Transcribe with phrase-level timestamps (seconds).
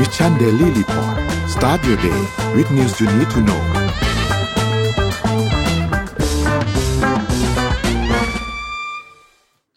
[0.00, 1.16] Mission Daily Report
[1.54, 2.20] start your day
[2.54, 3.62] with news you need to know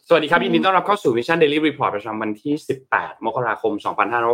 [0.07, 2.53] สวัสดีครับยินดีต้อนรับเข้าสู่ Mission Daily Report ประจำวันที่
[2.89, 3.73] 18 มกราคม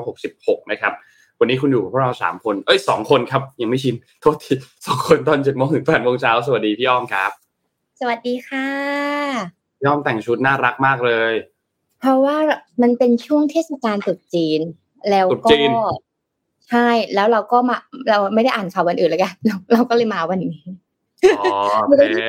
[0.05, 0.93] 2566 นะครับ
[1.39, 4.53] วันนี้คุณอยู่กับพวกเรา 3 คน เอ้ย 2 คนครับ ยังไม่ชิน โทษที
[4.85, 7.31] สองคนตอน7โมงถึง8โมงเช้า สวัสดีพี่อ้อมครับ
[7.99, 8.69] สวัสดีค่ะ
[9.77, 11.33] พี่อ้อมแต่งชุดน่ารักมากเลย
[11.99, 12.37] เพราะว่า
[12.81, 14.61] มันเป็นช่วงเทศกาลตรุษจีน
[15.09, 15.69] แล้วตรุษก็จีน
[16.69, 17.77] ใช่แล้วเราก็มา
[18.09, 20.53] เราไม่ได้อ่านข่าววันอื่นเลยกันเราเราก็เลยมาวันนี้
[21.39, 21.45] อ๋อ
[21.87, 22.21] โอเค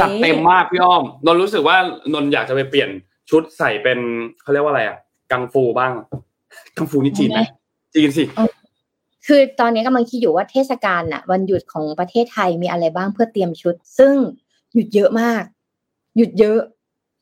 [0.00, 1.76] จัดเต็มมากพี่อ้อมนนท์รู้สึกว่า
[2.14, 2.88] นนท์อยากจะไปเปลี่ยน
[3.30, 3.98] ชุดใส่เป็น
[4.42, 4.96] เขาเรียกว่าอะไรอะ
[5.32, 5.92] กังฟูบ้าง
[6.76, 7.40] กังฟูนี่จีนไหม
[7.94, 8.24] จีนสิ
[9.26, 14.14] คือตอนนี้กำลังคิดอยู่ว่าเทศกาลน่ะ วันหยุดของประเทศไทยมีอะไรบ้างเพื่อเตรียมชุด ซึ่ง
[14.74, 15.42] หยุดเยอะมาก
[16.16, 16.58] หยุดเยอะ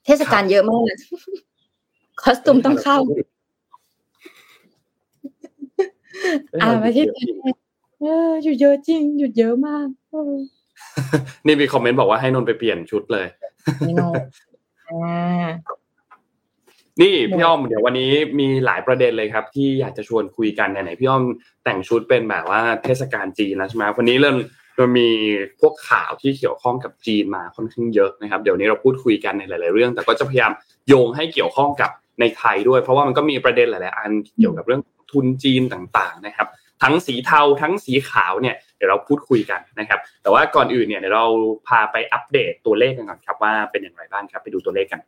[0.06, 0.82] เทศกาลเยอะมาก
[2.22, 2.98] คอสตูมต้องเข้า
[6.62, 7.30] อ่าประเทศไทย
[8.00, 10.34] เออหยุดเยอะจริงหยุดเยอะมากเออ
[11.46, 13.26] นี่มีคอมเมนต์บอกว่าให้นนท์ไปเปลี่ยนชุดเลย
[13.78, 14.14] ไม่นอน
[14.88, 15.48] อ่า
[17.00, 21.24] นี่พี่อ้อมเดี๋ยววันนี้มีหลายประเด็นเลยครับ ที่อยากจะชวนคุยกันไหนๆพี่อ้อม
[21.64, 24.36] แต่งชุดเป็นแบบว่าเทศกาลจีนแล้วใช่ไหมวันนี้เริ่ม
[24.76, 25.08] เรามี
[25.60, 30.52] พวกข่าวที่เกี่ยวข้องกับจีนมาค่อนข้างเยอะนะครับ เดี๋ยวนี้เราพูดคุยกันในหลาย ๆ เรื่อง แต่ก็จะพยายาม
[30.88, 36.48] โยงให้เกี่ยวข้องกับในไทยด้วย เพราะว่ามันก็มีประเด็นหลาย ๆ อันเกี่ยวกับเรื่อง ทุนจีนต่างๆนะครับ
[36.82, 41.26] ทั้งสีเทาทั้งสีขาวเนี่ยเดี๋ยวเราพูดคุยกันนะครับ แต่ว่าก่อนอื่นเนี่ยเดี๋ยวเรา
[41.68, 45.00] พาไปอัปเดตตัวเลขกันก่อนครับว่าเป็นอย่างไรบ้างครับ ไปดูตัวเลขกัน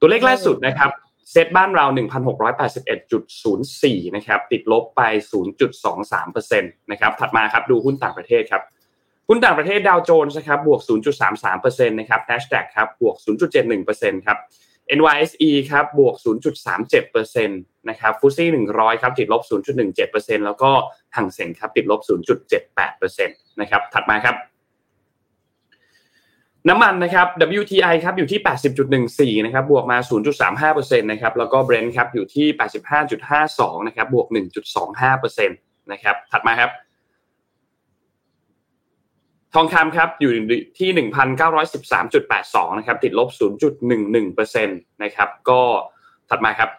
[0.00, 0.90] ตัวเลขล่าสุดนะครับ
[1.30, 1.86] เซตบ้านเรา
[2.80, 5.02] 1,681.04 นะครับ ติดลบไป
[5.82, 8.62] 0.23%นะครับ ถัดมาครับดูหุ้นต่างประเทศครับ
[9.28, 10.80] หุ้นต่างประเทศดาวโจนส์นะครับ บวก
[11.38, 13.16] 0.33%นะครับ NASDAQ ครับ บวก
[13.70, 14.38] 0.71%ครับ
[14.98, 16.14] NYSE ครับบวก
[16.82, 19.42] 0.37%นะครับฟุซี่100 ครับติดลบ
[19.90, 20.70] 0.17%แล้วก็
[21.16, 22.00] หังเส็งครับติดลบ
[22.80, 23.26] 0.78%
[23.60, 24.36] นะครับถัดมาครับ
[26.68, 27.26] น้ำมันนะครับ
[27.60, 28.40] WTI ครับอยู่ที่
[29.34, 29.98] 80.14 นะครับบวกมา
[30.50, 32.46] 0.35%นะครับแล้วก็ Brent ครับอยู่ที่
[33.16, 34.26] 85.52 นะครับบวก
[34.88, 36.70] 1.25%นะครับถัดมาครับ
[39.54, 40.32] ทองคำครับอยู่
[40.78, 43.28] ที่ 1,913.82 นะครับ ติดลบ
[43.96, 45.60] 0.11%นะครับ ก็
[46.30, 46.70] ถัดมาครับ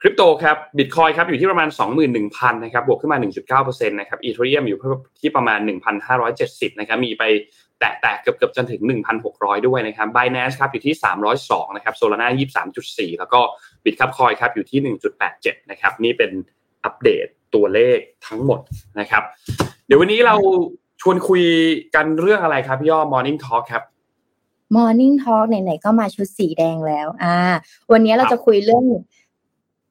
[0.00, 1.68] คริปโตครับบิตคอยครับอยู่ที่ประมาณ
[2.16, 3.18] 21,000นะครับบวกขึ้นมา
[3.58, 4.78] 1.9%นะครับอีเทเรียมอยู่
[5.20, 5.58] ที่ประมาณ
[6.20, 7.24] 1,570นะครับมีไป
[7.80, 8.80] แตะแตะเกือบเกือบจนถึง
[9.24, 10.94] 1,600 ด้วยนะครับ Binance ครับอยู่ที่
[11.36, 12.28] 302นะครับโซลาร่า
[12.74, 13.40] 23.4 แล้วก็
[13.84, 14.96] บิตคับคอยครับอยู่ที่
[15.30, 16.30] 1.87นะครับนี่เป็น
[16.84, 18.60] อัปเดตตัวเลขทั้งหมด
[19.00, 19.22] นะครับ
[19.86, 20.36] เดี๋ยววันนี้เรา
[21.00, 21.42] ชวนคุย
[21.94, 23.82] กันเรื่องอะไรครับพี่ย่อ Morning Talk ครับ
[24.76, 27.36] Morning Talk ไหนๆก็มาชุดสีแดงแล้ว อ่า
[27.92, 28.84] วันนี้เราจะคุยเรื่อง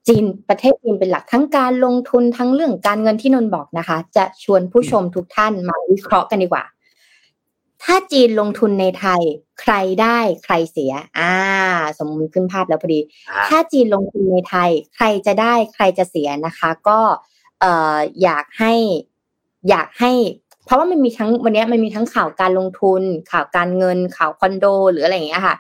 [0.08, 6.64] จีนประเทศจีนเป็นหลักทั้งการลงทุนทั้งเรื่องการเงินที่นนท์บอกนะคะ จะชวนผู้ชมทุกท่านมาวิเคราะห์กันดีกว่า
[7.84, 9.22] ถ้าจีนลงทุนในไทย
[9.62, 11.34] ใครได้ใครเสีย อ่า
[11.98, 13.00] สมมติขึ้นภาพแล้วพอดี
[13.50, 17.00] ถ้าจีนลงทุนในไทย ใครจะได้ใครจะเสียนะคะ ก็
[17.60, 18.74] เอ่ออยากให้
[19.70, 20.12] อยากให้
[20.66, 25.56] เพราะว่ามันมีทั้งวันนี้มันมีทั้งข่าวการลงทุน ข่าวการเงิน ข่าวคอนโด หรืออะไรอย่างเงี้ยค่ะ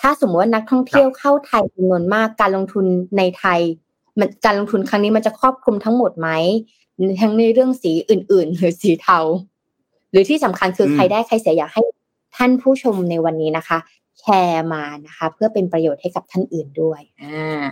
[0.00, 2.86] ถ้าสมมติว่านักท่องเที่ยวเข้าไทยจำนวนมากการลงทุน
[3.18, 3.60] ในไทย
[4.18, 6.28] มันการลงทุนครั้งนี้มันจะครอบคลุมทั้งหมดไหม
[7.20, 9.18] ทั้งในเรื่องสีอื่น ๆ หรือสีเทา
[10.10, 11.82] หรือที่สำคัญคืออืมใครได้ใครเสียอยากให้
[12.36, 13.78] ท่านผู้ชมในวันนี้นะคะ
[14.20, 17.64] แชร์มานะคะ เพื่อเป็นประโยชน์ให้กับท่านอื่นด้วยอ่า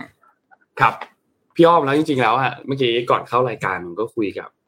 [0.79, 0.93] ครับ
[1.55, 4.60] พี่อ้อมแล้วจริงๆแล้วอะเมื่อกี้ก่อนเข้ารายการมันก็คุยกับกับ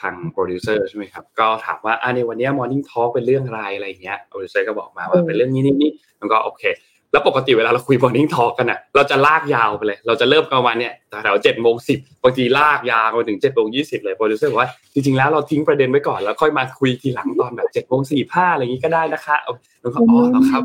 [0.00, 5.90] ทางโปรดิวเซอร์ใช่ไหมครับ ก็ถามว่าอ่าในวันเนี้ morning talk เป็นเรื่องอะไรอะไรอย่างเงี้ยโปรดิวเซอร์ก็บอกมาว่าอืมเป็นเรื่องนี้นี่นี่
[6.20, 6.64] มันก็โอเค
[7.12, 10.92] แล้วปกติเวลาเราคุย morning talk กันอะเราจะลากยาวไปเลย เราจะเริ่มกันวันเนี้ย
[11.22, 19.52] แถวเจ็ดโมงสิบบางทีลากยาวไปถึงเจ็ดโมงยี่สิบเลยโปรดิวเซอร์บอกว่าจริงๆแล้วเราทิ้งประเด็นไว้ก่อนแล้วค่อยมาคุยทีหลังตอนแบบเจ็ดโมงสี่ห้าอะไรอย่างงี้ก็ได้นะคะเอา
[19.82, 20.62] แล้วก็อ๋อแล้วครับ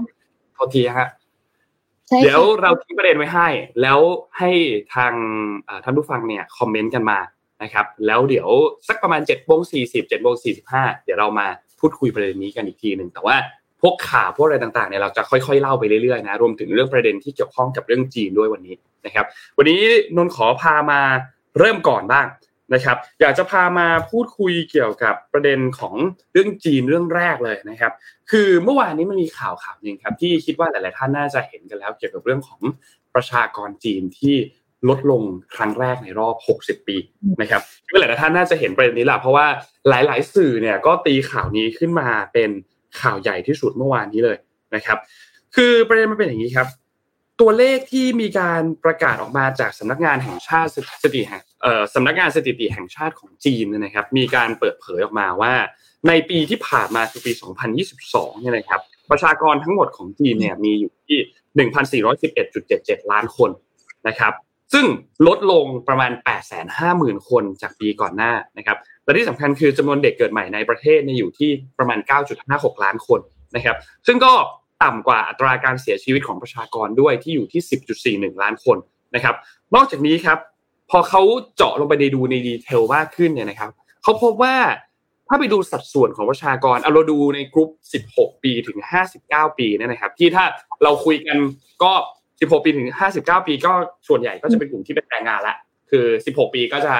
[0.54, 1.10] โทษทีฮะ
[2.08, 3.48] ใช่เดี๋ยวค่ะเราทิ้งประเด็นไว้ให้
[3.82, 4.00] แล้ว
[4.38, 4.52] ให้
[4.96, 5.14] ทาง
[5.66, 7.18] เอ่อท่านผู้ฟังเนี่ยคอมเมนต์กันมา
[7.64, 8.50] นะครับแล้วเดี๋ยว
[8.88, 11.48] สักประมาณเจ็ดโมงสี่สิบเจ็ดโมงสี่สิบห้าเดี๋ยวเรามา
[11.80, 13.36] พูดคุยประเด็นนี้กันอีกทีหนึ่งแต่ว่า
[13.82, 18.76] พวกข่าวพวกอะไรต่างๆเนี่ยเราจะค่อยๆเล่าไปเรื่อยๆนะรวมถึงเรื่องประเด็นที่เกี่ยวข้องกับเรื่องจีนด้วยวันนี้
[19.06, 19.26] นะครับ
[19.58, 19.82] วันนี้
[20.16, 21.02] นนท์ขอพามา
[21.60, 22.28] เริ่มก่อนบ้าง
[22.74, 25.96] นะครับ อยากจะพามาพูดคุยเกี่ยวกับประเด็นของ
[26.34, 27.92] เรื่องจีนเรื่องแรกเลยนะครับ
[28.32, 32.62] คือเมื่อวานนี้มันมีข่าวข่าวหนึ่งครับที่คิดว่าหลายๆท่านน่าจะเห็นกันแล้ว เกี่ยวกับเรื่องของ
[33.16, 34.36] ประชากรจีนที่
[34.90, 35.22] ลดลง
[35.56, 36.98] ครั้งแรกในรอบ 60 ปี
[37.42, 39.48] นะครับคิดว่าหลายๆท่านน่าจะเห็นประเด็นนี้แหละเพราะว่า
[39.90, 42.50] หลาย ๆ สื่อเนี่ยก็ตีข่าวนี้ขึ้นมาเป็น
[43.02, 44.38] ข่าวใหญ่ที่สุดเมื่อวานนี้เลย
[44.76, 44.98] นะครับ
[45.56, 46.68] คือประเด็นมันเป็นอย่างนี้ครับ
[47.42, 55.54] ตัวเลขที่มีการประกาศออกมาจากสำนักงานแห่งชาติสถิติแห่งเอ่อสำนักงานสถิติแห่งชาติของจีนนะครับ มีการเปิดเผยออกมาว่า
[56.08, 57.32] ในปีที่ผ่านมาคือปี
[57.88, 58.82] 2022 เนี่ยนะครับ
[59.12, 61.18] ประชากรทั้งหมดของจีนเนี่ยมีอยู่ที่
[62.40, 63.52] 1,411.77 ล้านคน
[64.08, 64.34] นะครับ
[64.74, 64.86] ซึ่ง
[65.28, 66.12] ลดลงประมาณ
[66.70, 72.00] 850,000 คนจากปีก่อนหน้านะครับและที่สำคัญคือจำนวนเด็กเกิดใหม่ในประเทศเนี่ยอยู่ที่ประมาณ
[72.42, 73.20] 9.56 ล้านคน
[73.56, 73.78] นะครับ
[74.08, 74.34] ซึ่งก็
[74.84, 77.62] ต่ำกว่าอัตราการเสียชีวิตของประชากรด้วยที่อยู่ที่
[78.18, 78.78] 10.41 ล้านคน
[79.16, 79.36] นะครับ
[79.76, 80.38] นอกจากนี้ครับ
[80.90, 81.22] พอเขา
[81.56, 83.70] เจาะลงไปในดูในดีเทลมากขึ้นเนี่ยนะครับ
[84.04, 84.56] เขาพบว่า
[85.28, 87.70] ถ้าไปดูสัดส่วนของประชากรเอาเราดูในกลุ่ม
[88.06, 88.78] 16 ปีถึง
[89.20, 90.46] 59 ปีเนี่ยนะครับ ที่ถ้า
[90.84, 91.38] เราคุยกัน
[91.84, 91.94] ก็
[92.42, 92.88] 16 ปีถึง
[93.20, 93.72] 59 ปีก็
[94.08, 95.56] ส่วนใหญ่ก็จะเป็นกลุ่มที่เป็นแรงงานละ
[95.92, 96.94] คือ 16 ปีก็จะ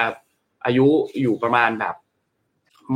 [0.64, 0.86] อายุ
[1.22, 1.94] อยู่ประมาณแบบ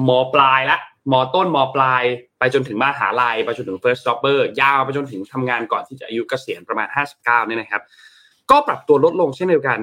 [0.08, 0.78] มปลายละ
[1.12, 2.02] มต้นมปลาย
[2.38, 6.88] ไปจนถึงมหาลัยไปจนถึง first jobber ยาวไปจนถึงทำงานก่อนที่จะอายุเกษียณประมาณ
[7.18, 7.82] 59เนี่ยนะครับ
[8.50, 9.78] ก็ปรับตัวลดลงเช่นเดียวกัน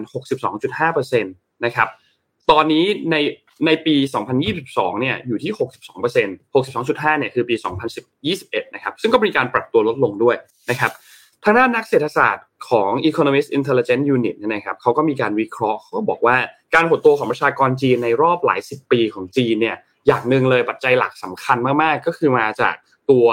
[0.60, 1.88] 62.5%นะครับ
[2.52, 3.16] ตอนนี้ใน
[3.66, 3.96] ในปี
[4.48, 5.52] 2022 เนี่ยอยู่ที่
[6.04, 7.56] 62% 62.5 เนี่ยคือปี
[8.16, 10.36] 2021 นะครับ ซึ่งก็มีการปรับตัวลดลงด้วย
[10.70, 10.92] นะครับ
[11.44, 16.38] ทางด้านนักเศรษฐศาสตร์ของ Economist Intelligence Unit นะครับเขาก็มีการวิเคราะห์เขาก็บอกว่า
[16.76, 22.76] การหดตัวของประชากรจีนในรอบหลายสิบปีของจีนเนี่ยอย่างหนึ่งเลยปัจจัยหลักสำคัญมากๆ ก็คือมาจาก
[23.12, 23.28] ตัว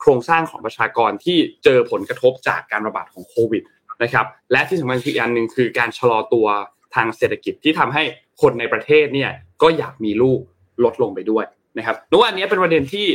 [0.00, 3.62] โครงสร้างของประชากรที่เจอผลกระทบจากการระบาดของโควิด
[4.02, 6.46] นะครับและที่สำคัญคืออีกอันหนึ่งคือการชะลอตัว
[6.94, 8.02] ทางเศรษฐกิจที่ทำให้
[8.42, 9.30] คนในประเทศเนี่ย
[9.62, 10.40] ก็อยากมีลูก
[10.84, 11.44] ลดลงไปด้วย
[11.78, 13.06] นะครับนึกว่าอันนี้เป็นประเด็นที่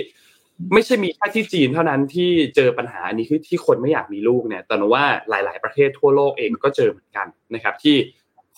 [0.74, 7.96] ไม่ใช่มีแค่ที่จีนเท่านั้นที่เจอปัญหาอันนี้คือที่คนไม่อยากมีลูกเนี่ย แต่นว่าหลาย ๆ ประเทศทั่วโลกเองก็เจอเหมือนกันนะครับ ที่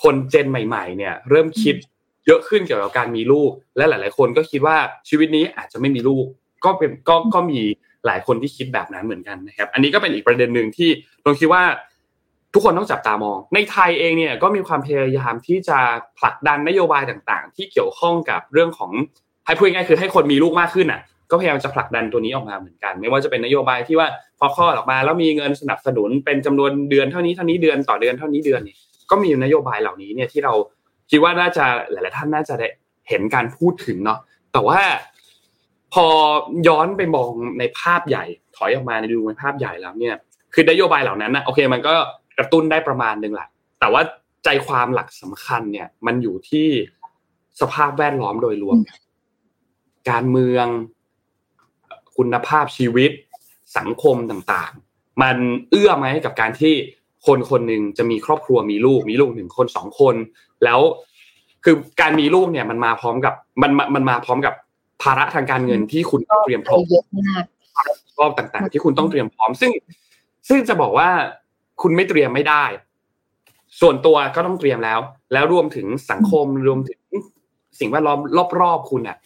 [0.04, 1.76] คนเจนใหม่ ๆ เนี่ย เริ่มคิด
[2.28, 4.78] เยอะขึ้นเกี่ยวกับการมีลูก และหลาย ๆ คนก็คิดว่า
[5.10, 6.26] ชีวิตนี้อาจจะไม่มีลูก
[6.66, 7.60] ก็เป็นก็ก็มี
[8.06, 10.90] หลายคนที่คิดแบบนั้นเหมือนกันนะครับ อันนี้ก็เป็นอีกประเด็นหนึ่งที่
[11.26, 11.64] ลงคิดว่า
[12.54, 15.78] ทุกคนต้องจับตามอง ในไทยเองเนี่ยก็มีความพยายามที่จะ
[16.20, 18.92] ผลักดันนโยบายต่าง ๆ ที่เกี่ยวข้องกับเรื่องของ
[19.46, 21.02] ให้พูดง่ายคือให้คนมีลูกมากขึ้นอะ
[21.32, 24.08] ก็พยายามจะผลักดันตัวนี้ออกมาเหมือนกัน ไม่ว่าจะเป็นนโยบายที่ว่า
[24.40, 28.76] พอข้อออกมา แล้วมีเงินสนับสนุนเป็นจำนวนเดือนเท่านี้เท่านี้เดือนต่อเดือนเท่านี้เดือนนี่
[29.10, 30.54] ก็มีนโยบายเหล่านี้เนี่ยที่เรา
[31.10, 32.68] คิดว่าน่าจะหลาย ๆ ท่านน่าจะได้
[33.10, 34.20] เห็นการพูดถึงเนาะ
[34.54, 34.80] แต่ว่า
[35.94, 36.06] พอ
[36.68, 38.26] ย้อนไปมองในภาพใหญ่
[38.56, 40.16] ถอยออกมาในดูในภาพใหญ่แล้วเนี่ย
[40.54, 41.94] คือนโยบายเหล่านั้นนะโอเค มันก็
[42.38, 43.48] กระตุ้นได้ประมาณนึงแหละ
[43.80, 44.02] แต่ว่า
[44.44, 46.68] ใจความหลักสำคัญเนี่ย มันอยู่ที่
[47.62, 48.78] สภาพแวดล้อมโดยรวม
[50.10, 50.68] การเมือง
[52.22, 53.12] คุณภาพชีวิต
[53.78, 55.38] สังคมต่างๆ มัน
[55.70, 56.74] เอื้อไหมกับการที่
[57.26, 60.16] คนคนหนึ่งจะมีครอบครัวมีลูกมีลูกหนึ่งคนสองคน
[60.64, 60.80] แล้ว
[61.64, 64.54] คือการมีลูกเนี่ยมันมาพร้อมกับมันมันมาพร้อมกับ
[65.02, 67.46] ภาระทางการเงินที่คุณต้องเตรียมพร้อมเยอะมาก
[68.20, 69.72] รอบต่างๆ ที่คุณต้องเตรียมพร้อม ซึ่ง
[70.50, 71.10] ซึ่งจะบอกว่า
[71.82, 72.64] คุณไม่เตรียมไม่ได้
[73.82, 75.00] ส่วนตัวก็ต้องเตรียมแล้ว
[75.34, 77.02] แล้วรวมถึงสังคมรวมถึง
[77.80, 78.20] สิ่งแวดล้อม
[78.62, 79.18] รอบๆคุณอะ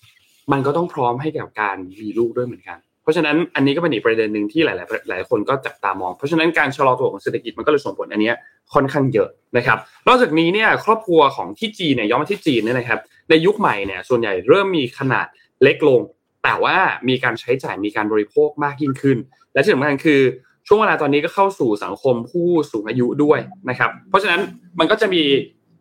[0.52, 8.32] มันก็ต้องพร้อมให้กับการมีลูกด้วยเหมือนกัน เพราะฉะนั้นอันนี้ก็เป็นอีกประเด็นหนึ่งที่หลายๆหลายคนก็จับตามอง เพราะฉะนั้นการชะลอตัวของเศรษฐกิจมันก็เลยส่งผลอันนี้
[8.74, 13.00] ค่อนข้างเยอะนะครับ นอกจากนี้เนี่ยครอบครัวของที่จีนเนี่ยย้อนมาที่จีนเนี่ยนะครับ
[13.30, 15.26] ในยุคใหม่เนี่ยส่วนใหญ่เริ่มมีขนาด
[15.64, 16.02] เล็กลง
[16.44, 16.78] แต่ว่า
[17.10, 19.18] มีการใช้จ่ายมีการบริโภคมากยิ่งขึ้น
[19.54, 20.22] และที่สำคัญคือ
[20.68, 24.42] ช่วงเวลาตอนนี้ก็เข้าสู่สังคมผู้สูงอายุด้วยนะครับ เพราะฉะนั้น
[24.80, 25.24] มันก็จะมี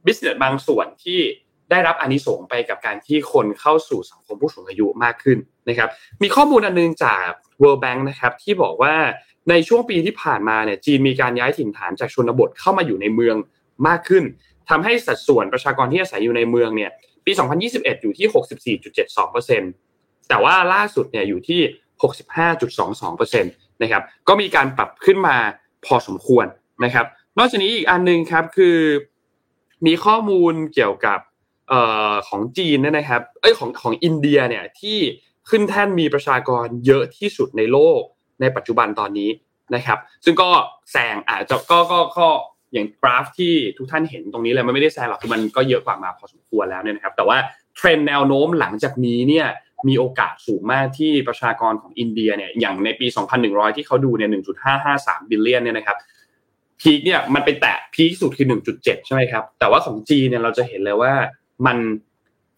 [0.06, 1.20] บิสเนสบางส่วนที่
[1.74, 5.38] ได้รับอนิสงไปกับการที่คนเข้าสู่สังคมผู้สูงอายุมากขึ้น
[5.68, 5.88] นะครับ
[6.22, 7.26] มีข้อมูลอันนึงจาก
[7.62, 8.94] World Bank นะครับที่บอกว่า
[9.50, 13.36] ในช่วงปีที่ผ่านมาเนี่ยจีนมีการย้ายถิ่นฐานจากชนบทเข้ามาอยู่ในเมือง
[13.88, 14.24] มากขึ้น
[14.70, 16.90] ทำให้สัดส่วนประชากรที่อาศัยอยู่ในเมืองเนี่ย
[17.24, 17.32] ปี
[17.66, 21.60] 2021 อยู่ที่ 64.72%แต่ว่าล่าสุดเนี่ยอยู่ที่
[22.82, 25.36] 65.22%นะครับก็มีการปรับขึ้นมา
[25.86, 26.46] พอสมควร
[26.84, 27.06] นะครับ
[27.38, 28.78] นอกจากนี้อีกอันนึงครับคือ
[29.86, 31.18] มีข้อมูลเกี่ยวกับ
[32.28, 34.98] ของจีนนะครับเอ้ยของของอินเดียเนี่ยที่
[35.50, 38.00] ขึ้นแท่นมีประชากรเยอะที่สุดในโลก
[38.40, 39.30] ในปัจจุบันตอนนี้
[39.74, 40.50] นะครับ ซึ่งก็
[40.92, 42.28] แซงอาจจะก็ก็ก็
[42.72, 47.38] อย่างกราฟที่ทุกท่านเห็นตรงนี้เลยมันไม่ได้แซงหรอกคือมันก็เยอะกว่ามาพอสมควรแล้วเนี่ยนะครับ แต่ว่า
[47.76, 49.46] เทรนแนวโน้มหลังจากนี้เนี่ย
[49.88, 53.06] มีโอกาสสูงมากที่ประชากรของอินเดียเนี่ยอย่างในปี
[53.42, 54.30] 2100 ที่เขาดูเนี่ย
[54.80, 55.96] 1.553 billion เนี่ยนะครับ
[56.80, 61.12] peak เนี่ยมันไปแตะ peak สุดคือ 1.7 ใช่ไหมครับ แต่ว่าของจีนเนี่ยเราจะเห็นเลยว่า
[61.66, 61.76] มัน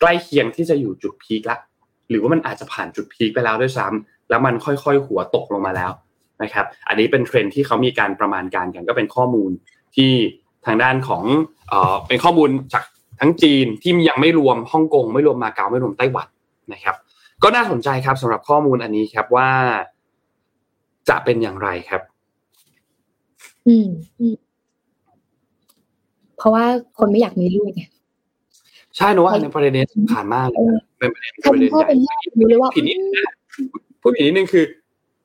[0.01, 1.59] ใกล้เคียงที่จะอยู่จุด peak ละ
[2.11, 5.91] หรือว่ามันอาจจะผ่านจุด peak ไปแล้วด้วยซ้ำแล้วมันค่อยๆหัวตกลงมาแล้ว
[6.43, 9.51] นะครับ อันนี้เป็นเทรนด์ที่เขามีการประมาณการกันก็เป็นข้อมูล
[9.97, 10.13] ที่
[10.67, 11.23] ทางด้านของ
[11.69, 12.85] เออเป็นข้อมูลจาก
[13.21, 16.29] ทั้งจีนที่ยังไม่รวมฮ่องกงไม่รวมมาเก๊าไม่รวมไต้หวัน
[16.73, 16.97] นะครับ
[17.43, 19.51] ก็น่าสนใจครับสำหรับข้อมูลอันนี้ครับว่า
[21.09, 22.03] จะเป็นอย่างไรครับ
[23.67, 23.89] อืม
[26.37, 26.65] เพราะว่า
[26.99, 27.83] คนไม่อยากมีลูกไง
[28.97, 30.63] ใช่นะว่าในประเด็นนี้สำคัญมากเลย
[30.99, 31.21] เป็นประ
[31.59, 32.17] เด็นประเด็นใหญ่
[32.75, 33.13] ผิดนิดนึง
[34.03, 34.65] พูดผิดนิดนึงคือ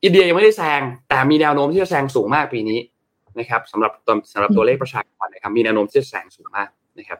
[0.03, 2.79] อินเดียยังไม่ได้แซงแต่มีแนวโน้มที่จะแซงสูงมากปีนี้
[3.39, 7.19] นะครับสำหรับตัวสำหรับตัวเลขประชากรนะครับ มีแนวโน้มที่จะแซงสูงมากนะครับ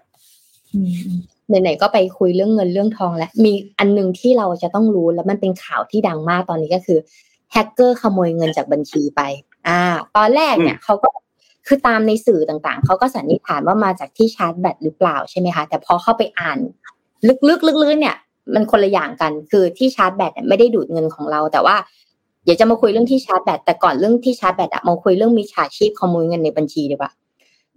[1.48, 7.00] ไหนๆก็ไปคุยเรื่องเงินเรื่องทองแล้ว มีอันนึงที่เราจะต้องรู้แล้วมันเป็นข่าวที่ดังมากตอนนี้ก็คือ
[7.52, 9.22] แฮกเกอร์ขโมยเงินจากบัญชีไป
[9.68, 9.80] อ่า
[10.18, 11.08] ตอนแรกเนี่ยเขาก็
[11.68, 16.60] คือตามในสื่อต่างๆ เขาก็สันนิษฐานว่ามาจากที่ชาร์จแบตหรือเปล่าใช่ไหมคะ แต่พอเข้าไปอ่าน
[17.28, 18.16] ลึกๆลึกๆเนี่ย
[18.54, 21.76] มันคนละอย่างกัน คือที่ชาร์จแบตไม่ได้ดูดเงินของเรา แต่ว่า
[22.44, 27.12] เดี๋ยวจะมาคุยเรื่องที่ชาร์จแบต แต่ก่อนเรื่องที่ชาร์จแบตอะมาคุยเรื่องมิจฉาชีพขโมยเงินในบัญชีดีกว่า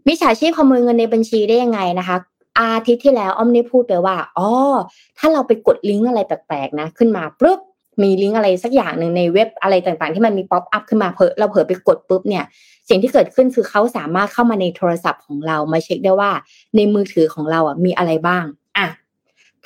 [0.09, 2.17] มิจฉาชีพขโมยเงินในบัญชีได้ยังไงนะคะ
[2.59, 4.49] อาทิตย์ที่แล้วอ้อมได้พูดไปว่า อ๋อ
[5.19, 7.61] ถ้าเราไปกดลิงก์อะไรแปลกๆนะ ขึ้นมาปุ๊บ
[8.03, 12.45] มีลิงก์อะไรสักอย่างหนึ่งในเว็บอะไรต่างๆ ที่มันมี pop-up ขึ้นมาพอเราเผลอไปกดปุ๊บเนี่ย
[12.89, 16.31] สิ่งที่เกิดขึ้นคือเขาสามารถเข้ามาในโทรศัพท์ของเรามาเช็คได้ว่า
[16.77, 18.45] ในมือถือของเราอะมีอะไรบ้าง
[18.79, 18.89] อะ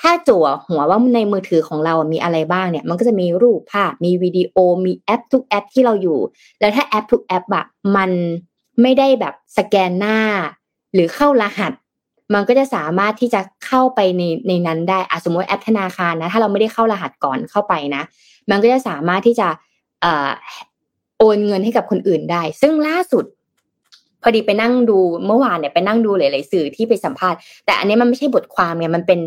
[0.00, 4.56] ถ้าจั่วหัวว่าในมือถือของเรามีอะไรบ้างเนี่ย มันก็จะมีรูปภาพ มีวิดีโอ
[4.86, 6.18] มีแอปทุกแอปที่เราอยู่
[6.60, 7.64] แล้วถ้าแอปทุกแอปอะ
[7.96, 8.10] มัน
[8.82, 10.18] ไม่ได้แบบสแกนหน้า
[10.94, 11.72] หรือเข้ารหัส
[12.34, 18.02] มันก็จะสามารถที่จะเข้าไปในในนั้นได้อะสมมติแอปธนาคารนะ ถ้าเราไม่ได้เข้ารหัสก่อนเข้าไปนะ
[18.50, 19.48] มันก็จะสามารถที่จะ
[21.18, 23.24] โอนเงินให้กับคนอื่นได้ ซึ่งล่าสุด
[24.22, 29.20] พอดีไปนั่งดูเมื่อวานเนี่ยไปนั่งดูหลาย ๆ สื่อที่ไปสัมภาษณ์ แต่อันนี้มันไม่ใช่บทความเนี่ยมันเป็น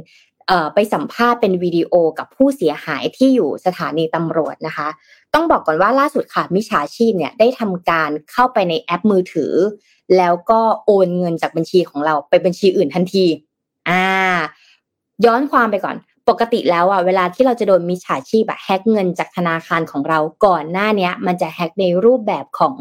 [0.47, 4.87] เอ่อไปสัมภาษณ์เป็นวิดีโอกับผู้เสียหายที่อยู่สถานีตำรวจนะคะ
[5.33, 9.53] ต้องบอกก่อนว่าล่าสุดค่ะมิชาชีพเนี่ยได้ทำการเข้าไปในแอปมือถือ
[10.17, 13.25] แล้วก็โอนเงินจากบัญชีของเราไปบัญชีอื่นทันที
[13.89, 14.03] อ่า
[15.25, 15.95] ย้อนความไปก่อน
[16.29, 22.75] ปกติแล้วอะเวลาที่เราจะโดนมิจฉาชีพแบบแฮกเงินจากธนาคารของเราก่อนหน้าเนี้ย มันจะแฮกในรูปแบบของ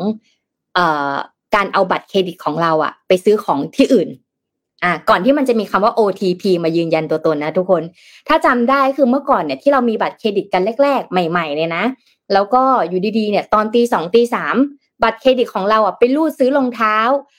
[0.75, 1.15] เอ่อ
[1.55, 4.09] การเอาบัตรเครดิตของเราอะไปซื้อของที่อื่น
[4.85, 7.83] อ่าก่อนที่มันจะมีคำว่า OTP มายืนยันตัวตนนะทุกคน
[8.29, 11.85] ถ้าจำได้คือเมื่อก่อนเนี่ยที่เรามีบัตรเครดิตกันแรก ๆ ใหม่ ๆ เลยนะ
[12.33, 14.57] แล้วก็อยู่ดีๆเนี่ยตอนตีสองตีสาม
[15.03, 16.97] บัตรเครดิตของเราอะไปรูดซื้อรองเท้า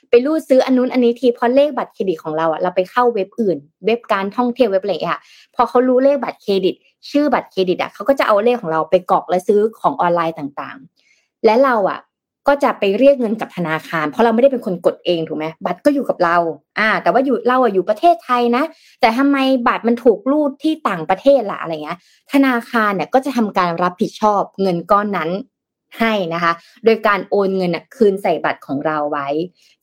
[0.09, 5.21] ไปรูดซื้ออันนู้นอันนี้ทีเพราะเลขบัตรเครดิตของเราอะเราไปเข้าเว็บอื่น เว็บการท่องเที่ยวเว็บอะไรอะ
[5.55, 6.75] พอเขารู้เลขบัตรเครดิต
[7.09, 11.99] ชื่อบัตรเครดิตอะเขาก็จะเอาเลขของเราไปกรอกและซื้อของออนไลน์ต่างๆ และเราอะ
[12.47, 16.37] ก็จะไปเรียกเงินกับธนาคาร เพราะเราไม่ได้เป็นคนกดเองถูกไหมบัตรก็อยู่กับเรา
[16.79, 18.63] อ่า แต่ว่าอยู่เราอะอยู่ประเทศไทยนะ
[19.01, 19.37] แต่ทำไม
[19.67, 21.97] บัตรมันถูกรูดที่ต่างประเทศล่ะอะไรเงี้ย
[22.33, 25.29] ธนาคารเนี่ยก็จะทำการรับผิดชอบเงินก้อนนั้น
[26.00, 26.51] ให้นะคะ
[26.86, 29.27] โดยการโอนเงินคืนใส่บัตรของเราไว้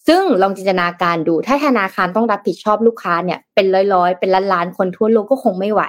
[0.09, 5.83] ซึ่งลองจินตนาการดู ถ้าธนาคารต้องรับผิดชอบลูกค้าเนี่ยเป็นร้อยๆ เป็นล้านๆ คนทั่วโลกก็คงไม่ไหว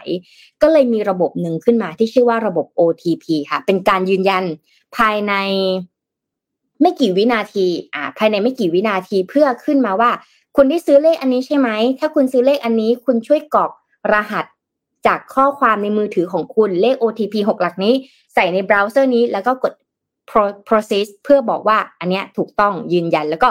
[0.62, 4.44] ก็เลยมีระบบหนึ่งขึ้นมาที่ชื่อว่าระบบ OTP ค่ะ เป็นการยืนยัน
[4.98, 5.34] ภายใน
[6.82, 10.12] ไม่กี่วินาที อ่า ภายในไม่กี่วินาทีเพื่อขึ้นมาว่า
[10.56, 13.72] คุณได้ซื้อเลขอันนี้ใช่ไหม ถ้าคุณซื้อเลขอันนี้คุณช่วยกรอก
[14.14, 14.46] รหัส
[15.08, 17.94] จากข้อความในมือถือของคุณเลข OTP 6 หลักนี้
[18.34, 19.74] ใส่ในเบราว์เซอร์นี้แล้วก็กด
[20.68, 23.50] process เพื่อบอกว่าอันเนี้ยถูกต้องยืนยันแล้วก็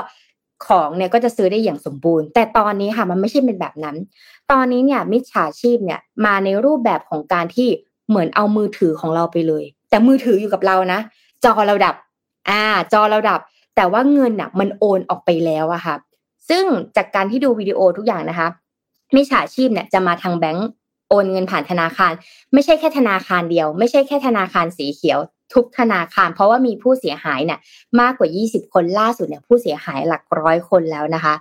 [0.67, 3.97] ของเนี่ยก็จะซื้อได้อย่างสมบูรณ์ แต่ตอนนี้ค่ะมันไม่ใช่เป็นแบบนั้น
[4.51, 7.69] ตอนนี้เนี่ยมิจฉาชีพเนี่ยมาในรูปแบบของการที่
[8.09, 11.01] เหมือนเอามือถือของเราไปเลย แต่มือถืออยู่กับเรานะ
[11.45, 11.95] จอเราดับ
[12.49, 13.41] อ่า จอเราดับ
[13.77, 15.95] แต่ว่าเงินน่ะมันโอนออกไปแล้วอะค่ะ
[16.49, 16.65] ซึ่ง
[16.97, 18.49] จากการที่ดูวิดีโอทุกอย่างนะคะ
[19.15, 20.69] มิจฉาชีพเนี่ยจะมาทางแบงก์
[21.09, 22.13] โอนเงินผ่านธนาคาร
[22.53, 25.19] ไม่ใช่แค่ธนาคารเดียว ไม่ใช่แค่ธนาคารสีเขียว
[25.55, 27.59] ทุกธนาคาร เพราะว่ามีผู้เสียหายเนี่ย
[28.00, 31.35] มากกว่า 20 คนล่าสุดเนี่ยผู้เสียหายหลักร้อยคนแล้วนะคะ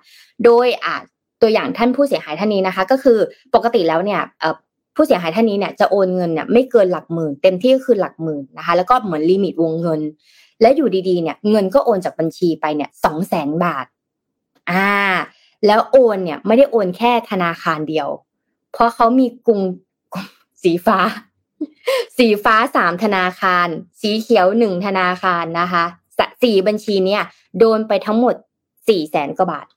[0.45, 0.95] โดยอ่า
[1.41, 3.19] ตัวอย่างท่านผู้เสียหายท่านนี้นะคะ ก็คือ
[3.55, 4.21] ปกติแล้วเนี่ย
[4.95, 10.01] ผู้เสียหายท่านนี้เนี่ยจะโอนเงินเนี่ยไม่เกินหลักหมื่น เต็มที่ก็คือหลักหมื่นนะคะ แล้วก็เหมือนลิมิตวงเงิน
[10.61, 13.85] และอยู่ดีๆเนี่ยเงินก็โอนจากบัญชีไปเนี่ยสองแสนบาท
[14.71, 14.89] อ่า
[15.65, 18.07] แล้วโอนเนี่ยไม่ได้โอนแค่ธนาคารเดียว
[18.73, 19.59] เพราะเขามีกรุง
[20.63, 20.97] สีฟ้า
[22.17, 23.67] สีฟ้าสามธนาคาร
[24.01, 25.83] สีเขียวหนึ่งธนาคารนะคะ
[26.43, 27.23] สี่บัญชีเนี่ย
[27.59, 28.35] โดนไปทั้งหมด
[28.87, 29.67] สี่แสนกว่าบาท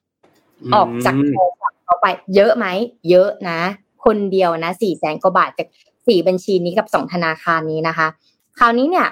[0.75, 2.65] ออกจากโทรศัพท์เขาไป เยอะไหม
[3.09, 3.59] เยอะนะ
[4.05, 5.67] คนเดียวนะสี่แสนกว่าบาทจาก
[6.07, 8.07] สี่บัญชีนี้กับสองธนาคารนี้นะคะ
[8.59, 9.07] คราวนี้เนี่ย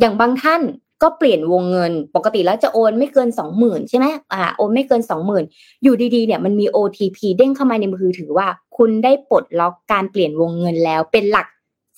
[0.00, 0.62] อย่างบางท่าน
[1.02, 5.44] ก็เปลี่ยนวงเงิน ปกติแล้วจะโอนไม่เกินสองหมื่นใช่ไหมอ่าโอนไม่เกินสองหมื่น
[5.82, 8.46] อยู่ดีๆเนี่ยมันมี OTP เด้งเข้ามาในมือถือว่า
[8.76, 11.46] คุณได้ปลดล็อกการเปลี่ยนวงเงินแล้วเป็นหลัก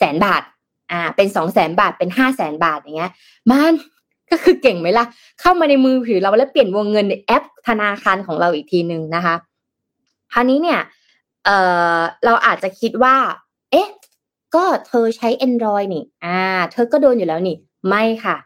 [0.00, 0.42] แสนบาท
[0.90, 3.12] อ่าเป็นสองแสนบาทเป็นห้าแสนบาทอย่างเงี้ย
[3.50, 3.72] มัน
[4.30, 5.06] ก็คือเก่งไหมล่ะ
[5.40, 9.34] เข้ามาในมือถือเราแล้วเปลี่ยนวงเงินในแอปธนาคารของเราอีกทีหนึ่งนะคะ
[10.32, 10.80] คราวนี้เนี่ย
[11.44, 11.56] เอ่
[11.96, 13.16] อเราอาจจะคิดว่า
[13.70, 13.88] เอ๊ะ
[14.54, 16.38] ก็เธอใช้ Android นี่ อ่า
[16.72, 17.56] เธอก็โดนอยู่แล้วนี่
[17.88, 18.36] ไม่ค่ะ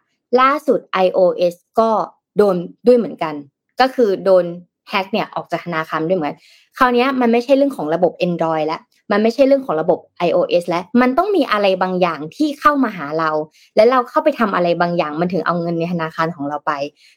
[0.40, 1.90] ล่าสุด iOS ก็
[2.36, 2.56] โดน
[2.86, 3.34] ด้วยเหมือนกัน
[3.80, 4.44] ก็คือโดน
[4.88, 6.34] แฮกเนี่ยออกจากธนาคารด้วยเหมือน
[6.78, 8.80] คราวนี้มันไม่ใช่เรื่องของระบบ Android แล้ว
[9.12, 13.30] มันไม่ใช่เรื่องของระบบ iOS แล้วมันต้องมีอะไรบางอย่างที่เข้ามาหาเรา
[13.76, 16.72] และเราเข้าไปทำอะไรบางอย่างมันถึงเอาเงินในธนาคารของเราไป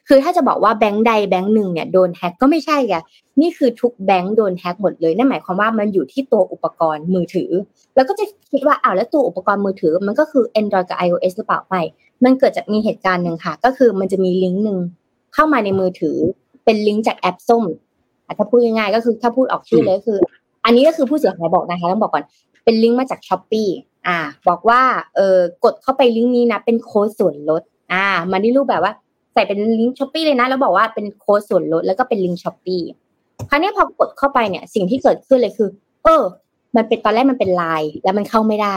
[0.08, 2.96] คือถ้าจะบอกว่าแบงก์ใดแบงก์หนึ่งเนี่ยโดนแฮกก็ไม่ใช่ไง
[3.42, 7.52] นี่คือทุกแบงก์โดนแฮกหมดเลยนั่นหมายความว่ามันอยู่ที่ตัวอุปกรณ์มือถือ
[7.96, 11.82] แล้วก็จะคิดว่าอ้าวแล้วตัวอุปกรณ์มือถือ มันก็คือ Android กับ iOS หรือเปล่าไม่
[12.24, 14.78] มันเกิดจากมีเหตุการณ์หนึ่งค่ะ ก็คือมันจะมีลิงก์หนึ่ง
[15.34, 16.18] เข้ามาในมือถือ
[16.66, 17.64] เป็นลิงก์จากแอปส้ม
[18.38, 20.20] ถ้าพูดง่ายๆก็คือถ้าพูดออกชื่อเลยคือ
[20.66, 22.26] อันนี้ก็คือผู้เสียหายบอกนะคะต้องบอกก่อน
[22.64, 23.64] เป็นลิงก์มาจาก Shopee
[24.08, 24.18] อ่า
[24.50, 24.82] บอกว่า
[25.16, 27.62] เออกดเข้าไปลิงก์นี้นะ เป็นโค้ดส่วนลด
[27.94, 28.94] อ่า มันได้รูปแบบว่า
[29.34, 32.78] ใส่เป็นลิงก์ Shopee เลยนะ แล้วบอกว่าเป็นโค้ดส่วนลด แล้วก็เป็นลิงก์ Shopee
[33.50, 35.70] คราวนี้พอกดเข้าไปเนี่ย สิ่งที่เกิดขึ้นเลยคือ
[36.04, 36.24] เออ
[36.76, 38.76] มันเป็นตอนแรกมันเป็นไลน์แล้วมันเข้าไม่ได้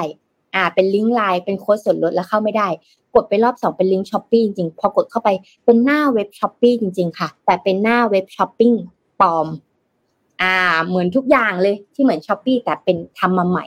[0.54, 2.68] อ่า เป็นลิงก์ไลน์เป็นโค้ดส่วนลดแล้วเข้าไม่ได้
[3.14, 5.28] กดไปรอบสองเป็นลิงก์ Shopee จริงๆ พอกดเข้าไป
[5.64, 8.72] เป็นหน้าเว็บ Shopee จริง ๆ ค่ะ แต่เป็นหน้าเว็บช้อปปิ้ง
[9.20, 9.46] ปลอม
[10.42, 10.54] อ่า
[10.86, 13.66] เหมือนทุกอย่างเลยที่เหมือน Shopee แต่เป็นทำมาใหม่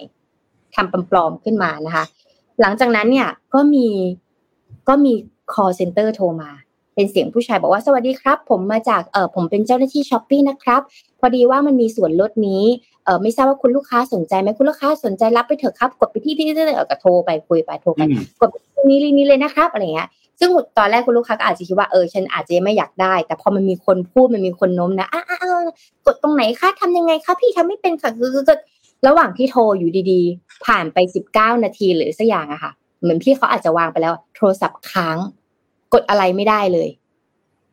[0.76, 2.06] ทำปลอมๆขึ้นมานะคะ
[2.62, 3.88] หลังจากนั้นเนี่ยก็มี
[4.88, 5.14] ก็มี
[5.54, 6.52] call center โทรมา
[6.96, 10.82] เป็นเสียงผู้ชายบอกว่าสวัสดีครับ ผมมาจากเออผมเป็นเจ้าหน้าที่ Shopee นะครับ
[11.20, 12.64] พอดีว่ามันมีส่วนลดนี้
[13.06, 18.02] เออไม่ทราบว่าคุณลูกค้าสนใจไหมคุณลูกค้าสนใจรับไปเถอะครับ กดไปที่ที่ที่เออก็โทรไปคุยไปโทรไป
[18.40, 18.50] กด
[18.90, 20.10] นี้ลีนี้เลยนะครับอะไรเงี้ย
[20.40, 25.22] ซึ่งตอนแรกคุณลูกค้าก็อาจจะคิดว่าเออฉันอาจจะไม่อยากได้ แต่พอมันมีคนพูดมันมีคนโน้มนะอ้า
[26.06, 28.30] กดตรงไหนคะทำยังไงคะพี่ทำไม่เป็นค่ะคือ
[29.08, 32.72] ระหว่างที่โทรอยู่ดีๆ ผ่านไปสิบเก้านาทีหรือสักอย่างอะค่ะ
[33.02, 35.18] เหมือนพี่เขาอาจจะวางไปแล้ว โทรศัพท์ค้าง
[35.94, 36.90] กดอะไรไม่ได้เลย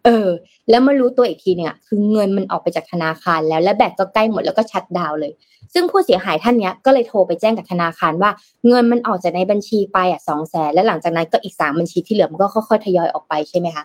[0.04, 0.28] เออ
[0.70, 5.32] แล้วมารู้ตัวอีกทีเนี่ยคือเงินมันออกไปจากธนาคารแล้วและแบตก็ใกล้หมดแล้วก็ชัดดาวเลย
[5.74, 8.30] ซึ่งผู้เสียหายท่านเนี้ยก็เลยโทรไปแจ้งกับธนาคารว่า
[8.68, 13.84] เงินมันออกจากในบัญชีไปอะสองแสนและหลังจากนั้นก็อีกสามบัญชีที่เหลือมันก็ค่อยๆทยอยออกไปใช่ไหมคะ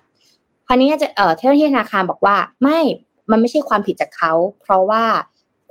[0.68, 2.80] คราวนี้จะเอ่อเจ้าหน้าที่ธนาคารบอกว่าไม่
[3.32, 5.04] มันไม่ใช่ความผิดจากเขา เพราะว่า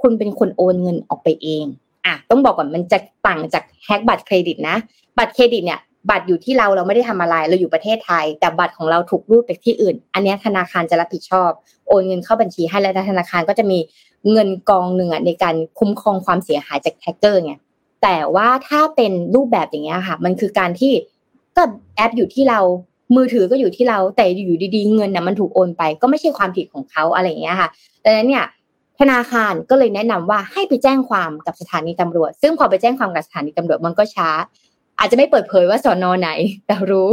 [0.03, 1.65] คุณเป็นคนโอนเงินออกไปเอง
[2.07, 4.77] อะต้องบอกก่อนมันจะต่างจากแฮกบัตรเครดิตนะ
[5.19, 11.51] บัตรเครดิตเนี่ย บัตรอยู่ที่เราเราไม่ได้ทำอะไรเราอยู่ประเทศไทย แต่บัตรของเราถูกรูดไปที่อื่น อันนี้ธนาคารจะรับผิดชอบ
[11.89, 13.79] โอนเงินเข้าบัญชีให้แล้วธนาคารก็จะมี
[14.33, 17.55] เงินกองหนึ่งอะในการคุ้มครองความเสียหายจากแฮกเกอร์ไง
[18.03, 20.93] แต่ว่าถ้าเป็นรูปแบบอย่างเงี้ยค่ะ มันคือการที่
[21.57, 21.63] ก็
[21.97, 22.61] แอปอยู่ที่เรา
[23.17, 27.69] มือถือก็อยู่ที่เราแต่อยู่ดีๆ เงินน่ะมันถูกโอนไป ก็ไม่ใช่ความผิดของเขาอะไรอย่างเงี้ยค่ะ
[28.05, 28.45] ดังนั้นเนี่ย
[29.01, 34.29] ธนาคารก็เลยแนะนำว่าให้ไปแจ้งความกับสถานีตำรวจ ซึ่งพอไปแจ้งความกับสถานีตำรวจมันก็ช้า
[34.99, 36.31] อาจจะไม่เปิดเผยว่าสอนอไหน
[36.67, 37.11] แต่รู้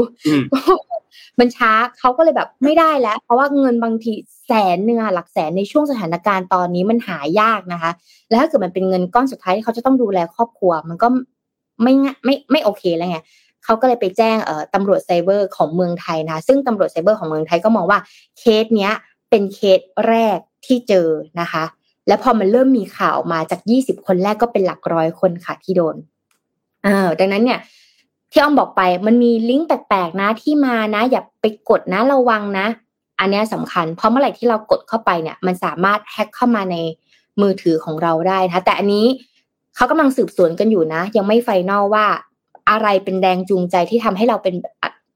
[1.40, 4.14] มันช้าเขาก็เลยแบบไม่ได้แล้ว เพราะว่าเงินบางที
[4.46, 7.92] แสนเนื้อหลักแสนในช่วงสถานการณ์ตอนนี้มันหายากนะคะ
[8.30, 11.08] แล้วถ้าเกิดมันเป็นเงินก้อนสุดท้ายที่เขาจะต้องดูแลครอบครัว มันก็
[11.84, 11.94] ไม่
[12.26, 13.18] ไม่ไม่โอเคแล้วไง
[13.64, 18.00] เขาก็เลยไปแจ้งเอ่อตำรวจไซเบอร์ของเมืองไทยนะซึ่งตำรวจไซเบอร์ของเมืองไทยก็มองว่า
[18.40, 18.94] เคสเนี้ย
[19.30, 21.08] เป็นเคสแรกที่เจอ
[21.42, 21.64] นะคะ
[22.08, 25.96] และพอมันเริ่มมีข่าวมาจากยี่สิบคนแรกก็เป็นหลักร้อยคนค่ะที่โดน
[26.84, 27.60] เออดังนั้นเนี่ย
[28.32, 32.68] ที่อ้อมบอกไปมันมีลิงก์แปลกๆนะที่มานะ อย่าไปกดนะระวังนะ
[33.20, 36.76] อันนี้สำคัญ เพราะเมื่อไหร่ที่เรากดเข้าไปเนี่ย มันสามารถแฮ็กเข้ามาใน
[37.42, 39.06] มือถือของเราได้นะแต่อันนี้
[39.76, 42.06] เขากำลังสืบสวนกันอยู่นะ ยังไม่ไฟนอลว่า
[42.70, 44.56] อะไรเป็นแรงจูงใจที่ทำให้เราเป็น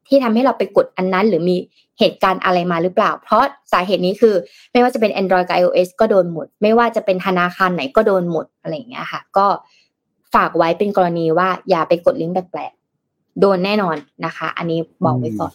[0.08, 1.58] ที่ทำให้เราไปกดอันนั้น หรือมี
[2.00, 4.36] เหตุการณ์อะไรมาหรือเปล่า เพราะสาเหตุนี้คือ
[4.72, 9.48] ไม่ว่าจะเป็น Android กับ iOS ก็โดนหมด ไม่ว่าจะเป็นธนาคารไหนก็โดนหมดอะไรอย่างเงี้ยค่ะ ก็
[10.36, 13.96] ฝากไว้เป็นกรณีว่าอย่าไปกดลิงก์แปลกๆโดนแน่นอน
[14.26, 15.54] นะคะ อันนี้บอกไว้ก่อน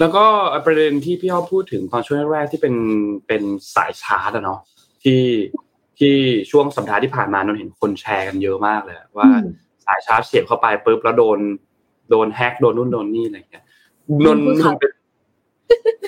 [0.00, 0.24] แล้วก็
[0.66, 2.74] ประเด็นที่พี่อ้อพูดถึงตอนช่วงแรกที่เป็น
[3.26, 3.42] เป็น
[3.74, 4.60] สายชาร์จอะเนาะ
[5.02, 5.22] ที่
[5.98, 6.14] ที่
[6.50, 9.28] ช่วงสัปดาห์ที่ผ่านมานนเห็นคนแชร์กันเยอะมากเลยว่า
[9.86, 11.38] สายชาร์จเสียบเข้าไปปุ๊บแล้วโดน
[12.10, 13.64] โดนแฮกโดนนู่นโดนนี่อะไรเงี้ย
[14.24, 14.38] นนน
[14.80, 14.90] เป็น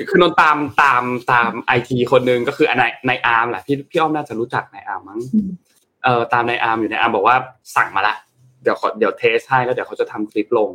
[0.09, 5.21] คือนนตามตามตามไอทีคนหนึ่งก็คือในในอาร์มแหละพี่พี่อ้อมน่าจะรู้จักในอาร์มมั้ง
[5.68, 7.37] เออตามในอาร์มอยู่ในอาร์มบอกว่า
[7.77, 8.17] สั่งมาละ
[8.63, 10.71] เดี๋ยวเดี๋ยวเทสให้แล้วเดี๋ยวเขาจะทำคลิปลง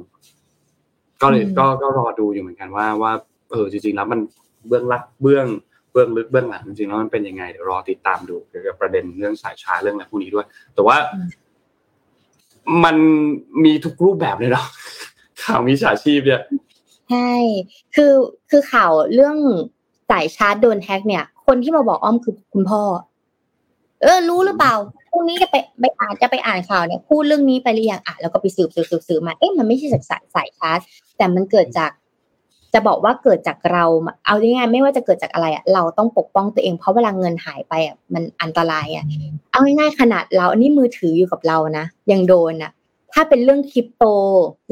[1.22, 3.12] ก็เลยก็ก็รอดูอยู่เหมือนกันว่าว่า
[3.52, 4.20] เออจริง ๆ แล้วมัน
[4.68, 5.46] เบื้องลักเบื้อง
[5.92, 10.98] เบื้องลึกเบื้องหลังจริงๆแล้วมันเป็นยังไงเดี๋ยวรอติดตามดูเกี่ยวกับประเด็นเรื่องสายชาเรื่องอะไรพวกนี้ด้วย แต่ว่า
[12.84, 12.96] มัน
[13.64, 14.66] มีทุกรูปแบบเลยเนาะ
[15.44, 16.42] ข่าวมีฉาชีพเนี่ย
[17.10, 17.32] ใช่
[17.96, 18.14] คือ
[18.50, 19.38] คือข่าวเรื่อง
[20.10, 22.82] สายชาร์จโดนแฮกเนี่ย คนที่มาบอกอ้อมคือคุณพ่อ
[24.02, 24.76] เออ รู้หรือเปล่า
[25.14, 30.80] พรุ่งนี้จะไปไปอ่านจะไปอ่านข่าวเนี่ยพูดเรื่องนี้ไปหรือยังอะแล้วก็ไปสืบสืบสืบสืบมาเอ๊ะมันไม่ใช่จากสายสายชาร์จ
[31.18, 31.92] แต่มันเกิดจาก
[32.74, 33.86] จะบอกว่าเกิดจากเรา
[34.26, 39.06] เอาง่ายๆไม่ว่าจะเกิดจากอะไรอะเราต้องปกป้องตัวเอง เพราะเวลาเงินหายไปอะมันอันตรายอะ
[39.52, 42.72] เอาง่ายๆขนาดเราอันนี้มือถืออยู่กับเรานะยังโดนอะ
[43.14, 44.04] ถ้าเป็นเรื่องคริปโต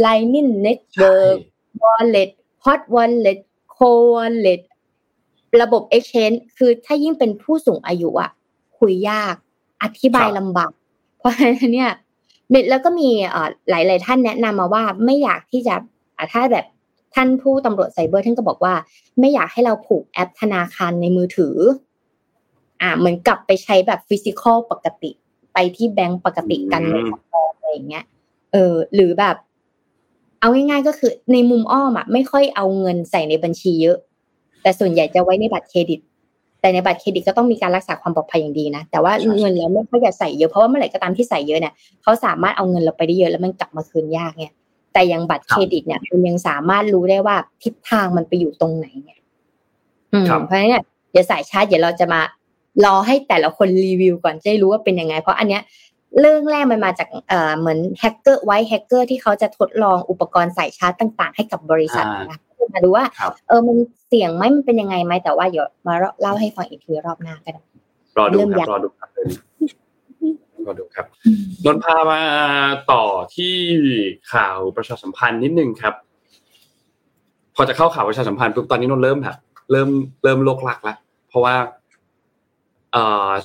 [0.05, 1.39] Lightning Network
[1.81, 2.29] Wallet
[2.65, 3.39] Hot Wallet
[3.75, 4.61] Cold Wallet
[5.61, 8.31] ระบบ exchange คือถ้ายิ่งเป็นผู้สูงอายุอะ
[8.79, 9.35] คุยยาก
[9.81, 10.71] อธิบายลำบาก
[11.17, 11.91] เพราะฉะนั้นเนี่ย
[12.69, 13.09] แล้วก็มี
[13.69, 15.75] หลาย ๆ ท่านแนะนำมาว่าไม่อยากที่จะ
[16.33, 16.65] ถ้าแบบ
[17.15, 18.73] ท่านผู้ตำรวจไซเบอร์ท่านก็บอกว่า
[19.19, 21.55] ไม่อยากให้เราผูกแอปธนาคารในมือถือ
[22.81, 25.11] อ่า เหมือนกลับไปใช้แบบฟิสิกอลปกติ
[25.53, 28.05] ไปที่แบงก์ปกติกันในสำรองอะไรอย่างเงี้ย
[28.51, 29.35] เออ หรือแบบ
[30.39, 33.97] เอาง่ายๆก็คือในมุมอ้อมอะไม่ค่อยเอาเงินใส่ในบัญชีเยอะ
[34.61, 35.99] แต่ส่วนใหญ่จะไว้ในบัตรเครดิต
[36.61, 44.53] แต่ในบัตรเครดิตก็ต้องมีการรักษาความปลอดภัยอย่างดีนะ แต่ว่าเงินเราไม่ค่อยจะใส่เยอะ เพราะว่าเมื่อไหร่ก็ตามที่ใส่เยอะเนี่ยเขาสามารถเอาเงินเราไปได้เยอะแล้วมันกลับมาคืนยากเนี่ย
[44.93, 49.19] แต่ยังบัตรเครดิตเนี่ยคุณยังสามารถรู้ได้ว่าทิศทางมันไปอยู่ตรงไหนเนี่ย
[50.45, 52.21] เพราะฉะนั้นเนี่ยเดี๋ยวสายชาร์จเดี๋ยวเราจะมา
[52.85, 55.61] รอให้แต่ละคนรีวิวก่อนจะได้รู้ว่าเป็นยังไง เพราะอันเนี้ย
[56.19, 62.39] เรื่องแรกมันมาจากเอ่อเหมือนแฮกเกอร์ white hacker ที่เขาจะทดลองอุปกรณ์สายชาร์จต่าง ๆ ให้กับบริษัทนะ
[62.73, 63.05] มาดูว่า
[63.47, 67.61] เออมันเสี่ยงไหมมันเป็นยังไงไหมแต่ว่าเดี๋ยวมาเล่าให้ฟังอีกทีรอบหน้าก็ได้
[68.17, 69.09] รอดูครับรอดูครับ
[70.67, 71.05] ก็ดูครับ
[71.65, 72.21] นนพามา
[72.91, 73.03] ต่อ
[73.35, 73.55] ที่
[74.33, 75.93] ข่าวประชาสัมพันธ์นิดนึงครับ
[77.55, 79.37] พอจะเข้าข่าวประชาสัมพันธ์ปุ๊บตอนนี้นนเริ่มแบบ
[79.71, 79.89] เริ่ม
[80.23, 80.97] เริ่มเลิ่กลั่กแล้ว
[81.29, 81.55] เพราะว่า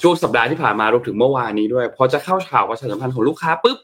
[0.02, 3.78] ช่วงสัปดาห์ที่ผ่านมารวมถึงเมื่อวานนี้ด้วยพอจะเข้าข่าวประชาสัมพันธ์ของลูกค้าปุ๊บ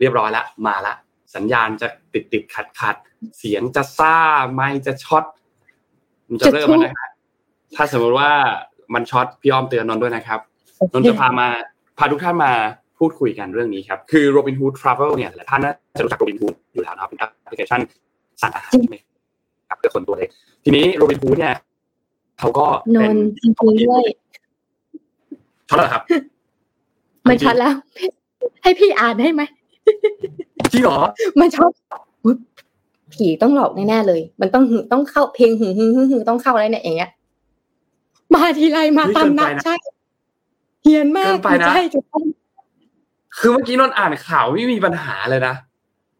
[0.00, 0.94] เรียบร้อยแล้วมาละ
[1.34, 2.96] สัญญาณจะติดติดขัดขัด
[3.38, 4.16] เสียงจะซ่า
[4.54, 5.24] ไม่จะช็อต
[6.28, 7.10] มันจะเริ่มแล้วนะ
[7.76, 8.30] ถ้าสมมติว่า
[8.94, 10.40] มันช็อตพี่อ้อมเตือนนนด้วยนะครับ
[10.92, 11.48] นนจะพามา
[11.98, 12.52] พาทุกท่านมา
[12.98, 17.80] พูดคุยกันเรื่องนี้ครับ คือ Robinhood Travel เนี่ยหลายท่านน่าจะรู้จัก Robinhood อยู่แล้วนะครับเป็นแอปพลิเคชัน
[18.42, 18.96] สั่งอาหารไหม
[19.68, 20.28] ครับเพื่อคนตัวเล็ก
[20.64, 21.54] ทีนี้ Robinhood เนี่ย
[22.38, 22.66] เขาก็
[23.00, 23.50] เป็นจริง
[23.88, 24.04] ด้วย
[25.68, 26.02] ช็อตแล้วครับ
[27.28, 27.74] มันช็อตแล้ว
[28.62, 29.42] ให้พี่อ่านได้ไหม
[30.72, 30.98] จริงเหรอ
[31.40, 31.70] มันช็อต
[33.14, 37.10] ผีต้องหลอกแน่ๆเลย มันต้องต้องเข้าเพลงหึ่งหึ่งหึ่งต้องเข้าอะไรเนี่ยอย่างเงี้ย
[38.34, 39.74] มาทีไรมาตามนัดใช่
[40.82, 41.34] เฮี้ยนมาก
[41.68, 42.24] ใช่ถูกต้อง
[43.38, 45.54] คือเมื่อกี้นนอ่านข่าวไม่มีปัญหาเลยนะ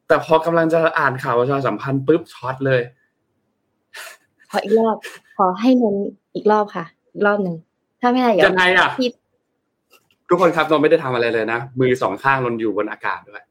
[0.08, 2.80] แต่พอกำลังจะอ่านข่าวประชาสัมพันธ์ปุ๊บช็อตเลย
[4.50, 4.96] ขออีกรอบ
[5.36, 5.96] ขอให้นน
[6.34, 7.56] อีกรอบค่ะ อีกรอบหนึ่ง
[8.00, 8.88] ถ้าไม่ได้ยังไงอะ
[10.28, 13.44] ทุกคนครับนนไม่ได้ทำอะไรเลยนะมือสองข้างนนอยู่บนอากาศด้วย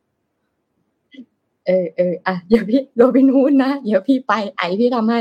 [1.69, 5.19] เออเอออะเดี๋ยวพี่โรบินฮูดนะเดี๋ยวพี่ไปไอพี่ทำให้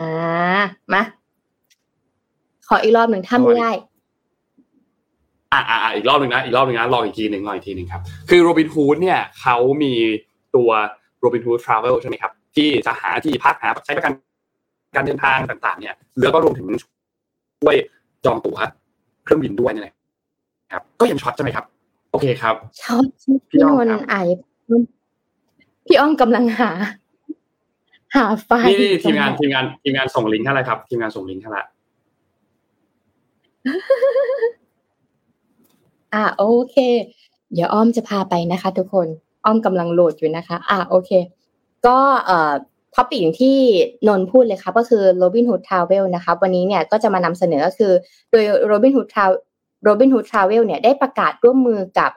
[0.00, 0.10] อ่า
[0.92, 1.02] มา
[2.68, 3.70] ขออีกรอบหนึ่งถ้าไม่ได้
[5.52, 9.92] อ่าอ่าอีกรอบหนึ่งนะอีกรอบหนึ่งนะลองอีกทีหนึ่งลองอีกทีหนึ่งครับ คือโรบินฮูดเนี่ยเขามี
[10.56, 10.70] ตัว
[11.20, 14.12] Robinhood Travel ใช่ไหมครับ ที่จะหาที่พักหาใช้ประกัน
[14.94, 16.66] การเดินทางต่าง ๆ เนี่ยแล้วก็รวมถึง
[17.62, 17.76] ช่วย
[18.24, 18.58] จองตั๋ว
[19.24, 19.94] เครื่องบินด้วยนี่แหละ
[20.72, 21.64] ครับ ก็ยังช็อตใช่ไหมครับ
[22.10, 23.04] โอเคครับช็อต
[23.50, 24.14] พี่นนท์ไอ
[25.86, 26.70] พี่อ้อมกำลังหา
[28.16, 28.50] หาไฟ
[28.80, 31.64] นี่ทีมงานทีมงานทีมงานส่งลิงก์อะไรครับทีมงานส่งลิงก์ให้ละ
[36.14, 36.76] อ่าโอเค
[37.52, 39.06] เดี๋ยวอ้อมจะพาไปนะคะ ทุกคน
[39.44, 41.10] อ้อมกำลังโหลดอยู่นะคะ อ่าโอเค
[41.86, 42.52] ก็เอ่อ
[42.94, 43.58] ท็อปิกที่
[44.08, 47.92] นนพูดเลยครับก็คือ Robinhood Travel นะคะวันนี้เนี่ยก็จะมานำเสนอก็คือ
[48.30, 49.38] โดย Robinhood Travel
[49.88, 52.10] Robinhood Travel เนี่ยได้ประกาศร่วมมือกับ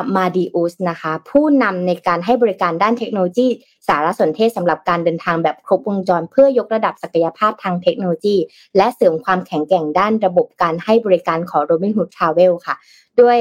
[0.00, 3.48] Amadeus นะคะ ผู้นำในการให้บริการด้านเทคโนโลยี
[3.88, 8.36] สารสนเทศสำหรับการเดินทางแบบครบวงจร เพื่อยกระดับศักยภาพทางเทคโนโลยี
[8.76, 12.74] และเสริมความแข็งแกร่งด้านระบบการให้บริการของ Robinhood Travel ค่ะ
[13.20, 13.36] ด้วย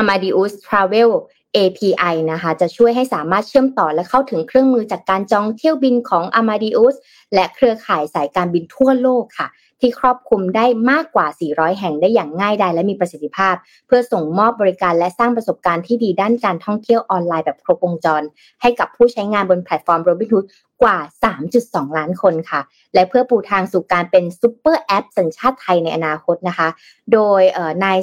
[0.00, 1.10] Amadeus Travel
[1.56, 6.94] API นะคะจะช่วยให้สามารถเชื่อมต่อและเข้าถึงเครื่องมือจากการจองเที่ยวบินของ Amadeus
[7.34, 9.48] และเครือข่ายสายการบินทั่วโลกค่ะ
[9.80, 13.54] ที่ครอบคลุมได้มากกว่า 400 แห่งได้อย่างง่ายดายและมีประสิทธิภาพ
[13.86, 18.22] เพื่อส่งมอบบริการและสร้างประสบการณ์ที่ดีด้านการท่องเที่ยวออนไลน์แบบครบวงจร
[18.62, 20.46] ให้กับผู้ใช้งานบนแพลตฟอร์ม Robinhood
[20.82, 20.98] กว่า
[21.46, 22.60] 3.2 ล้านคนค่ะ
[22.94, 26.68] และเพื่อปูทางสู่การเป็นซูเปอร์แอปสัญชาติไทยในอนาคตนะคะ
[27.12, 27.40] โดย
[27.84, 27.98] นาย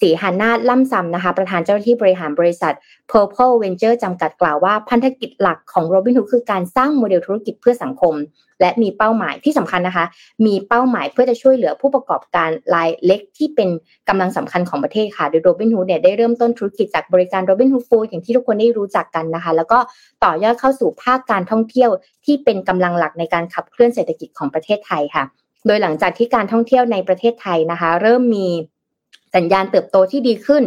[0.00, 2.74] สีหนาท ล่ำซำนะคะ ประธานเจ้าหน้าที่บริหารบริษัท
[3.10, 8.14] Purple Ventures จำกัดกล่าวว่าพันธกิจหลักของ Robinhood คือการสร้างโมเดลธุรกิจเพื่อสังคม
[8.60, 10.06] และมีเป้าหมายที่สำคัญนะคะ
[10.46, 13.68] มีเป้าหมายเพื่อจะช่วยเหลือผู้ประกอบการรายเล็กที่เป็น
[14.08, 19.78] กำลังสำคัญของประเทศค่ะ โดย Robinhood เนี่ยได้เริ่มต้นธุรกิจจากบริการ Robinhood Food อย่างที่ทุกคนได้รู้จักกันนะคะ แล้วก็
[20.24, 21.90] ต่อยอดเข้าสู่ภาคการท่องเที่ยว
[22.24, 25.24] ที่เป็นกำลังหลักในการขับเคลื่อนเศรษฐกิจของประเทศไทยค่ะ
[25.66, 28.48] โดยหลังจากที่การท่องเที่ยวในประเทศไทยนะคะ เริ่มมี
[29.34, 30.62] สัญญาณเติบโตที่ดีขึ้น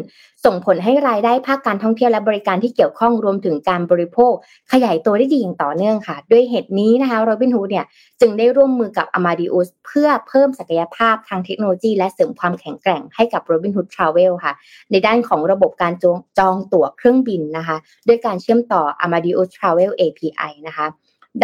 [0.45, 4.33] ส่งผลให้รายได้ภาคการท่องเที่ยวและบริการที่เกี่ยวข้องรวมถึงการบริโภค
[4.71, 7.85] ขยายตัวได้ดีอย่างต่อเนื่องค่ะ ด้วยเหตุนี้นะคะโรบินฮูดเนี่ย
[8.21, 14.53] จึงได้ร่วมมือกับ Amadeus เพื่อเพิ่มศักยภาพทางเทคโนโลยี และเสริมความแข็งแกร่งให้กับ Robinhood Travel ค่ะ
[14.91, 15.93] ในด้านของระบบการ
[16.39, 20.87] จองตั๋วเครื่องบินนะคะ ด้วยการเชื่อมต่อ Amadeus Travel API นะคะ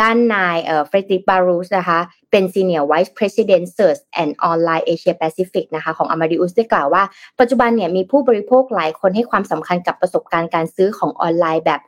[0.01, 1.99] ด้านนายเอ่อเฟรดิกบารูสนะคะ
[2.31, 7.03] เป็น Senior Vice President Search and Online Asia Pacific นะคะของ Amadeus ได้กล่าวว่า
[7.39, 11.81] ปัจจุบันเนี่ยมีผู้บริโภคหลายคนให้ความสำคัญกับประสบการณ์การซื้อของออนไลน์แบบ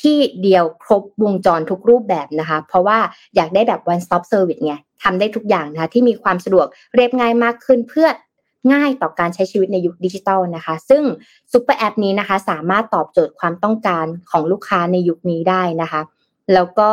[0.00, 2.98] ที่เดียวครบวงจรทุกรูปแบบนะคะ เพราะว่า
[3.36, 8.08] อยากได้แบบ one stop service ไงทำได้ทุกอย่างนะคะที่มีความสะดวกเรียบง่ายมากขึ้นเพื่อ
[8.72, 11.02] ง่ายต่อการใช้ชีวิตในยุคดิจิทัลนะคะ ซึ่ง
[11.52, 16.00] ซุปเปอร์แอปนี้นะคะสามารถตอบโจทย์ความต้องการของลูกค้าในยุคนี้ได้นะคะ
[16.54, 16.90] แล้วก็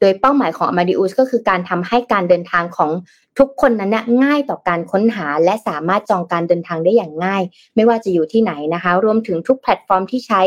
[0.00, 2.90] โดยเป้าหมายของ Amadeus ก็คือการทำให้การเดินทางของ
[3.40, 7.42] ทุกคนนั้นง่ายต่อการค้นหา และสามารถจองการเดินทางได้อย่างง่าย
[7.74, 10.42] ไม่ว่าจะอยู่ที่ไหนนะคะ รวมถึงทุกแพลตฟอร์มที่ใช้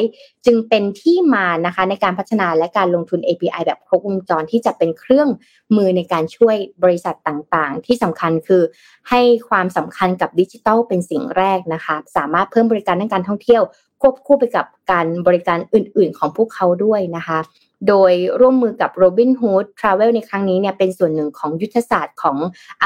[0.46, 5.28] จึงเป็นที่มานะคะในการพัฒนาและการลงทุน API แบบครบวงจรที่จะเป็นเครื่อง
[5.76, 8.64] มือในการช่วยบริษัทต่างๆ ที่สำคัญคือ
[9.10, 13.64] ให้ความสำคัญกับดิจิทัลเป็นสิ่งแรกนะคะ สามารถเพิ่มบริการด้านการท่องเที่ยว
[14.02, 17.40] ควบคู่ไปกับการบริการอื่น ๆ ของพวกเขาด้วยนะคะ
[17.88, 22.38] โดยร่วมมือกับ Robinhood Travel ในครั้งนี้เนี่ยเป็นส่วนหนึ่งของยุทธศาสตร์ของ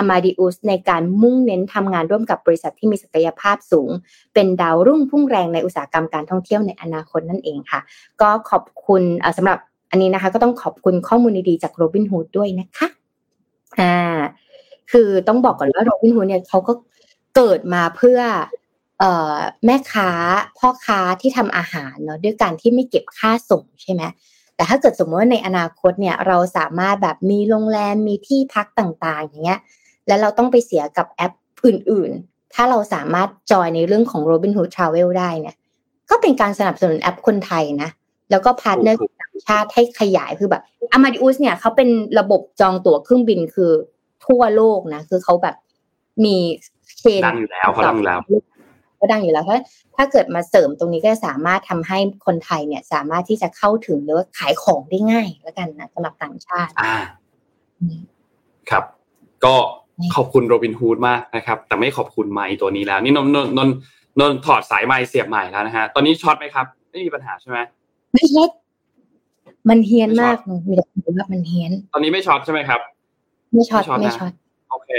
[0.01, 3.89] Amadeus ในการมุ่งเน้นทำงานร่วมกับบริษัทที่มีศักยภาพสูง
[4.34, 7.80] เป็นดาวรุ่งพุ่งแรงในอุตสาหกรรมการท่องเที่ยวในอนาคตนั่นเองค่ะ
[8.21, 9.01] ก็ขอบคุณ
[9.38, 9.58] สำหรับ
[9.91, 12.88] อันนี้นะคะ ก็ต้องขอบคุณข้อมูลดีๆจาก Robinhood ด้วยนะคะ
[13.80, 14.19] อ่า
[14.91, 16.73] คือต้องบอกก่อนว่า Robinhood เนี่ยเขาก็
[17.36, 18.19] เกิดมาเพื่อ
[19.65, 20.10] แม่ค้า
[20.58, 24.04] พ่อค้าที่ทำอาหารเนาะด้วยการที่ไม่เก็บค่าส่งใช่ไหม
[24.62, 29.60] แต่ถ้าเกิดสมมติว่าในอนาคตเนี่ยเราสามารถแบบมีโรงแรมมีที่พักต่างๆ อย่างเงี้ย
[30.08, 31.34] แล้วเราต้องไปเสียกับแอป
[31.65, 35.56] อื่นๆ ถ้าเราสามารถจอยในเรื่องของ Robinhood Travel ได้เนี่ย
[36.10, 37.89] ก็เป็นการสนับสนุนแอปคนไทยนะ
[38.32, 43.71] แล้วก็ partner ต่างชาติให้ขยายคือแบบ Amadeus เนี่ยเขาเป็นระบบจองตั๋วเครื่องบินคือ
[44.26, 45.56] ทั่วโลกนะ คือเขาแบบ
[46.26, 46.38] มี
[47.00, 48.19] chain ดังอยู่แล้วเขาดังแล้ว
[49.02, 49.64] ก็ดังอยู่แล้วเพราะ
[49.98, 56.96] ถ้าเกิดมาเสริมตรงนี้ก็สามารถทำให้คนไทยเนี่ยสามารถที่จะเข้าถึงหรือว่าขายของได้ง่ายแล้วกันนะสำหรับต่างชาติอ่า
[58.70, 58.84] ครับ
[59.46, 59.56] ก็
[60.16, 63.70] ขอบคุณโรบินฮูดมากนะครับ แต่ไม่ขอบคุณไมค์ตัวนี้แล้ว นี่นนนนน
[64.20, 67.58] นนถอดสายไมค์เสียบใหม่แล้วนะฮะตอนนี้ช็อตไหมครับ ไม่มีปัญหาใช่ไหม
[68.14, 68.50] ไม่ช็อต
[69.70, 70.38] มันเฮี้ยนมาก
[70.68, 72.80] มีแต่คนว่ามันเฮี้ยน ตอนนี้ไม่ช็อตใช่ไหมครับ
[73.54, 74.32] ไม่ช็อตไม่ช็อต
[74.72, 74.90] โอเค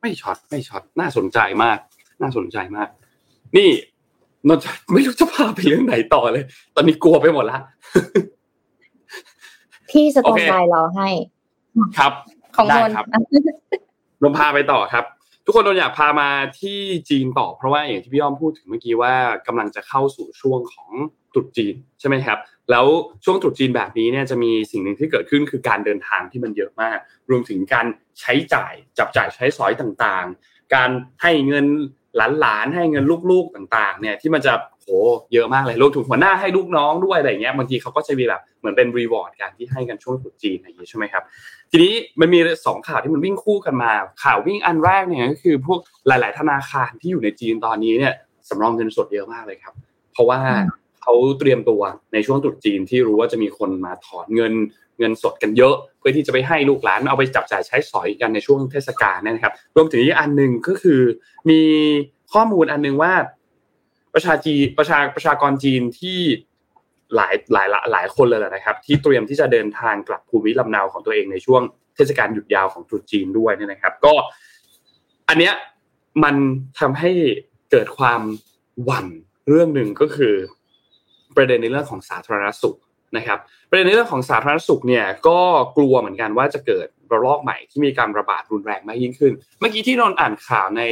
[0.00, 1.78] ไม่ช็อตไม่ช็อตน่าสนใจมาก
[2.22, 2.88] น่าสนใจมาก
[3.56, 3.70] นี่
[4.48, 4.58] นน
[4.92, 7.58] ไม่รู้จะพาไปเรื่องไหนต่อเลย ตอนนี้กลัวไปหมดละ
[9.90, 11.08] พี่สตอร์ไลน์เราให้
[11.98, 12.12] ครับ
[12.56, 13.06] ของนนครับ
[14.22, 15.04] นนพาไปต่อครับ
[15.44, 16.28] ทุกคนนนอยากพามา
[16.60, 16.78] ที่
[17.10, 19.14] จีนต่อเพราะว่าอย่างที่พี่ย้อมพูดถึงเมื่อกี้ว่า
[19.46, 20.90] กำลังจะเข้าสู่ช่วงของ
[21.32, 22.38] ตรุษจีนใช่ไหมครับ
[22.70, 22.86] แล้ว
[23.24, 26.98] ช่วงตรุษจีนแบบนี้เนี่ยจะมีสิ่งหนึ่งที่เกิดขึ้นคือการเดินทางที่มันเยอะมาก
[27.30, 27.86] รวมถึงการ
[28.20, 30.90] ใช้จ่ายจับจ่ายใช้สอยต่างๆ การ
[31.22, 31.66] ให้เงิน
[32.40, 34.88] หลานๆให้เงินลูกๆต่างๆ เนี่ยที่มันจะโห
[35.32, 41.22] เยอะมากเลยรวมถึงหัวหน้าให้ลูกน้องด้วยอะไรเงี้ยบางทีเขาก็จะมีแบบเหมือนเป็นรีวอร์ดการที่ให้กันช่วงตรุษจีนอะไรอย่างนี้ใช่ไหมครับ
[41.70, 43.90] ทีนี้มันมีสองข่าวที่มันวิ่งคู่กันมา
[44.22, 48.14] ข่าววิ่งอันแรกเนี่ยก็คือพวกหลาย ๆ ธนาคารที่อยู่ในจีนตอนนี้เนี่ย
[48.48, 49.74] สำรองเงินสดเยอะมากเลยครับ
[50.12, 50.38] เพราะว่า
[51.02, 51.82] เขาเตรียมตัว
[52.12, 54.54] ในช่วงตรุษจีนที่รู้ว่าจะมีคนมาถอนเงิน
[54.98, 61.00] เงินสดกันเยอะ เพื่อที่จะไปให้ลูกหลานเอาไปจับจ่ายใช้สอยกันในช่วงเทศกาลนะครับ รวมถึงอีกอันหนึ่งก็คือ
[61.50, 61.60] มี
[62.32, 63.12] ข้อมูลอันหนึ่งว่า
[64.14, 66.18] ประชาจีประชาประชากรจีนที่
[67.14, 71.62] หลายหลายหลายคนเลยนะครับ ที่เตรียมที่จะเดินทางกลับภูมิลำเนาของตัวเองในช่วง
[71.94, 74.12] เทศกาลหยุดยาวของตรุษจีนด้วยเนี่ยนะครับ ก็
[75.28, 75.54] อันเนี้ย
[76.24, 76.34] มัน
[76.80, 77.10] ทำให้
[77.70, 78.20] เกิดความ
[78.84, 79.06] หวั่น
[79.48, 80.34] เรื่องหนึ่งก็คือ
[81.38, 82.76] ประเด็นในเรื่องของสาธารณสุข
[83.16, 83.38] นะครับ
[83.70, 85.38] ประเด็นในเรื่องของสาธารณสุขเนี่ยก็
[85.76, 90.82] กลัวเหมือนกันว่าจะเกิดระลอกใหม่ที่มีการระบาดรุนแรงมากยิ่งขึ้น เมื่อกี้ที่นนอ่านข่าวใน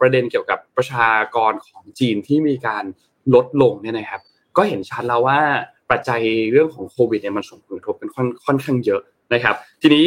[0.00, 2.84] ประเด็นเกี่ยวกับประชากรของจีนที่มีการ
[3.34, 4.20] ลดลงเนี่ยนะครับ
[4.56, 5.40] ก็เห็นชัดแล้วว่า
[5.90, 6.20] ปัจจัย
[6.52, 8.10] เรื่องของโควิดเนี่ยมันส่งผลกระทบเป็น
[8.46, 9.00] ค่อนข้างเยอะ
[9.34, 10.06] นะครับ ทีนี้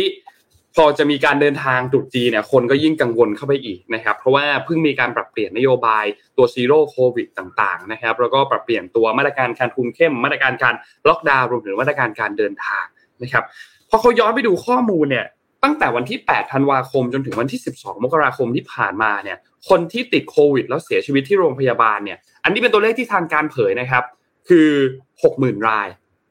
[0.75, 6.05] พอจะมีการเดินทางตรุษจีนเนี่ยคนก็ยิ่งกังวลเข้าไปอีกนะครับเพราะว่าเพิ่งมีการปรับเปลี่ยนนโยบาย
[6.37, 10.73] ตัวซีโร่โควิดต่างๆนะครับแล้วก็ปรับเปลี่ยนตัวมาตรการการคุมเข้ม มาตรการการ
[11.07, 12.85] ล็อกดาวน์รวมถึงมาตรการการเดินทาง
[13.23, 13.43] นะครับ
[13.89, 15.25] พอเขาย้อนไปดูข้อมูลเนี่ย
[15.63, 19.37] ตั้งแต่วันที่ 8 ธันวาคมจนถึงวันที่ 12 มกราคมที่ผ่านมาเนี่ย
[19.69, 24.03] คนที่ติดโควิดแล้วเสียชีวิตที่โรงพยาบาลเนี่ยอันนี้เป็นตัวเลขที่ทางการเผยนะครับ
[24.49, 24.69] คือ
[25.17, 25.87] 60,000 ราย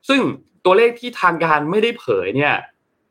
[0.08, 0.20] ซึ่ง
[0.64, 2.54] ตัวเลขที่ทางการไม่ได้เผยเนี่ย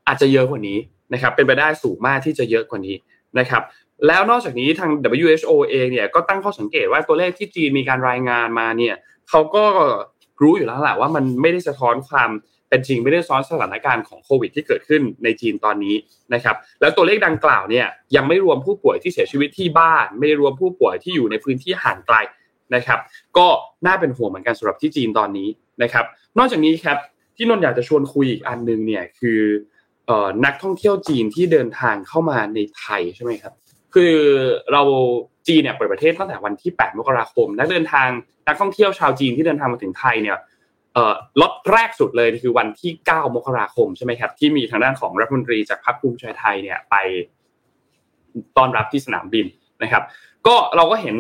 [0.08, 0.78] อาจจะเยอะกว่านี้
[1.14, 2.96] นะครับเป็นไปได้สูงมากที่จะเยอะกว่านี้
[3.40, 3.64] นะครับ
[4.08, 8.96] แล้วนอกจากนี้ทาง WHO เองเนี่ยก็ตั้งข้อสังเกตว่าตัวเลขที่จีนมีการรายงานมาเนี่ย
[9.30, 9.66] เขาก็
[10.42, 12.30] รู้อยู่แล้วแหละว่ามันไม่ได้สะท้อนความ
[12.70, 15.96] เป็นจริงไม่ได้ซ้อนสถานการณ์ของโควิดที่เกิดขึ้นในจีนตอนนี้
[16.34, 22.18] นะครับแล้วตัวเลขดังกล่าวเนี่ยยังไม่รวมผู้ป่วยที่เสียชีวิตที่บ้าน ไม่รวมผู้ป่วยที่อยู่ในพื้นที่ห่างไกล
[22.76, 23.00] นะครับ
[23.38, 23.48] ก็
[23.86, 25.50] น่าเป็นห่วงเหมือนกันสำหรับที่จีนตอนนี้
[25.84, 26.06] นะครับ
[26.38, 26.98] นอกจากนี้ครับ
[27.36, 29.71] ที่นนอยากจะชวนคุยอีกอันนึงเนี่ยคือเอ่อ
[30.46, 33.54] นักท่องเที่ยวจีนที่เดินทางเข้ามาในไทยใช่ไหมครับ
[33.94, 34.16] คือ
[34.72, 34.82] เรา
[35.48, 38.10] จีนเนี่ยเปิดประเทศตั้งแต่วันที่ 8 มกราคม นักเดินทาง
[38.48, 40.38] นักท่องเที่ยวชาวจีนที่เดินทางมาถึงไทยเนี่ย
[41.42, 46.96] ล็อตแรกสุดเลยคือวันที่ 9 มกราคมใช่ไหมครับที่มีทางด้านของรัฐมนตรีจากพรรคภูมิใจไทยเนี่ยไป
[48.58, 49.46] ต้อนรับที่สนามบิน
[49.84, 50.04] นะครับ
[50.48, 51.18] ก็เราก็เห็น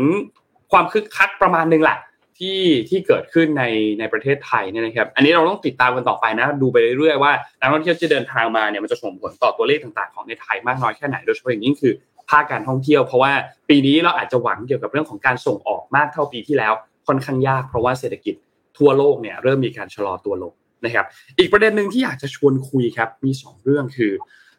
[0.71, 1.97] ความคึกคักประมาณนึงแหละ
[2.41, 3.63] ที่ที่เกิดขึ้นใน
[3.99, 11.93] ในประเทศไทยเนี่ยนะครับ อันนี้เราต้องติดตามกันต่อไปนะ ดูไปเรื่อยๆว่านักท่องเที่ยวที่เดินทางมาเนี่ยมันจะส่งผลต่อตัวเลขต่างๆของในไทยมากน้อยแค่ไหน โดยเฉพาะอย่างยิ่งคือ
[12.29, 13.33] ภาคการท่องเที่ยว เพราะว่า
[13.69, 16.73] ปีนี้เราอาจจะหวังเกี่ยวกับเรื่องของการส่งออกมากเท่าปีที่แล้ว
[17.07, 18.35] ค่อนข้างยากเพราะว่าเศรษฐกิจ
[18.77, 20.53] ทั่วโลกเนี่ยเริ่มมีการชะลอตัวลง
[20.85, 21.05] นะครับ
[21.39, 24.11] อีกประเด็นหนึ่งที่อยากจะชวนคุยครับมี 2 เรื่องคือ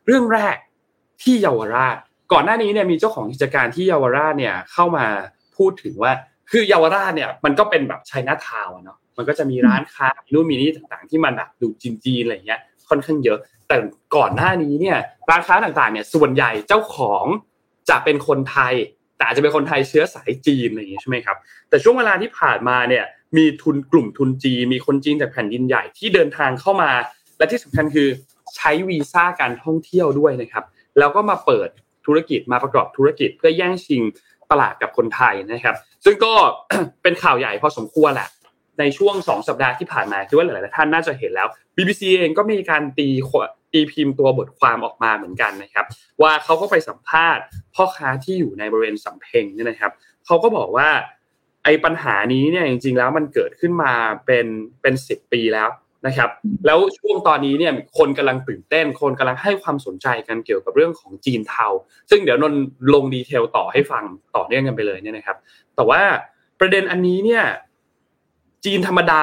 [0.06, 0.56] เรื่องแรก
[1.22, 1.96] ที่เยาวราช
[2.32, 5.06] ก่อนหน้านี้เนี่ยมีเจ้าของกิจการที่เยาวราชเนี่ยเข้ามา
[5.56, 6.12] พูดถึงว่า
[6.52, 13.38] คือเยาวราชเนี่ยมันก็เป็นแบบชัยนาทาวเนาะมันก็จะมีร้านค้ามีนู่นมีนี่ต่างๆ ที่มันแบบดูจีนๆอะไรเงี้ยค่อนข้างเยอะ
[13.68, 13.76] แต่
[14.16, 14.98] ก่อนหน้านี้เนี่ย
[15.30, 17.24] ร้านค้าต่างๆเนี่ยส่วนใหญ่เจ้าของ
[17.90, 18.74] จะเป็นคนไทย
[19.16, 21.36] แต่อาจจะเป็นคนไทยเชื้อสายจีนอะไรอย่างเงี้ยใช่ไหมครับ
[21.68, 23.04] แต่ช่วงเวลาที่ผ่านมาเนี่ย
[23.36, 26.90] มีทุนกลุ่มทุนจีนมีคนจีนจากแผ่นดินใหญ่ที่เดินทางเข้ามา
[27.38, 28.08] และที่สำคัญคือ
[28.56, 30.64] ใช้วีซ่าการท่องเที่ยวด้วยนะครับ
[30.98, 31.68] แล้วก็มาเปิด
[32.06, 34.02] ธุรกิจมาประกอบธุรกิจเพื่อแย่งชิง
[34.52, 36.32] ตลาดกับคนไทยนะครับ ซึ่งก็
[37.02, 38.28] เป็นข่าวใหญ่พอสมควรแหละ
[38.78, 43.08] ในช่วง 2 สัปดาห์ที่ผ่านมาคิดว่าหลายๆท่านน่าจะเห็นแล้ว BBC เองก็มีการตี
[43.72, 45.86] ตีพิมพ์ตัวบทความออกมาเหมือนกันนะครับ
[46.22, 47.42] ว่าเขาก็ไปสัมภาษณ์
[47.74, 49.92] พ่อค้าที่อยู่ในบริเวณสำเพ็งเนี่ยนะครับ
[50.26, 50.88] เขาก็บอกว่า
[51.64, 53.92] ไอ้ปัญหานี้เนี่ยจริง ๆ แล้วมันเกิดขึ้นมา
[54.26, 54.46] เป็น
[54.82, 55.68] เป็นสิบปีแล้ว
[56.06, 56.30] นะครับ
[56.66, 61.66] แล้วช่วงตอนนี้เนี่ยคนกำลังตื่นเต้น คนกำลังให้ความสนใจกันเกี่ยวกับเรื่องของจีนเทา
[62.10, 62.54] ซึ่งเดี๋ยวนน
[62.94, 64.04] ลงดีเทลต่อให้ฟัง
[64.36, 65.36] ต่อเนื่องกันไปเลยเนี่ยนะครับ
[65.76, 66.00] แต่ว่า
[66.60, 67.44] ประเด็นอันนี้เนี่ย
[68.64, 69.22] จีนธรรมดา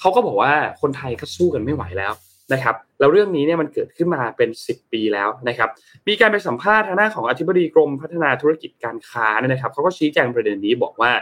[0.00, 2.12] เขาก็บอกว่าคนไทยก็สู้กันไม่ไหวแล้ว
[2.52, 5.70] นะครับแล้วเรื่องนี้เนี่ยมันเกิดขึ้นมาเป็นสิบปีแล้วนะครับ
[6.08, 11.12] มีการไปสัมภาษณ์ทางหน้าของอธิบดีกรมพัฒนาธุรกิจการค้าเนี่ยนะครับเขาก็ชี้แจงประเด็นนี้บอกว่า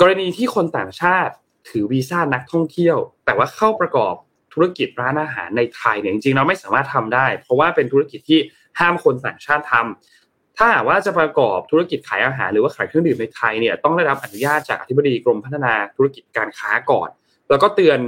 [0.00, 1.34] กรณีที่คนต่างชาติ
[1.68, 4.14] ถือวีซ่านักท่องเที่ยว แต่ว่าเข้าประกอบ
[4.52, 8.40] ธุรกิจร้านอาหารในไทยเนี่ยจริงๆเราไม่สามารถทำได้ เพราะว่าเป็นธุรกิจที่
[8.80, 17.08] ห้ามคนต่างชาติทำถ้าว่าจะประกอบธุรกิจขายอาหารหรือว่าขายเครื่องดื่มในไทยเนี่ยต้องได้รับอนุญาตจากอธิบดีกรมพัฒนาธุรกิจการค้าก่อน
[17.50, 18.00] แล้วก็เตือน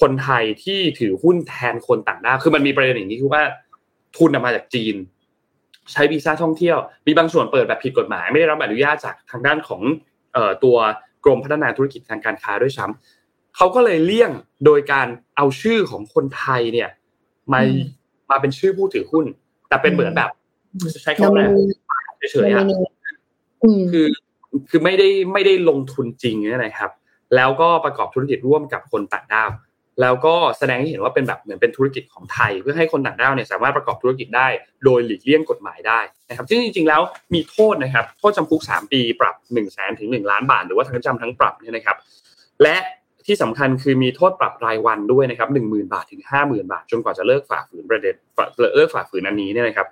[0.00, 3.42] คนไทยที่ถือหุ้นแทนคนต่างด้าวคือมันมีประเด็นอย่างนี้คือว่า
[4.16, 4.96] ทุนมาจากจีน
[5.92, 9.82] ใช้วีซ่าท่องเที่ยว มีบางส่วนเปิดแบบผิดกฎหมาย ไม่ได้รับอนุญาตจากทางด้านของ
[10.36, 10.76] ออตัว
[11.24, 14.30] กรมพัฒนาธุรกิจทางการค้าด้วยซ้ำเขาก็เลยเลี่ยง
[14.64, 16.88] โดยการเอาชื่อของคนไทยเนี่ย
[17.52, 17.60] มา
[18.30, 19.26] มาเป็นชื่อผู้ถือหุ้น
[19.68, 20.30] แต่เป็นเหมือนแบบ
[21.02, 21.46] ใช้คำว่า
[22.30, 24.06] เฉยๆคือ
[24.68, 26.90] คือไม่ได้ไม่ได้ลงทุนจริงนะครับ
[27.36, 29.50] แล้วก็ประกอบธุรกิจร่วมกับคนต่างด้าว
[30.00, 34.48] แล้วก็แสดงให้เห็นว่าเป็นแบบเหมือนเป็นธุรกิจของไทย เพื่อให้คนต่างด้าวเนี่ยสามารถประกอบธุรกิจได้
[34.84, 37.02] โดยหลีกเลี่ยงกฎหมายได้นะครับซึ่งจริงๆแล้ว
[37.34, 41.96] มีโทษนะครับโทษจำคุก 3 ปีปรับ1นึ่งแสนถึงหล้านบาท หรือว่าทั้งจำทั้งปรับเนี่ยนะครับ
[42.62, 42.76] และ
[43.26, 48.14] ที่สำคัญคือมีโทษปรับรายวันด้วยนะครับหนึ่งหมื่นบาทถึงห้าหมื่นบาท จนกว่าจะเลิกฝ่าฝืนประเด็น
[48.74, 49.86] เลิกฝ่าฝืนอันนี้เนี่ยนะครับ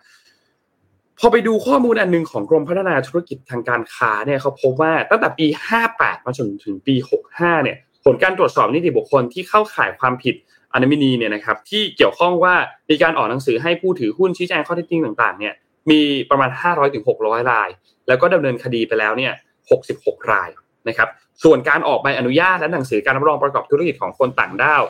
[1.21, 5.47] พอไปดูข้อมูลอันนึงของกรมพัฒนาธุรกิจทางการค้าเนี่ยเขาพบว่าตั้งแต่ปี
[5.87, 6.95] 58 มาจนถึงปี
[7.31, 10.35] 65 เนี่ย ผลการตรวจสอบนิติบุคคลที่เข้าข่ายความผิด
[10.73, 12.55] อนามินีเนี่ยนะครับที่เกี่ยวข้องว่า
[12.91, 15.55] มีการออกหนังสือให้ผู้ถือหุ้นชี้แจงข้อเท็จจริงต่างๆเนี่ย
[15.91, 17.69] มีประมาณ 500ถึง600ราย
[18.09, 19.33] แล้วก็ดำเนินคดีไปแล้วเนี่ย
[19.83, 20.49] 66 ราย
[20.89, 21.09] นะครับ
[21.45, 24.83] ส่วนการออกใบอนุญาตและหนังสือการรับรองประกอบธุรกิจของคนต่างด้าว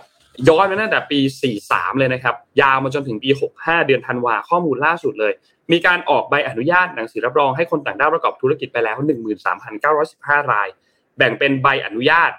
[0.48, 1.18] ย้อนไปตั้งแต่ปี
[1.58, 5.32] 43 เลยนะครับ ยาวมาจนถึงปี 65 เดือนธันวาข้อมูลล่าสุดเลย
[5.72, 8.96] มีการออกใบอนุญาตหนังสือรับรองให้คนต่างด้าวประกอบธุรกิจไปแล้ว
[9.74, 10.68] 13,915 ราย
[11.16, 12.30] แบ่งเป็นใบอนุญาต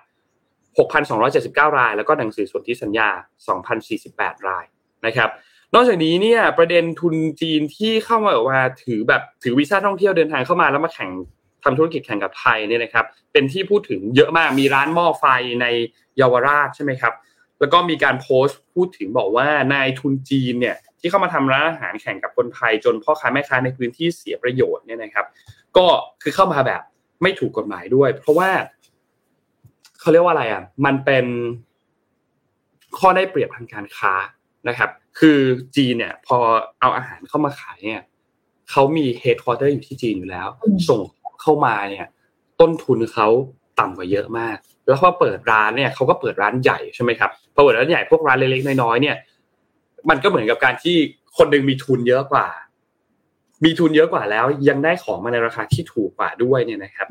[1.08, 3.10] 6,279 ราย แล้วก็หนังสือสนธิสัญญา
[3.78, 4.66] 2,048 ราย
[5.06, 5.30] นะครับ
[5.74, 11.12] นอกจากนี้เนี่ยประเด็นทุนจีนที่เข้ามาแบบว่าถือแบบถือวีซ่าท่องเที่ยวเดินทางเข้ามาแล้วมาแข่ง
[11.64, 15.26] ทำธุรกิจแข่งกับไทยเนี่ยนะครับเป็นที่พูดถึงเยอะมากมีร้านหม้อไฟ
[15.62, 15.66] ใน
[16.18, 17.14] เยาวราชใช่ไหมครับ
[17.60, 25.26] แล้วก็มีการโพสต์พูดถึงบอกว่านายทุนจีนเนี่ยที่เข้ามาทำร้านอาหารแข่งกับคนไทย จนพ่อค้าแม่ค้าในพื้นที่เสียประโยชน์เนี่ยนะครับ
[25.78, 25.86] ก็
[26.22, 26.82] คือเข้ามาแบบ
[27.22, 28.50] ไม่ถูกกฎหมายด้วย เพราะว่า
[30.00, 31.26] เขาเรียกว่าอะไรอะมันเป็น
[32.98, 34.14] ข้อได้เปรียบทางการค้า
[34.68, 34.90] นะครับ
[35.20, 35.40] คือ
[35.76, 36.38] จีนเนี่ย พอ
[36.80, 38.04] เอาอาหารเข้ามาขายเนี่ย
[38.72, 40.48] เขามี headquarter อยู่ที่จีนอยู่แล้ว
[40.90, 41.00] ส่ง
[41.42, 42.08] เข้ามาเนี่ย
[42.62, 43.28] ต้นทุนเขา
[43.80, 49.16] ต่ำกว่าเยอะมาก แล้วพอเปิดร้านเนี่ยเขาก็เปิดร้านใหญ่ใช่ไหมครับพอเปิดร้านใหญ่พวกร้านเล็กๆน้อยๆเนี่ย
[50.10, 50.96] มันก็เหมือนกับการที่
[51.38, 52.48] คนหนึ่งมีทุนเยอะกว่า
[53.64, 57.08] มีทุนเยอะกว่าแล้ว ยังได้ของมาในราคาที่ถูกกว่าด้วยเนี่ยนะครับ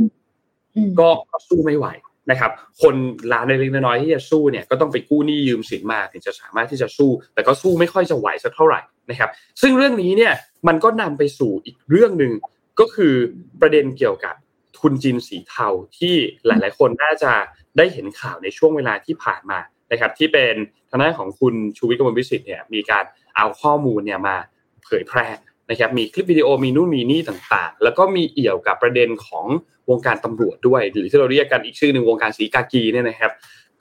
[1.01, 1.09] ก็
[1.49, 1.87] สู้ไม่ไหว
[2.30, 2.50] นะครับ
[2.82, 2.94] คน
[3.32, 10.32] ร้านเล็กๆน้อยๆที่จะสู้เนี่ยก็ต้องไปกู้หนี้ยืมสินมาถึงจะสามารถที่จะสู้ แต่ก็สู้ไม่ค่อยจะไหวสักเท่าไหร่นะครับ ซึ่งเรื่องนี้เนี่ย
[10.68, 12.32] มันก็นำไปสู่อีกเรื่องหนึ่ง
[12.80, 13.14] ก็คือ
[13.60, 14.34] ประเด็นเกี่ยวกับ
[14.78, 15.68] ทุนจีนสีเทา
[15.98, 16.14] ที่
[16.46, 17.32] หลาย ๆ คนน่าจะ
[17.76, 19.58] ได้เห็นข่าวในช่วงเวลาที่ผ่านมา
[19.92, 20.54] นะครับ ที่เป็น
[20.90, 23.04] ทางด้านของคุณชูวิทย์กมลวิสิทธิ์เนี่ยมีการ
[23.36, 24.36] เอาข้อมูลเนี่ยมา
[24.84, 25.26] เผยแพร่
[25.70, 29.46] นะครับมีคลิปวิดีโอมีนู่นมีนี่ต่างๆ แล้วก็มีเอี่ยวกับประเด็นของ
[29.90, 33.32] วงการตำรวจด้วย หรือที่เราเรียกกันอีกชื่อหนึ่งวงการสีกากีเนี่ยนะครับ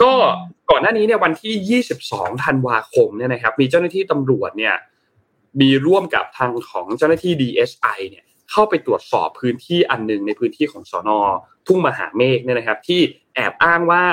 [0.02, 0.14] ก็
[0.70, 4.76] ก่อนหน้านี้เนี่ยวันที่ 22 ธันวาคมเนี่ยนะครับ มีเจ้าหน้าที่ตำรวจเนี่ย
[5.62, 11.20] มีร่วมกับทางของเจ้าหน้าที่ DSI เนี่ยเข้าไปตรวจสอบพื้นที่อันหนึ่งในพื้นที่ของสอนอ
[11.68, 13.02] ทุ่งมหาเมฆเนี่ยนะครับ ที่
[13.36, 14.04] แอบอ้างว่า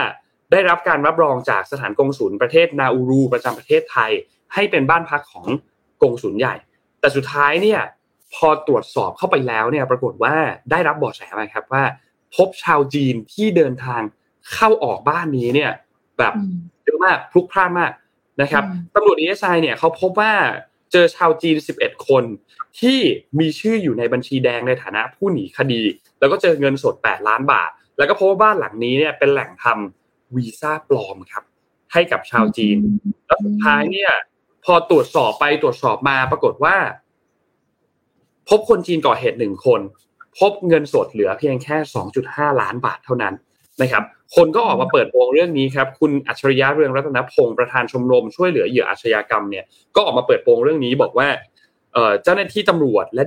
[0.53, 4.11] ได้รับการรับรองจากสถานกงศูนย์ประเทศนาอูรูประจำประเทศไทย
[4.55, 5.47] ให้เป็นบ้านพักของ
[6.03, 6.55] กงศูนย์ใหญ่
[7.03, 7.81] แต่สุดท้ายเนี่ย
[8.35, 10.35] พอตรวจสอบเข้าไปแล้วเนี่ยปรากฏว่า
[10.71, 11.83] ได้รับเบาะแสมาครับว่า
[12.37, 14.03] พบชาวจีนที่เดินทาง
[14.53, 15.71] เข้าออกบ้านนี้เนี่ย
[16.19, 16.35] แบบ
[16.85, 17.93] เยอะมากพลุกพล่านมาก
[18.43, 20.33] นะครับตำรวจเอสไอเนี่ยเขาพบว่า
[20.93, 22.25] เจอชาวจีน 11 คน
[22.81, 22.99] ที่
[23.41, 25.83] มีชื่ออยู่ในบัญชีแดงในฐานะผู้หนีคดี
[26.21, 31.45] แล้วก็เจอเงินสด 8 ล้านบาท แล้วก็พบว่าบ้านหลังนี้เนี่ยเป็นแหล่งทำวีซ่าปลอมครับ
[31.93, 32.77] ให้กับชาวจีน
[33.27, 34.13] แล้วสุดท้ายเนี่ย
[34.65, 36.77] พอตรวจสอบไปตรวจสอบมาปรากฏว่า
[38.49, 39.81] พบคนจีนก่อเหตุหนึ่งคน
[40.39, 41.77] พบเงินสดเหลือเพียงแค่
[42.19, 43.35] 2.5 ล้านบาทเท่านั้น
[43.83, 44.05] นะครับ
[44.37, 49.65] คนก็ออกมาเปิดโปงเรื่องนี้ครับ คุณอัจฉริยะเรืองรัตนพงศ์ประธานชมรมช่วยเหลือเหยื่ออาชญากรรมเนี่ย
[49.97, 51.29] ก็ออกมาเปิดโปงเรื่องนี้บอกว่า
[52.23, 53.23] เจ้าหน้าที่ตำรวจและ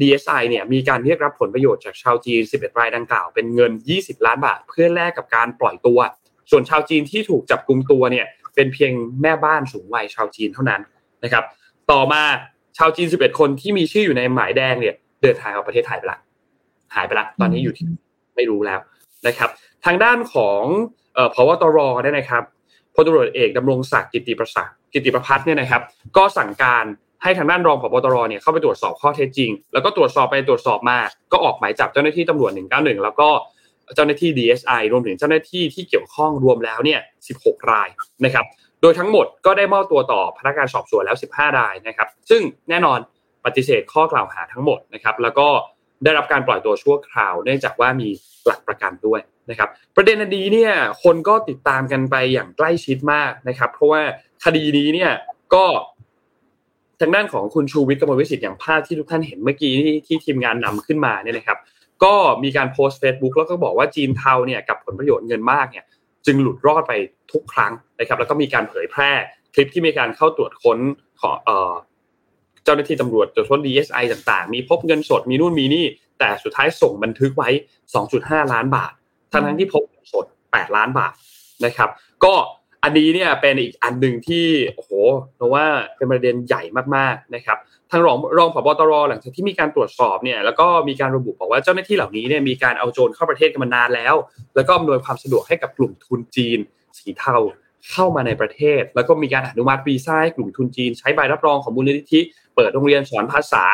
[0.00, 5.98] DSI เนี่ยมีการเรียกรับผลประโยชน์จากชาวจีน 11 รายดังกล่าวเป็นเงิน 20 ล้านบาท เพื่อแลกกับการปล่อยตัว
[6.50, 8.26] ส่วนชาวจีนที่ถูกจับกลุมตัวเนี่ย
[8.60, 8.92] เป็นเพียง
[9.22, 10.80] แม่บ้านสูงวัยชาวจีนเท่านั้น
[11.24, 11.44] นะครับ
[11.90, 12.22] ต่อมา
[12.78, 16.18] ชาวจีน 11 คนที่มีชื่ออยู่ในหมายแดงเนี่ย เดินทางออกประเทศไทยไปละ
[16.94, 17.86] หายไปละ ตอนนี้อยู่ที่
[18.36, 18.80] ไม่รู้แล้ว
[19.26, 19.50] นะครับ
[19.84, 20.62] ทางด้านของ
[21.34, 22.42] พวตรเนี่ยนะครับ
[22.94, 25.82] พลตำรวจเอกดำรงศักดิ์กิติประศักดิ์กิติประพัฒน์เนี่ยนะครับ
[26.16, 26.84] ก็สั่งการ
[27.22, 30.98] ให้ทางด้านรองผบตรเนี่ยเข้าไปตรวจสอบข้อเท็จจริง แล้วก็ตรวจสอบไปตรวจสอบมา
[31.32, 33.28] ก็ออกหมายจับเจ้าหน้าที่ตำรวจ 191 แล้วก็
[33.94, 37.00] เจ้าหน้าที่ DSI รวมถึงเจ้าหน้าที่ที่เกี่ยวข้องรวมแล้วเนี่ย
[37.36, 37.88] 16 ราย
[38.24, 38.44] นะครับ
[38.82, 42.98] โดยทั้งหมดก็ได้มอบตัวต่อพนักงานสอบสวนแล้ว 15 รายนะครับ ซึ่งแน่นอน
[43.44, 45.48] ปฏิเสธข้อกล่าวหาทั้งหมดนะครับ แล้วก็
[46.04, 48.08] ได้รับการปล่อยตัวชั่วคราว เนื่องจากว่ามี
[48.46, 49.20] หลักประกันด้วย
[49.50, 50.72] นะครับ ประเด็นนี้เนี่ย
[51.02, 54.02] คนก็ติดตามกันไปอย่างใกล้ชิดมากนะครับ เพราะว่า
[54.44, 55.12] คดีนี้เนี่ย
[55.54, 55.64] ก็
[57.00, 61.58] ทางด้านของคุณชูวิทย์กมลวิสิทธิ์อย่างภาพที่ทุกท่านเห็นเมื่อกี้ที่ที่ทีมงานนำขึ้นมาเนี่ยนะครับ
[62.04, 65.84] ก็มีการโพสต์เฟซบุ๊กแล้วก็บอกว่าจีนเทาเนี่ยกับผลประโยชน์เงินมากเนี่ย
[66.26, 66.92] จึงหลุดรอดไป
[67.32, 69.10] ทุกครั้งนะครับ แล้วก็มีการเผยแพร่
[69.54, 70.78] คลิปที่มีการเข้าตรวจค้น
[71.20, 71.72] ของเอ่อ
[72.64, 75.86] เจ้าหน้าที่ตำรวจตรวจค้น DSI ต่างๆ มีพบเงินสดมีนู่นมีนี่
[76.18, 77.48] แต่สุดท้ายส่งบันทึกไว้
[78.00, 78.92] 2.5 ล้านบาท
[79.32, 81.12] ทั้งที่พบสด 8 ล้านบาท
[81.64, 81.90] นะครับ
[82.24, 82.34] ก็
[82.84, 84.90] อันนี้เนี่ยเป็นอีกอันหนึ่งที่โอ้โห
[85.36, 85.66] เราว่า
[85.96, 86.62] เป็นประเด็นใหญ่
[86.96, 87.58] มากๆนะครับ
[87.90, 94.14] ทางรองรองผบตรหลังจากที่มีการตรวจสอบเนี่ยแล้วก็มีการระบุบอกว่าเจ้าหน้าที่เหล่านี้เนี่ยมีการเอาโจรเข้าประเทศกันมานานแล้ว
[94.54, 96.58] แล้วก็อำนวยความสะดวกให้กับกลุ่มทุนจีน
[96.98, 97.36] สีเทา
[97.90, 102.20] เข้ามาในประเทศ แล้วก็มีการอนุมัติวีซ่าให้กลุ่มทุนจีน ใช้ใบรับรองของมูลนิธิ
[102.54, 103.64] เปิดโรงเรียนสอนภาษา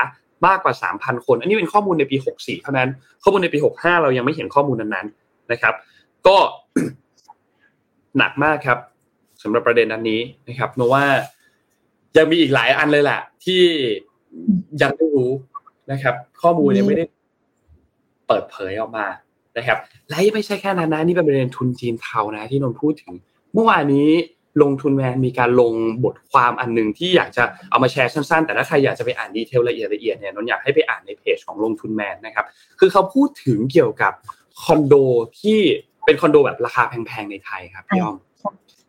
[0.47, 2.89] มากกว่า 3,000 คน อันนี้เป็นข้อมูลในปี 64 เท่านั้น
[3.23, 5.75] ข้อมูลในปี 65 เรายังไม่เห็นข้อมูลนั้นๆนะครับ
[6.27, 6.37] ก็
[8.19, 8.79] หนักมากครับ
[9.47, 11.05] สำหรับประเด็นอันนี้นะครับโนว่า
[12.17, 13.63] ยังมีอีกหลายอันเลยแหละที่
[14.83, 15.31] ยังไม่รู้
[15.93, 17.05] นะครับ ข้อมูลยังไม่ได้
[18.27, 19.07] เปิดเผยออกมา
[19.57, 19.79] นะครับ
[20.09, 23.15] และไม่ใช่แค่นั้นนะนี่เป็นประเด็นทุนจีนเทานะที่นนพูดถึง
[23.55, 24.09] เมื่อวานนี้
[24.63, 25.73] ลงทุนแมนมีการลง
[26.05, 32.47] บทความอันหนึ่งที่อยากจะเอามาแชร์สั้นๆ แต่ถ้าใครอยากจะไปอ่านดีเทลละเอียดละเอียดเนี่ยนนอยากให้ไปอ่านในเพจของลงทุนแมนนะครับ
[32.81, 34.13] คือเขาพูดถึงเกี่ยวกับ
[34.63, 34.95] คอนโด
[35.41, 35.59] ที่
[36.05, 38.17] เป็นคอนโดแบบราคาแพงๆในไทยครับพี่อ้อม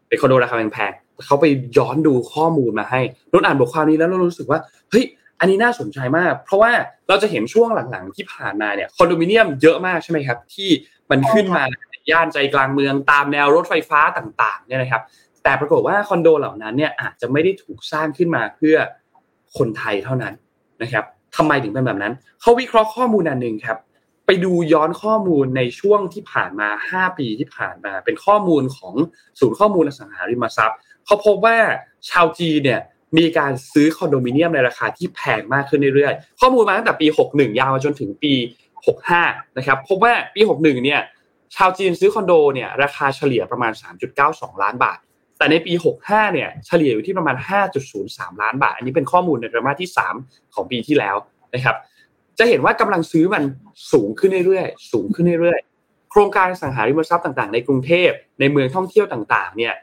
[0.08, 1.45] เป็นคอนโดราคาแพงๆเขาไป
[1.78, 3.01] ย้อนดูข้อมูลมาให้
[3.32, 5.05] นนอ่านบทความนี้แล้วเรารู้สึกว่าเฮ้ย
[5.39, 6.72] อันนี้น่าสนใจมาก เพราะว่า
[7.08, 10.70] เราจะเห็นช่วงหลังๆที่ผ่านมาเนี่ยคอนโดมิเนียมเยอะมากใช่ไหมครับ ที่
[11.12, 11.64] มันขึ้นมา
[12.12, 15.01] ย่านใจกลางเมืองตามแนวรถไฟฟ้าต่างๆเนี่ยนะครับ
[15.43, 18.76] แต่ปรากฏว่าคอนโดเหล่านั้นเนี่ยอาจจะไม่ได้ถูกสร้างขึ้นมาเพื่อ
[19.58, 20.34] คนไทยเท่านั้น
[20.82, 21.05] นะครับ
[21.36, 23.78] ทำไมถึงเป็นแบบนั้นเขาวิเคราะห์ข้อมูลอันหนึ่งครับ
[24.28, 28.93] ไปดูย้อนข้อมูลในช่วงที่ผ่านมา 5 ปีที่ผ่านมา เป็นข้อมูลของ
[29.39, 31.57] ศูนย์ข้อมูลอสังหาริมทรัพย์เขาพบว่า
[32.09, 32.82] ชาวจีนเนี่ย
[33.17, 38.34] มีการซื้อคอนโดมิเนียมในราคาที่แพงมากขึ้นเรื่อยๆ ข้อมูลมาตั้งแต่ปี 61 ยาวมาจนถึงปี
[38.95, 41.01] 65 นะครับ พบว่าปี 61 เนี่ย
[41.55, 43.71] ชาวจีนซื้อคอนโดเนี่ยราคาเฉลี่ยประมาณ
[44.17, 44.97] 3.92 ล้านบาท
[45.38, 45.73] แต่ในปี
[46.03, 47.36] 65 เนี่ยเฉลี่ยอยู่ที่ประมาณ
[47.89, 51.15] 5.03 ล้านบาท อันนี้เป็นข้อมูลในไตรมาสที่ 3 ของปีที่แล้ว
[51.53, 51.78] นะครับ
[52.39, 53.43] จะเห็นว่ากำลังซื้อมัน
[53.91, 58.09] สูงขึ้นเรื่อยๆสูงขึ้นเรื่อยๆโครงการสังหาริมทรัพย์ต่างๆ ในกรุงเทพ
[58.39, 59.73] ในเมืองท่องเที่ยวต่างๆ เนี่ย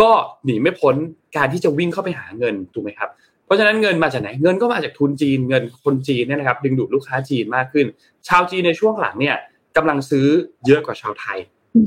[0.00, 0.10] ก็
[0.44, 0.94] หนีไม่พ้น
[1.36, 3.10] การที่จะวิ่งเข้าไปหาเงินถูกไหมครับ
[3.44, 7.86] เพราะฉะนั้นเงินมาจากไหนเงินก็มาจากทุนจีนเงินคนจีนเนี่ยนะครับ ดึงดูดลูกค้าจีนมากขึ้น
[8.28, 9.36] ชาวจีนในช่วงหลังเนี่ย
[9.76, 10.26] กำลังซื้อ
[10.66, 11.38] เยอะกว่าชาวไทย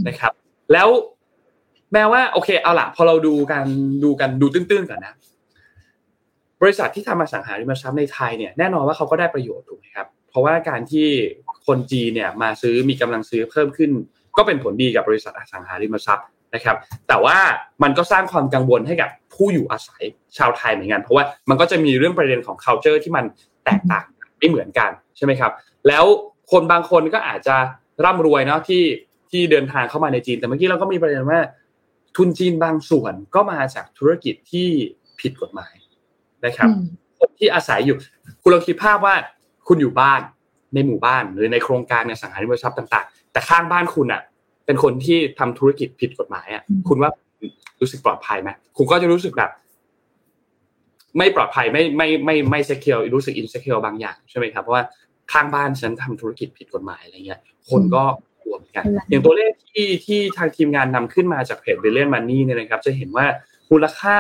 [0.08, 0.32] นะครับ
[0.74, 0.90] แล้ว
[1.94, 3.66] แม้ว่าโอเคเอาละพอเราดูกัน
[4.04, 5.14] ดูกันดูตื้นๆก่อนนะ
[6.62, 10.08] บริษัทที่ทำอสังหาริมทรัพย์ในไทยเนี่ยแน่นอนว่าเขาก็ได้ประโยชน์ถูกไหมครับ
[10.38, 11.08] ราะว่าการที่
[11.68, 13.92] คนจีนเนี่ยมาซื้อมีกำลังซื้อเพิ่มขึ้น
[14.38, 16.78] ก็เป็นผลดีกับบริษัทอสังหาริมทรัพย์นะครับ
[17.08, 17.38] แต่ว่า
[17.84, 20.04] มันก็สร้างความกังวลให้กับผู้อยู่อาศัย
[20.38, 23.26] ชาวไทยเหมือนกัน เพราะว่ามันก็จะมีเรื่องประเด็นของ culture ที่มัน
[23.66, 24.06] แตกต่าง
[24.38, 25.52] ไม่เหมือนกันใช่ไหมครับ
[25.88, 26.06] แล้ว
[26.52, 27.56] คนบางคนก็อาจจะ
[28.06, 28.84] ร่ำรวยเนาะที่
[29.32, 31.42] ที่เดินทางเข้ามาในจีน แต่เมื่อกี้เราก็มีประเด็นว่า
[32.16, 34.68] ทุนจีนบางส่วนก็มาจากธุรกิจที่
[35.20, 35.74] ผิดกฎหมาย
[36.46, 36.70] นะครับ
[37.20, 37.98] คนที่อาศัยอยู่
[38.42, 39.16] คุณลองคิดภาพว่า
[39.68, 40.22] คุณอยู่บ้าน
[40.74, 44.22] ในหมู่บ้านหรือในโครงการในสังหาริมทรัพย์ต่าง ๆ แต่ข้างบ้านคุณอะ
[44.66, 47.10] เป็นคนที่ทำธุรกิจผิดกฎหมายอะ คุณว่า
[47.82, 49.52] รู้สึกปลอดภัยไหมคุณก็จะรู้สึกแบบ
[51.18, 54.84] ไม่ปลอดภัยไม่ไม่ไม่ไม่ secure รู้สึก insecure บางอย่างใช่ไหมครับเพราะว่า
[55.32, 57.40] ข้างบ้านฉันทำธุรกิจผิดกฎหมายอะไรเงี้ย
[57.70, 58.04] คนก็
[58.44, 63.26] กลัวเหมือนกัน อย่างตัวเลขที่ที่ทางทีมงานนำขึ้นมาจากเพจ b r i l l i a n t Money เนี่ยนะครับ จะเห็นว่า
[63.72, 64.20] มูลค่า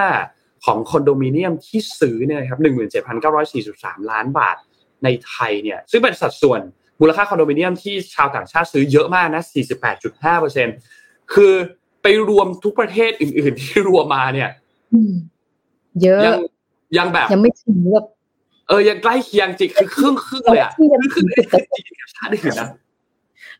[0.65, 4.57] ของคอนโดมิเนียมที่ซื้อเนี่ยนะครับหนึ่งหมื่นเจ็ดพันเก้าร้อยสี่สิบสามล้านบาท
[5.03, 6.61] ในไทยเนี่ยซึ่งเป็นสัดส่วน
[6.99, 10.67] มูลค่าคอนโดมิเนียมที่ชาวต่างชาติซื้อเยอะมากนะสี่สิบแปดจุดห้าเปอร์เซ็น
[11.33, 11.53] คือ
[12.03, 14.49] ไปรวมทุกประเทศอื่น ๆ ที่รวมมาเนี่ย
[16.03, 16.35] เยอะยัง
[16.97, 18.05] ยังแบบยังไม่ถึงแบบ
[18.67, 22.69] เออยังใกล้เคียงจริงคือครึ่งครึ่งเลยอะครึ่งครึ่งประเทศจีนกับชาติอื่นนะ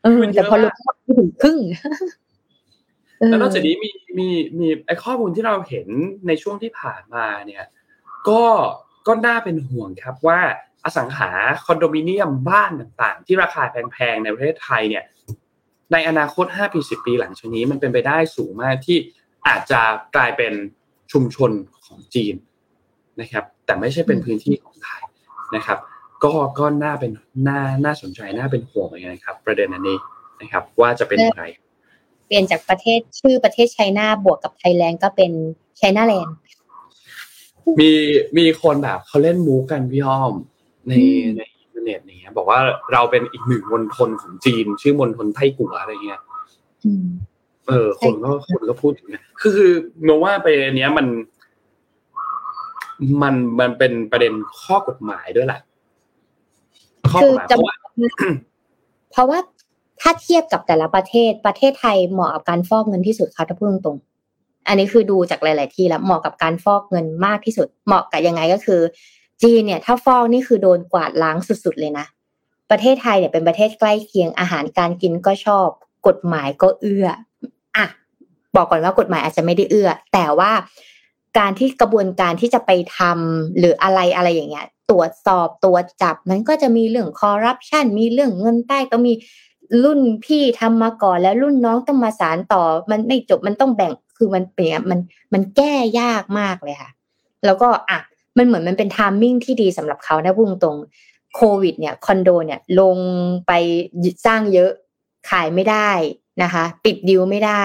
[0.02, 0.72] เออแต่พอลง
[1.04, 1.58] ไม่ถึงครึ่ง
[3.28, 4.28] แล้วนอกจากนี้มีมี
[4.58, 5.88] มีไอข้อมูลที่เราเห็น
[6.26, 7.64] ในช่วงที่ผ่านมาเนี่ย
[8.28, 8.42] ก็
[9.06, 10.40] ก็น่าเป็นห่วงครับว่า
[10.88, 11.30] อสังหา
[11.64, 15.04] คอนโดมิเนียมบ้านต่างๆ ที่ราคาแพงๆในประเทศไทยเนี่ย
[15.92, 18.98] ในอนาคต 5 ปี 10 ปีหลังจากนี้ มันเป็นไปได้สูงมากที่
[19.46, 19.80] อาจจะ
[20.16, 20.52] กลายเป็น
[21.12, 21.50] ชุมชน
[21.86, 22.34] ของจีน
[23.20, 25.02] นะครับ แต่ไม่ใช่เป็นพื้นที่ของไทย
[25.54, 25.78] นะครับ
[26.24, 27.12] ก็ก็น่าเป็น
[27.48, 29.98] น่าน่าสนใจน่าเป็นห่วงเหมือนกันครับ ประเด็นอันนี้
[30.40, 31.44] นะครับ ว่าจะเป็นอย่างไร
[32.26, 35.32] เปลี่ยนจากประเทศชื่อประเทศไชน่าบวกกับไทยแลนด์ก็เป็น
[35.78, 36.34] ไชน่าแลนด์
[37.80, 37.90] มี
[38.38, 40.34] มีคนแบบเขาเล่นมูกันพี่อ้อม
[40.88, 40.92] ใน
[41.36, 42.60] ในอินเทอร์เน็ตเนี้ยบอกว่า
[42.92, 46.20] เราเป็นอีกหนึ่งมณฑลของจีน ชื่อมณฑลไทกัวอะไรเงี้ย
[47.68, 49.08] เออ คนก็คนก็พูดถึง
[49.40, 49.72] คือคือ
[50.04, 51.06] โนว่าไปอันเนี้ยมัน
[53.22, 54.32] มันมันเป็นประเด็น
[54.62, 55.60] ข้อกฎหมายด้วยแหละ
[57.10, 57.74] ข้อกฎหมายเพราะว่า
[59.12, 59.38] เพราะว่า
[60.00, 68.80] ถ้าเทียบกับแต่ละประเทศประเทศไทยเหมาะกับการฟอกเงินที่สุดค่ะถ้าพูดตรงๆอันนี้คือดูจากหลาย ๆ ที่แล้วเหมาะกับการฟอกเงินมากที่สุด เหมาะกับยังไงก็คือ
[69.42, 72.06] จีนเนี่ยถ้าฟอกนี่คือโดนกวาดล้างสุดๆเลยนะ
[72.70, 75.68] ประเทศไทยเนี่ยเป็นประเทศใกล้เคียงอาหารการกินก็ชอบ
[76.06, 77.06] กฎหมายก็เอื้อ
[77.76, 77.86] อะ
[78.56, 80.52] บอกก่อนว่ากฎหมายอาจจะไม่ได้เอื้อ แต่ว่า
[81.38, 89.14] การที่กระบวนการที่จะไปทำหรืออะไรอะไรอย่างเงี้ย ตรวจสอบตรวจจับ มันก็จะมีเรื่องคอร์รัปชันมีเรื่องเงินใต้ต้องมี
[89.84, 95.00] รุ่นพี่ทำมาก่อนแล้วรุ่นน้องต้องมาสารต่อ มันไม่จบมันต้องแบ่งคือมันเปียมัน
[95.32, 96.90] มันแก้ยากมากเลยค่ะ
[97.44, 97.98] แล้วก็อะ
[98.38, 100.76] มันเหมือนมันเป็นทามมิ่งที่ดีสำหรับเขานะพุ่งตรง
[101.34, 102.96] โควิดเนี่ยคอนโดเนี่ยลง
[103.46, 103.52] ไป
[104.26, 104.70] สร้างเยอะ
[105.30, 105.90] ขายไม่ได้
[106.42, 107.64] นะคะ ปิดดิวไม่ได้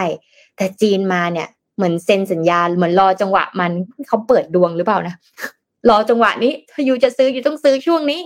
[0.57, 3.71] แต่จีนมาเนี่ยเหมือนเซ็นสัญญาเหมือนรอจังหวะมัน
[4.07, 5.15] เขาเปิดดวงหรือเปล่านะ
[5.89, 8.21] รอจังหวะนี้ ถ้าอยู่จะซื้ออยู่ต้องซื้อช่วงนี้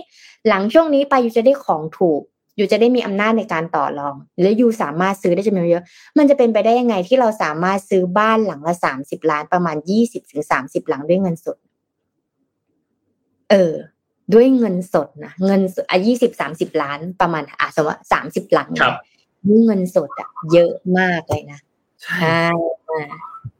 [0.48, 2.22] หลังช่วงนี้ไปอยู่จะได้ของถูก
[2.56, 5.84] อยู่จะได้มีอำนาจในการต่อรอง และอยู่สามารถซื้อได้จำนวนเยอะ
[6.18, 11.56] มันจะเป็นไปได้ยังไงที่เราสามารถซื้อบ้านหลังละสามสิบล้านประมาณยี่สิบถึงสามสิบหลังด้วยเงินสด
[13.50, 13.74] เออ
[14.34, 18.70] ด้วยเงินสดนะเงินอะยี่สิบสามสิบล้านประมาณอะสมมติสามสิบหลัง
[19.46, 21.60] ด้วยเงินสดอะเยอะมากเลยนะ
[22.04, 22.42] ใช่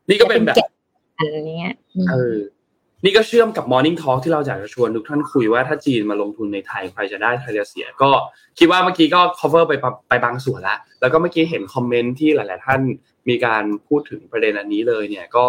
[0.08, 0.56] นี่ก็เป็นแบบ
[1.18, 1.76] อะไรเงี้ย
[2.10, 2.38] เออ
[3.04, 8.10] นี่ก็เชื่อมกับ Morning Talk ที่เราอยากจะชวนทุกท่านคุยว่าถ้าจีนมาลงทุนในไทยใครจะได้ใครจะเสีย ก็
[8.58, 9.72] คิดว่าเมื่อกี้ก็ cover ไป
[10.08, 12.80] ไปบางส่วนแล้วแล้วก็เมื่อกี้เห็นคอมเมนต์ที่หลาย ๆ ท่าน
[13.28, 15.44] มีการพูดถึงประเด็นอันนี้เลยเนี่ยก็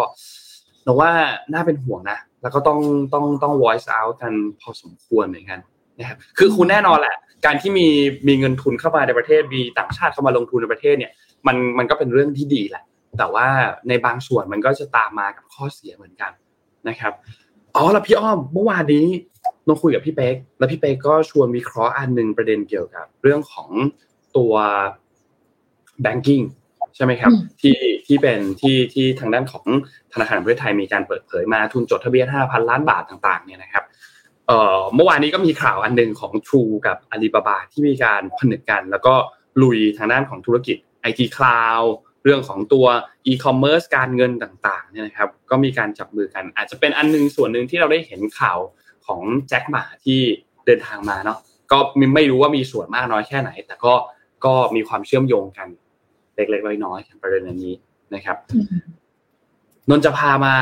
[0.86, 1.10] นว่า
[1.52, 2.80] น่าเป็นห่วงนะ แล้วก็ต้อง
[3.14, 5.60] ต้องต้อง voice out กันพอสมควรเหมือนกัน
[5.98, 7.16] นะครับคือคุณแน่นอนแหละ
[7.46, 7.86] การที่มี
[8.28, 11.12] มีเงินทุนเข้ามาในประเทศมีต่างชาติเข้ามาลงทุนในประเทศเนี่ย
[11.46, 12.84] มันมันก็เป็นเรื่องที่ดีแหละ
[13.18, 13.46] แต่ว่า
[13.88, 16.32] ในบางส่วนมันก็จะตามมากับข้อเสียเหมือนกัน
[16.88, 17.12] นะครับ
[17.76, 19.06] อ๋อแล้วพี่อ้อมเมื่อวานนี้
[19.66, 23.70] น้องคุยกับพี่เป๊กแล้วพี่เป๊กก็ชวนวิเคราะห์อันหนึ่งประเด็นเกี่ยวกับ เรื่องของ
[24.36, 24.52] ตัว
[26.04, 26.44] banking
[27.02, 27.76] ช่ไหมครับที่
[28.06, 29.64] ที่เป็นที่ที่ทางด้านของ
[30.12, 33.84] ธนาคารประเทศไทยมีการเปิดเผยมาทุนจดทะเบียน 5,000 ล้านบาทต่างๆเนี่ยนะครับ
[34.46, 39.14] เอ่อเมื่อวานนี้ก็มีข่าวอันหนึ่งของ True กับ Alibaba ที่มีการผนึกกัน แล้วก็
[39.62, 40.76] ลุยทางด้านของธุรกิจ
[41.10, 41.88] IT Cloud
[42.24, 42.86] เรื่องของตัว
[43.26, 48.58] e-commerce การเงินต่างๆเนี่ยนะครับก็มีการจับมือกัน อาจจะเป็นอันนึงส่วนหนึ่งที่เราได้เห็นข่าว
[49.06, 50.20] ของแจ็คหมาที่
[50.66, 51.38] เดินทางมาเนาะ
[51.72, 51.78] ก็
[52.14, 53.94] ไม่รู้ว่ามีส่วนมากน้อยแค่ไหน แต่ก็
[54.44, 55.68] ก็มีความเชื่อมโยงกัน
[56.40, 57.74] เล็กๆน้อยๆประเด็นนี้
[58.14, 58.36] นะครับ
[59.88, 60.54] นนจะพามา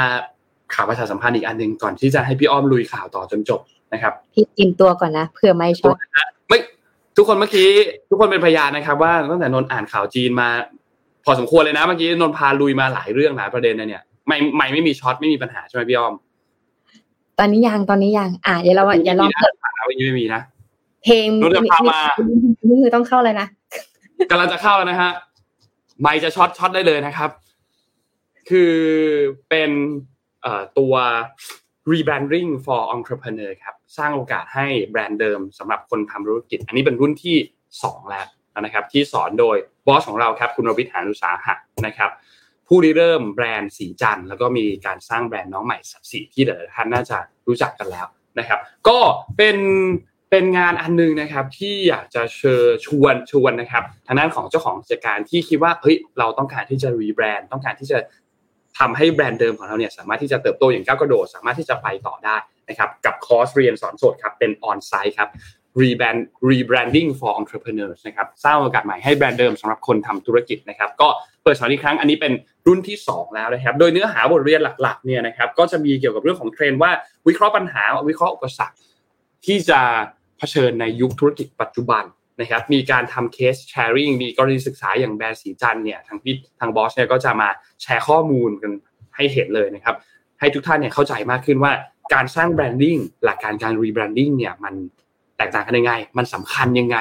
[0.74, 3.61] ข่าวประชาสัมพันธ์อีกอันหนึ่งก่อนที่จะให้พี่อ้อมลุยข่าวต่อจนจบ
[3.93, 5.97] นะครับพี่จิมตัวก่อนนะเผื่อไม่ช็อต
[6.49, 6.59] ไม่
[7.16, 7.68] ทุกคนเมื่อกี้
[8.11, 10.49] ทุกคนเป็นพยานนะครับ ว่าตั้งแต่นนอ่านข่าวจีนมา
[11.24, 16.14] พอสมควรเลยนะเมื่อกี้นนพาลุยมาหลายเรื่องหลายประเด็นนะเนี่ยไม่ไม่ไม่มีช็อตไม่มีปัญหาใช่ไหมพี่อ้อม
[17.39, 19.55] ตอนนี้ยังตอนนี้ยังอะเดี๋ยวเราอะอย่าลองเปิด
[19.87, 20.41] ไม่ไม่มีนะ
[21.05, 22.01] เพลงนนจะพามา
[22.68, 23.47] นี่คือต้องเข้าเลยนะ
[24.31, 25.11] กำลังจะเข้าแล้วนะฮะ
[26.03, 27.31] ไม่จะช็อตช็อตได้เลยนะครับ
[28.51, 28.75] คือ
[29.49, 29.71] เป็น
[30.79, 30.95] ตัว
[31.91, 37.37] rebranding for entrepreneur ครับ สร้างโอกาสให้แบรนด์เดิมสำหรับคนทำธุรกิจ อันนี้เป็นรุ่นที่
[37.77, 38.27] 2 แล้ว
[38.61, 41.55] นะครับ ที่สอนโดยบอสของเราครับ คุณรวิทย์หานุสาหะ
[41.87, 42.11] นะครับ
[42.67, 48.07] ผู้ริเริ่มแบรนด์สีจันแล้วก็มีการสร้างแบรนด์น้องใหม่สับสีที่หลายท่านน่าจะรู้จักกันแล้ว
[48.39, 48.99] นะครับ ก็
[49.37, 49.57] เป็น
[50.31, 57.99] เป็นงานอันนึงนะครับที่อยากจะเชิญชวนชวนนะครับทางด้านของเจ้าของกิจการที่คิดว่าเฮ้ยเราต้องการที่จะรีแบรนด์ต้องการที่จะ
[58.79, 62.37] ทำให้แบรนด์เดิมของเราเนี่ยสามารถที่จะเติบโตอย่างก้าวกระโดด สามารถที่จะไปต่อได้
[62.68, 65.29] นะครับกับคอร์สเรียนสอนสดครับเป็นออนไซต์ครับ
[65.81, 66.20] rebrand
[66.51, 71.09] rebranding for entrepreneurs นะครับสร้างโอกาสใหม่ให้แบรนด์เดิมสำหรับคนทำธุรกิจนะครับก็
[71.43, 72.33] เปิดสอนอีกครั้งอันนี้เป็น
[72.66, 76.91] รุ่นที่ 2 แล้วนะครับ โดยเนื้อหาบทเรียนหลักๆเนี่ยนะครับก็จะมีเกี่ยวกับเรื่องของเทรนด์ว่า
[77.29, 78.76] วิเคราะห์ปัญหาวิเคราะห์อุปสรรค
[79.47, 79.81] ที่จะ
[80.39, 82.05] เผชิญในยุคธุรกิจปัจจุบัน
[82.41, 87.49] นะครับ มีการทำ case sharing มีกรณีศึกษาอย่างแบรนด์ศรีจันทร์เนี่ยทางพี่ทางบอสเนี่ยก็จะมา
[87.82, 88.72] แชร์ข้อมูลกัน
[89.16, 89.97] ให้เห็นเลยนะครับ
[90.41, 91.72] ให้ทุกท่านเนี่ยเข้าใจมากขึ้นว่า
[92.14, 94.74] การสร้าง branding หลักการการ rebranding เนี่ยมัน
[95.36, 96.97] แตกต่างกันยังไง มันสำคัญยังไง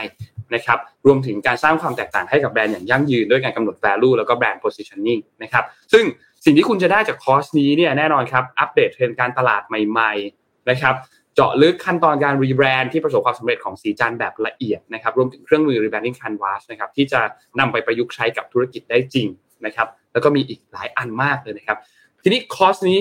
[0.53, 5.63] นะครับ รวมถึงการสร้างความแตกต่างให้กับแบรนด์อย่างยั่งยืนด้วยการกำหนด value แล้วก็ brand positioning นะครับ
[5.93, 6.03] ซึ่ง
[6.45, 10.95] สิ่งที่คุณจะได้จากคอร์สนี้เนี่ยแน่นอนครับ อัปเดตเทรนด์การตลาดใหม่ ๆ นะครับ
[11.39, 17.19] เจาะลึกขั้นตอนการ rebrand ที่ประสบความสำเร็จของศรีจันทร์แบบละเอียดนะครับรวมถึงเครื่องมือ rebranding canvas นะครับที่จะ
[17.59, 19.27] นำไปประยุกต์ใช้กับธุรกิจได้จริง
[19.65, 21.77] นะครับแล้วก็มีอีกหลายอันมากเลยนะครับ
[22.23, 22.99] ทีนี้คอร์สนี้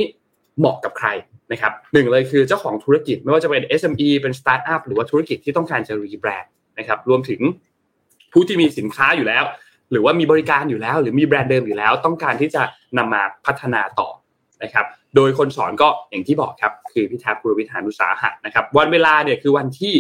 [0.58, 1.08] เหมาะกับใคร
[1.52, 7.40] นะครับหนึ่งเลยคือเจ้าของธุรกิจไม่ว่าจะเป็น SME เป็นสตาร์ทอัพหรือว่าธุรกิจที่ต้องการจะรีแบรนด์นะครับรวมถึง
[8.32, 9.44] ผู้ที่มีสินค้าอยู่แล้ว
[9.90, 12.62] หรือว่ามีบริการอยู่แล้ว หรือมีแบรนด์เดิมอยู่แล้ว ต้องการที่จะ
[12.98, 14.08] นำมาพัฒนาต่อ
[14.62, 14.86] นะครับ
[15.16, 19.94] โดยคนสอนก็อย่างที่บอกครับ คือพี่แท็บกุลวิทานุสาหะนะครับ วันเวลาเนี่ยคือวันที่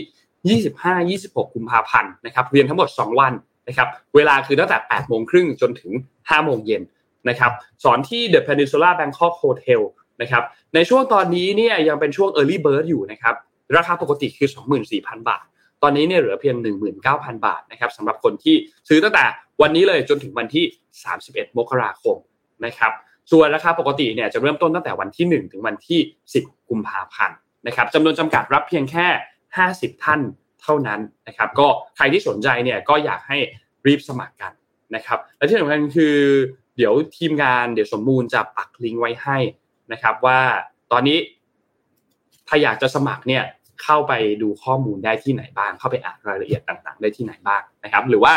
[1.16, 3.32] 25-26 กุมภาพันธ์นะครับเรียนทั้งหมด 2 วัน
[3.68, 6.82] นะครับเวลาคือตั้งแต่8โมงครึ่งจนถึง 5 โมงเย็น
[7.28, 7.52] นะครับ
[7.84, 9.80] สอนที่ The Peninsula Bangkok Hotel
[10.22, 10.42] นะครับ
[10.74, 13.34] ในช่วงตอนนี้เนี่ยยังเป็นช่วง Early Bird อยู่นะครับ
[13.76, 14.48] ราคาปกติคือ
[14.88, 15.44] 24,000 บาท
[15.82, 16.56] ตอนนี้เนี่ยเหลือเพียง
[17.02, 18.56] 19,000 บาทนะครับสำหรับคนที่
[18.88, 19.24] ซื้อตั้งแต่
[19.62, 20.64] วันนี้เลยจนถึงวันที่
[21.12, 22.16] 31 มกราคม
[22.64, 22.92] นะครับ
[23.32, 26.00] ส่วนราคาปกติเนี่ยจะเริ่มต้นตั้งแต่วันที่ 1 ถึงวันที่
[26.34, 29.06] 10 กุมภาพันธ์นะครับจำนวนจำกัดรับเพียงแค่
[29.54, 30.20] 50 ท่าน
[30.62, 31.66] เท่านั้นนะครับก็
[31.96, 33.38] ใครที่สนใจเนี่ยก็อยากให้
[33.86, 34.52] รีบสมัครกัน
[34.94, 36.16] นะครับและที่สำคัญคือ
[36.76, 39.38] เดี๋ยวทีมงานเดี๋ยวสมมูลจะปักลิงก์ไว้ให้
[39.92, 40.40] นะครับ ว่า
[40.92, 41.18] ตอนนี้
[42.48, 43.44] ถ้าอยากจะสมัครเนี่ย
[43.82, 44.12] เข้าไป
[44.42, 48.32] ดูข้อมูลได้ที่ไหนบ้าง เข้าไปอ่านรายละเอียดต่าง ๆ ได้ที่ไหนบ้างนะครับ หรือว่า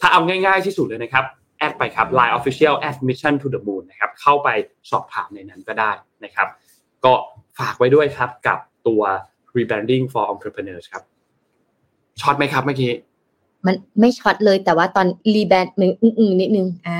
[0.00, 1.24] ถ้าเอาง่าย ๆที่สุดเลยนะครับ
[1.58, 4.48] แอดไปครับ Line Official Admission to the Moon นะครับเข้าไป
[4.90, 5.90] สอบถามในนั้นก็ได้
[6.24, 6.48] นะครับ
[7.04, 7.12] ก็
[7.58, 9.02] ฝากไว้ด้วยครับกับตัว
[9.56, 11.02] Rebranding for Entrepreneurs ครับ
[12.20, 12.92] ช็อตไหมครับเมื่อกี้
[13.66, 16.98] มันไม่ช็อตเลยแต่ว่าตอนรีแบรนด์หนึ่งอืมนิดนึงอ่า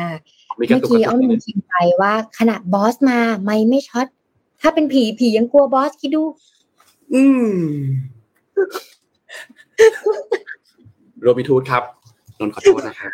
[0.60, 4.06] มีกระเมื่อตุกกกี้ระอ้อตุมกมีคิดไปว่าขนาดบอสมาไม่ไม่ช็อต
[4.60, 6.22] ถ้าเป็นผีผียังกลัวบอสคิดดู
[7.14, 7.52] อืม
[11.22, 11.82] โรบิทูดครับ
[12.38, 13.12] นนท์ขอโทษนะครับ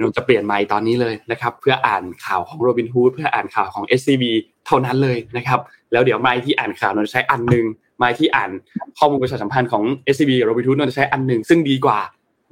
[0.00, 4.24] นนท์จะเปลี่ยนไมค์ตอนนี้เลยนะครับเพื่ออ่านข่าวของโรบินฮูดเพื่ออ่านข่าวของ SCB
[4.66, 5.60] เท่านั้นเลยนะครับ
[5.92, 7.64] แล้วเดี๋ยวไมค์ที่อ่านข่าวนนท์จะใช้อันหนึ่ง
[7.98, 8.50] ไมค์ที่อ่าน
[8.98, 9.82] ข้อมูลประชาสัมพันธ์ของ
[10.14, 12.00] SCB กับโรบินฮูดนนท์จะใช้อันหนึ่งซึ่งดีกว่า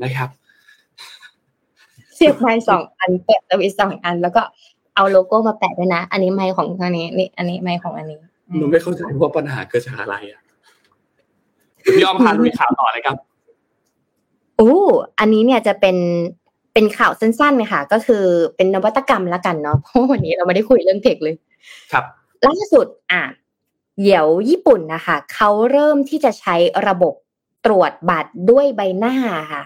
[0.02, 0.28] นะครับ
[2.16, 4.42] เสียบไม้สองอันแปะสวิตช์สองอัน แล้วก็
[4.94, 8.18] เอาโลโก้มาแปะด้วยนะ อันนี้ไม้ของอันนี้นี่อันนี้ไม้ของอันนี้
[8.58, 10.40] หนูไม่เข้าใจว่าปัญหาเกิดจากอะไรอะ
[11.94, 13.16] พี่อ้อมพาลุยข่าวต่อเลยครับ
[14.56, 14.74] โอ้
[15.18, 15.96] อันนี้เนี่ยจะเป็น
[16.74, 18.24] เป็นข่าวสั้นๆเลยค่ะก็คือ
[18.56, 21.34] เป็นนวัตกรรมละกันเนาะเพราะวันนี้เราไม่ได้คุยเรื่องเทคเลย
[21.92, 22.04] ครับ
[22.46, 23.22] ล่าสุดอะ
[24.02, 26.56] เดี๋ยวญี่ปุ่นนะคะเขาเริ่มที่จะใช้
[26.88, 27.14] ระบบ
[27.64, 29.14] ตรวจบัตรด้วยใบหน้า
[29.52, 29.62] ค่ะ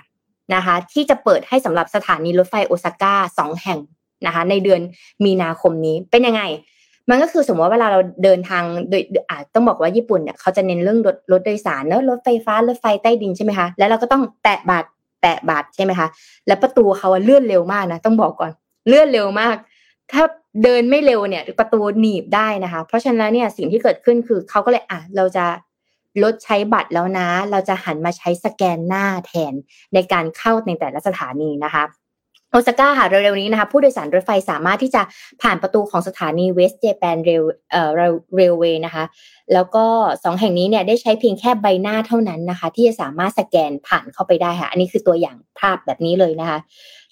[0.54, 3.78] นะคะ ที่จะเปิดให้สำหรับสถานีรถไฟโอซาก้าสองแห่ง
[4.26, 4.80] นะคะ ในเดือน
[5.24, 6.42] มีนาคมนี้เป็นยังไง
[7.10, 14.88] มันก็คือสมมติว่าเวลาเราเดินทางโดยอาจต้องบอกว่าญี่ปุ่นเนี่ยเขาจะเน้นเรื่องรถรถโดยสารเนอะรถไฟฟ้ารถไฟใต้ดินใช่ไหมคะแล้วเราก็ต้องแตะบัตร
[15.24, 16.08] แตะบัตรใช่ไหมคะ
[16.46, 18.52] แล้วประตูเขาเลื่อนเร็วมากนะต้องบอกก่อน
[18.88, 19.56] เลื่อนเร็วมาก
[20.12, 20.24] ถ้า
[20.64, 25.46] เดินไม่เร็วเนี่ยประตูหนีบได้นะคะ เพราะฉะนั้นเนี่ยสิ่งที่เกิดขึ้นคือเขาก็เลยอะเราจะ
[26.22, 29.52] ลดใช้บัตรแล้วนะ เราจะหันมาใช้สแกนหน้าแทน
[29.94, 31.84] ในการเข้าในแต่ละสถานีนะคะ
[32.54, 35.02] โอซาก้าค่ะเร็วๆนี้นะคะผู้โดยสารรถไฟสามารถที่จะ
[35.42, 39.04] ผ่านประตูของสถานีเวสต์เจแปนเรลเอ่อเรลเวย์นะคะ
[39.52, 39.86] แล้วก็
[40.24, 46.58] สองแห่งนี้เนี่ยได้ใช้เพียงแค่ใบหน้าเท่านั้นนะคะ ที่จะสามารถสแกนผ่านเข้าไปได้ค่ะ อันนี้คือตัวอย่างภาพแบบนี้เลยนะคะ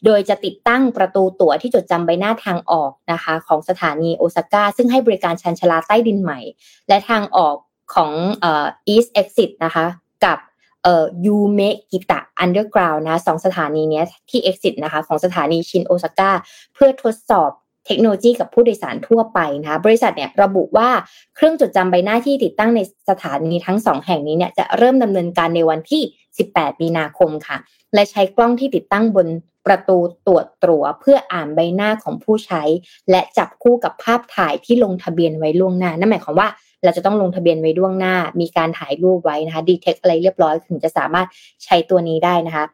[0.04, 6.40] โดยจะติดตั้งประตูตั๋วที่จดจำใบหน้าทางออกนะคะ ของสถานีโอซาก้าซึ่งให้บริการชานชาลาใต้ดินใหม่
[6.88, 7.56] และทางออก
[7.94, 9.84] ของเอ่อ East Exit นะคะ
[10.24, 10.38] กับ
[10.84, 11.60] เอ่ออุเม
[11.90, 16.30] กิตะ underground นะสองสถานีนี้ที่ exit นะคะของสถานีชินโอซาก้า
[16.74, 17.50] เพื่อทดสอบ
[17.86, 20.90] เทคโนโลยีกับผู้โดยสารทั่วไปนะคะบริษัทเนี่ยระบุว่า
[21.34, 22.80] เครื่องจดจำใบหน้าที่ติดตั้งใน
[23.10, 26.02] สถานีทั้งสองแห่งนี้เนี่ยจะเริ่มดำเนินการในวันที่
[26.42, 27.56] 18 มีนาคมค่ะ
[27.94, 29.28] และใช้กล้องที่ติดตั้งบน
[29.66, 32.62] ประตูตรวจตรัวเพื่ออ่านใบหน้าของผู้ใช้
[33.10, 36.48] และจับคู่กับภาพถ่ายที่ลงทะเบียนไว้ล่วงหน้า นั่นหมายความว่า
[36.84, 41.28] เราจะต้องลงทะเบียนไว้ล่วงหน้า มีการถ่ายรูปไว้นะคะดีเทคอะไรเรียบร้อยถึงจะสามารถ
[41.64, 42.64] ใช้ตัวนี้ได้นะคะ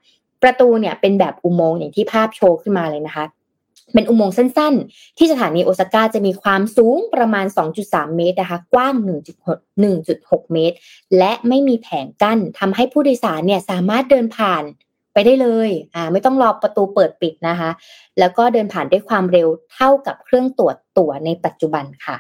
[0.42, 3.26] ประตูเนี่ยเป็นแบบอุโมงค์อย่างที่ภาพโชว์ขึ้นมาเลยนะคะ
[3.94, 7.46] เป็นอุโมงค์สั้นๆ ที่สถานีโอซาก้าจะมีความสูงประมาณ
[7.80, 8.94] 2.3 เมตรนะคะ กว้าง
[9.34, 10.76] 1.6 เมตร
[11.18, 14.64] และไม่มีแผงกั้นทำให้ผู้โดยสารเนี่ยสามารถเดินผ่าน
[15.12, 17.70] ไปได้เลย อ่า ไม่ต้องรอประตูเปิดปิดนะคะ
[18.18, 22.16] แล้วก็เดินผ่านด้วยความเร็วเท่ากับเครื่องตรวจตั๋วในปัจจุบันค่ะ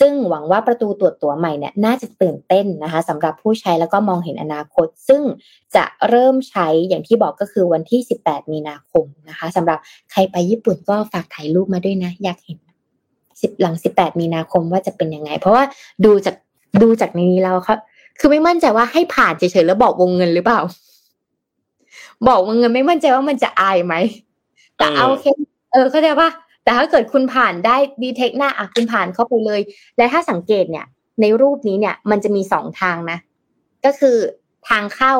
[0.00, 5.22] ซึ่งหวังว่าประตูตรวจตั๋วใหม่เนี่ยน่าจะตื่นเต้นนะคะสำหรับผู้ใช้แล้วก็มองเห็นอนาคต ซึ่ง
[5.76, 9.78] จะเริ่มใช้อย่างที่บอกก็คือวันที่ 18 มีนาคมนะคะสำหรับ
[10.10, 12.58] ใครไปญี่ปุ่นก็ฝากถ่ายรูปมาด้วยนะ อยากเห็น
[13.62, 15.64] หลัง 18 มีนาคมว่าจะเป็นยังไง เพราะว่า
[16.04, 16.36] ดูจาก
[16.82, 17.76] ดูจากในนี้แล้วเขา
[18.18, 20.60] คือไม่มั่นใจว่าให้ผ่านเฉยๆแล้วบอกวงเงินหรือเปล่า
[22.28, 23.94] บอกวงเงินไม่มั่นใจว่ามันจะอายไหม
[24.76, 25.32] แต่เอาแค่
[25.72, 26.30] เออเข้าใจปะ
[26.64, 29.60] แต่ถ้าเกิดคุณผ่านได้ดีเทคหน้าอะคุณผ่านเข้าไปเลย
[29.96, 30.86] และถ้าสังเกตเนี่ย
[31.20, 33.18] ในรูปนี้เนี่ยมันจะมีสองทางนะ
[33.84, 34.16] ก็คือ
[34.68, 35.14] ทางเข้า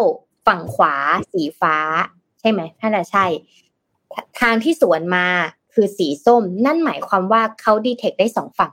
[0.46, 0.94] ฝั่งขวา
[1.32, 1.76] สีฟ้า
[2.40, 3.24] ใช่ไหมถ้าจะใช่
[4.40, 5.26] ทางที่สวนมา
[5.74, 8.72] คือสีส้ม นั่นหมายความว่าเขา detect ได้สองฝั่ง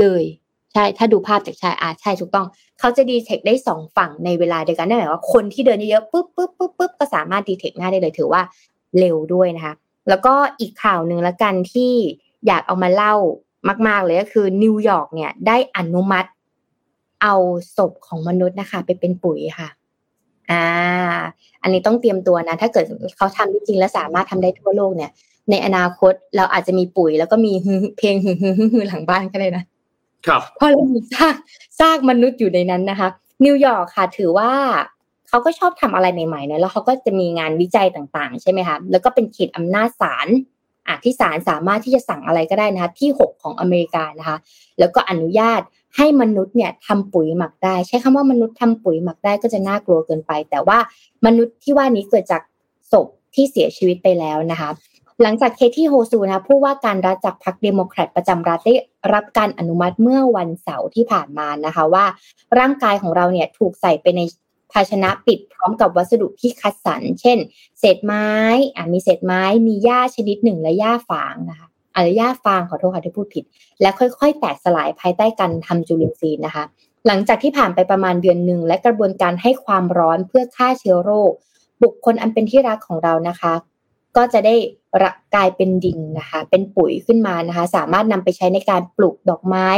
[0.00, 0.24] เลย
[0.72, 2.46] ใช่ ถ้าดูภาพจากชายอาใช่ถูกต้อง
[2.78, 8.42] เขาจะ detect ได้สองฝั่งในเวลาเดียวกันนั่นหมายว่าคนที่เดินเยอะๆปุ๊บปุ๊บปุ๊บปุ๊บก็สามารถ detect หน้าได้เลยถือว่า
[8.98, 9.74] เร็วด้วยนะคะ
[10.08, 11.92] แล้วก็อีกข่าวหนึ่งละกันที่
[12.46, 13.14] อยากเอามาเล่า
[13.88, 16.28] มาก ๆ เลยก็คือนิวยอร์กเนี่ยได้อนุมัติ
[17.22, 17.34] เอา
[17.76, 19.68] ศพของมนุษย์นะคะ ไปเป็นปุ๋ยค่ะ
[20.50, 20.64] อ่า
[21.62, 22.84] อันนี้ต้องเตรียมตัวนะ ถ้าเกิด
[23.16, 25.10] เขาทำจริงแล้วสามารถทำได้ทั่วโลกเนี่ย
[25.50, 27.52] ในอนาคตเราอาจจะมีปุ๋ย แล้วก็มี
[27.98, 29.64] เพลงฮือหลังบ้านก็เลยนะ
[30.26, 31.36] ครับเพราะเรามีซาก
[31.80, 33.08] ซากมนุษย์อยู่ในนั้นนะคะ
[33.44, 34.50] นิวยอร์กค่ะ ถือว่า
[35.30, 40.28] เขาก็ชอบทำอะไรใหม่ๆนะแล้วเขาก็จะมีงานวิจัยต่างๆ ใช่ไหมคะแล้วก็เป็นเขตอำนาจศาล
[40.88, 44.36] อะที่ศาลสามารถที่จะสั่งอะไรก็ได้นะคะ ที่ 6 ของอเมริกานะคะ
[44.78, 45.60] แล้วก็อนุญาต
[45.96, 50.78] ให้มนุษย์เนี่ยทำปุ๋ยหมักได้ ใช้คำว่ามนุษย์ทำปุ๋ยหมักได้ก็จะน่ากลัวเกินไป แต่ว่า
[51.26, 52.42] มนุษย์ที่ว่านี้เกิดจาก
[52.92, 54.70] ศพที่เสียชีวิตไปแล้วนะคะ
[55.22, 58.74] หลังจากเคที โฮคูลนะผู้ว่าการรัฐจากพรรคเดโมแครตประจำรัฐได้
[59.14, 62.04] รับการอนุมัติเมื่อวันเสาร์ที่ผ่านมานะคะว่า
[62.58, 64.20] ร่างกายของเราเนี่ยถูกใส่ไปใน
[64.72, 67.38] ภาชนะปิดพร้อมกับวัสดุที่คัดสรร เช่น
[67.78, 68.28] เศษไม้
[68.74, 73.44] อ่ามีเศษไม้ มีหญ้าชนิดหนึ่งและหญ้าฝางนะคะอะไรหญ้าฟางขอโทษค่ะที่พูดผิด
[73.80, 76.64] และค่อยๆ แตกสลายภายใต้การทำจุลินทรีย์นะคะ
[77.06, 81.32] หลังจากที่ผ่านไปประมาณเดือนหนึ่งและกระบวนการให้ความร้อนเพื่อฆ่าเชื้อโรค
[81.82, 83.54] บุคคลอันเป็นที่รักของเรานะคะ
[84.16, 84.54] ก็จะได้
[85.34, 89.68] กลายเป็นดินนะคะ เป็นปุ๋ยขึ้นมานะคะ สามารถนำไปใช้ในการปลูกดอกไม้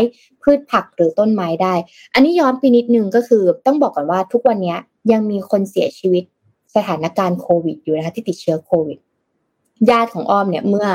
[0.42, 1.74] พืชผักหรือต้นไม้ได้
[2.14, 4.76] อันนี้ย้อนไปนิดนึงก็คือต้องบอกก่อนว่าทุกวันนี้
[5.12, 6.24] ยังมีคนเสียชีวิต
[6.76, 8.98] สถานการณ์โควิดอยู่นะคะที่ติดเชื้อโควิด
[9.90, 10.86] ญาติของอ้อมเนี่ยเมื่อ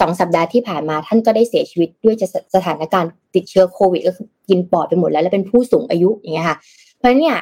[0.00, 2.14] สองสัปดาห์ที่ผ่านมาท่านก็ได้เสียชีวิตด้วย
[2.54, 6.56] สถานการณ์ติดเชื้อโควิดก็คือกินปอดไปหมดแล้วและเป็นผู้สูงอายุอย่างเงี้ยค่ะ
[6.96, 7.38] เพราะฉะนั้นเนี่ย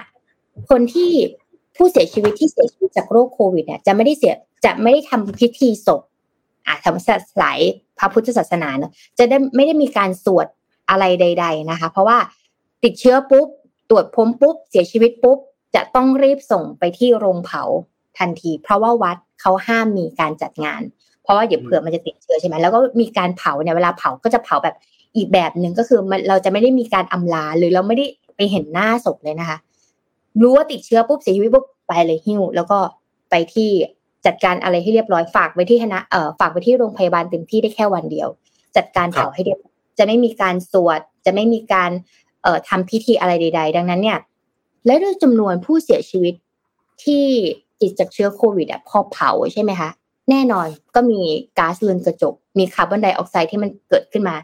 [0.70, 1.10] คนที่
[1.76, 6.00] ผู้เสียชีวิตที่เสียชีวิตจากโรคโควิดเนี่ยจะไม่ได้เสียจะไม่ได้ทำพิธีศพ
[6.68, 7.50] อ่าทำศาสนา
[7.98, 10.46] พระพุทธศาสนาเนาะจะได้ไม่ได้มีการสวด
[10.90, 12.18] อะไรใด ๆนะคะ เพราะว่า
[12.84, 13.48] ติดเชื้อปุ๊บ
[13.90, 15.38] ตรวจพบปุ๊บ เสียชีวิตปุ๊บ
[15.74, 17.62] จะต้องรีบส่งไปที่โรงเผา
[18.18, 20.82] ทันที เพราะว่าวัดเขาห้ามมีการจัดงาน
[21.22, 24.76] เพราะว่าเดี๋ยวเผื่อมันจะติดเชื้อใช่ไหมแล้วก็มีการเผาเนี่ยเวลาเผาก็จะเผาแบบ
[25.16, 28.06] อีกแบบหนึ่งก็คือมันเราจะไม่ได้มีการอำลาหรือเราไม่ได้
[28.36, 29.58] ไปเห็นหน้าศพเลยนะคะ
[30.42, 32.78] รู้ว่าติดเชื้อปุ๊บเสียชีวิตปุ๊บไปเลยหิ้วแล้วก็
[33.30, 33.70] ไปที่
[34.26, 38.28] จัดการอะไรให้เรียบร้อยฝากไว้ที่คณะเอ่อฝากไว้ที่โรงพยาบาลเต็มที่ได้แค่วันเดียว
[38.76, 39.58] จัดการเผาให้เรียบ
[39.98, 41.90] จะไม่มีการสวด จะไม่มีการ
[42.42, 44.18] เอ่อทำพิธีอะไรใด ๆ ดังนั้นเนี่ย
[44.86, 46.34] และด้วยจำนวนผู้เสียชีวิต
[47.04, 47.24] ที่
[47.80, 49.90] ติดจากเชื้อโควิดอะพอเผาใช่ไหมคะ
[50.30, 51.20] แน่นอนก็มี
[51.58, 54.36] ก๊าซเรือนกระจก มีคาร์บอนไดออกไซด์ที่มันเกิดขึ้นมา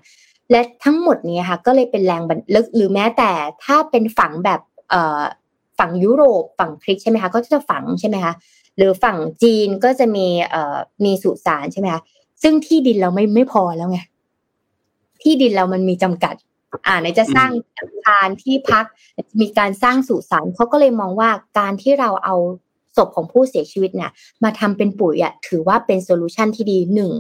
[0.51, 3.31] และทั้งหมดนี้ค่ะ ก็เลยเป็นแรงบันลึกหรือแม้แต่
[3.65, 4.61] ถ้าเป็นฝังแบบ
[4.91, 5.23] เอ่อ
[5.79, 8.33] ฝั่งยุโรปฝั่งคริกใช่ไหมคะก็จะฝังใช่ไหมคะ
[8.77, 12.03] หรือฝั่งจีนก็จะมีเอ่อมีสุสานใช่ไหมคะ
[12.43, 13.99] ซึ่งที่ดินเราไม่ไม่พอแล้วไง
[15.23, 16.35] ที่ดินเรามันมีจำกัด
[16.87, 18.85] อ่าในจะสร้างอาคารที่พัก
[19.41, 22.37] มีการสร้างสุสานเขาก็เลยมองว่าการที่เราเอา
[22.97, 24.11] ศพของผู้เสียชีวิตเนี่ย
[24.45, 27.13] มาทำเป็นปุ๋ยอะถือว่าเป็น solution ที่ดีหนึ่ง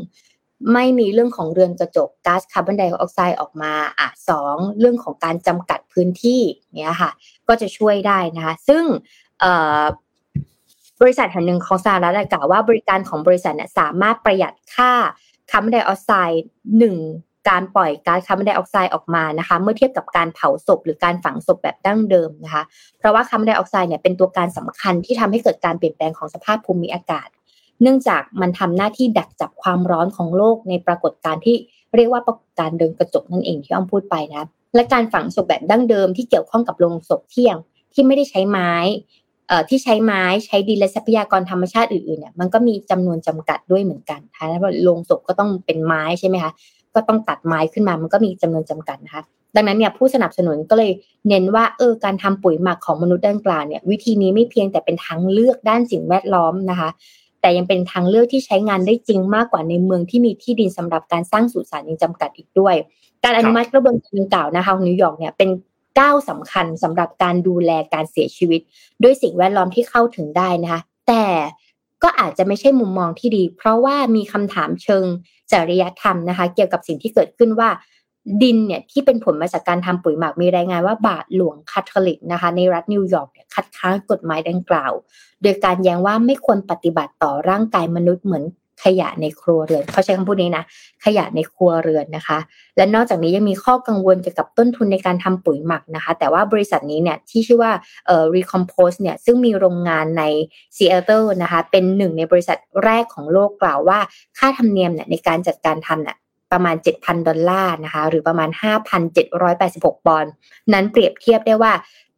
[0.72, 6.40] ไม่มีเรื่องของเรือนกระจกก๊าซคาร์บอนไดออกไซด์ออกมาอะสองเรื่องของการจำกัดพื้นที่
[6.80, 7.11] เนี่ยค่ะ
[7.48, 8.84] ก็จะช่วยได้นะคะ ซึ่ง
[11.01, 14.92] บริษัทแห่งหนึ่งของสหรัฐกล่าวว่าบริการของบริษัทเนี่ยสามารถประหยัดค่า
[15.51, 16.45] คาร์บอนไดออกไซด์
[16.78, 16.97] หนึ่ง
[17.49, 22.62] การปล่อยก๊าซคาร์บอนไดออกไซด์ออกมานะคะ เมื่อเทียบกับการเผาศพหรือการฝังศพแบบดั้งเดิมนะคะ
[22.99, 27.28] เพราะว่าคาร์บอนไดออกไซด์เนี่ยเป็นตัวการสำคัญที่ทำให้เกิดการเปลี่ยนแปลงของสภาพภูมิอากาศ
[27.82, 31.57] เนื่องจากมันทำหน้าที่ดักจับความร้อนของโลกในปรากฏการณ์ที่
[31.97, 37.57] เรียกว่าปรากฏการณ์เรือนกระจกนั่นเองที่อ้อมพูดไปนะ และการฝังศพแบบดั้งเดิมที่เกี่ยวข้องกับโลงศพเที่ยง
[37.95, 38.72] ที่ไม่ได้ใช้ไม้
[39.68, 46.53] ที่ใช้ไม้ใช้ดินและทรัพยากรธรรมชาติอื่นๆเนี่ยมันก็มีจำนวนจำกัดด้วยเหมือนกันนะแล้วโลงศพก็ต้องเป็นไม้ใช่ไหมคะ
[46.95, 49.22] ก็ต้องตัดไม้ขึ้นมามันก็มีจำนวนจำกัดนะคะ
[49.57, 50.90] ดังนั้นเนี่ยผู้สนับสนุนก็เลย
[51.28, 56.90] เน้นว่าเออการทำปุ๋ยหมักของมนุษย์ดังกล่าวเนี่ยวิธีนี้ไม่เพียงแต่เป็นทางเลือกด้านสิ่งแวดล้อมนะคะ
[57.40, 62.74] แต่ยังเป็นทางเลือกที่ใช้งานได้จริงมากกว่าในเมืองที่มีที่ดินสำหรับการสร้างสุสานยังจำกัดอีกด้วย
[63.24, 65.49] การอนุมัติกระบวนการดังกล่าวนะคะของนิวยอร์กเนี่ยเป็น
[65.99, 68.61] ก้าวสำคัญสำหรับการดูแลการเสียชีวิต
[69.03, 71.24] ด้วยสิ่งแวดล้อมที่เข้าถึงได้นะคะ แต่
[72.03, 75.05] ก็อาจจะไม่ใช่มุมมองที่ดี เพราะว่ามีคำถามเชิง
[75.53, 77.68] จริยธรรมนะคะ เกี่ยวกับสิ่งที่เกิดขึ้นว่า
[78.42, 84.92] ดินเนี่ยที่เป็นผลมาจากการทำปุ๋ยหมักมีรายงานว่าบาทหลวงคาทอลิกนะคะ ในรัฐนิวยอร์กเนี่ยคัดค้านกฎหมายดังกล่าว
[85.42, 88.45] โดยการแย้งว่าไม่ควรปฏิบัติต่อร่างกายมนุษย์เหมือน
[88.83, 90.64] ขยะในครัวเรือนเขาใช้คำพูดนี้นะ
[91.05, 92.39] ขยะในครัวเรือนนะคะ
[92.77, 97.72] และนอกจากนี้ยังมีข้อกังวลเกี่ยวกับต้นทุนในการทำปุ๋ยหมักนะคะ แต่ว่าบริษัทนี้เนี่ยที่ชื่อว่า
[98.07, 100.25] เอ่อ Recompose เนี่ยซึ่งมีโรงงานใน
[100.77, 103.99] ซีแอตเทิลนะคะเป็นหนึ่งในบริษัทแรกของโลกกล่าวว่า
[104.39, 106.16] ค่าธรรมเนียมเนี่ยในการจัดการทำเนี่ย
[106.53, 108.49] ประมาณ 7,000 ดอลลาร์นะคะ หรือประมาณ
[109.29, 110.31] 5,786 ปอนด์
[110.72, 111.72] นั้นเปรียบเทียบได้ว่า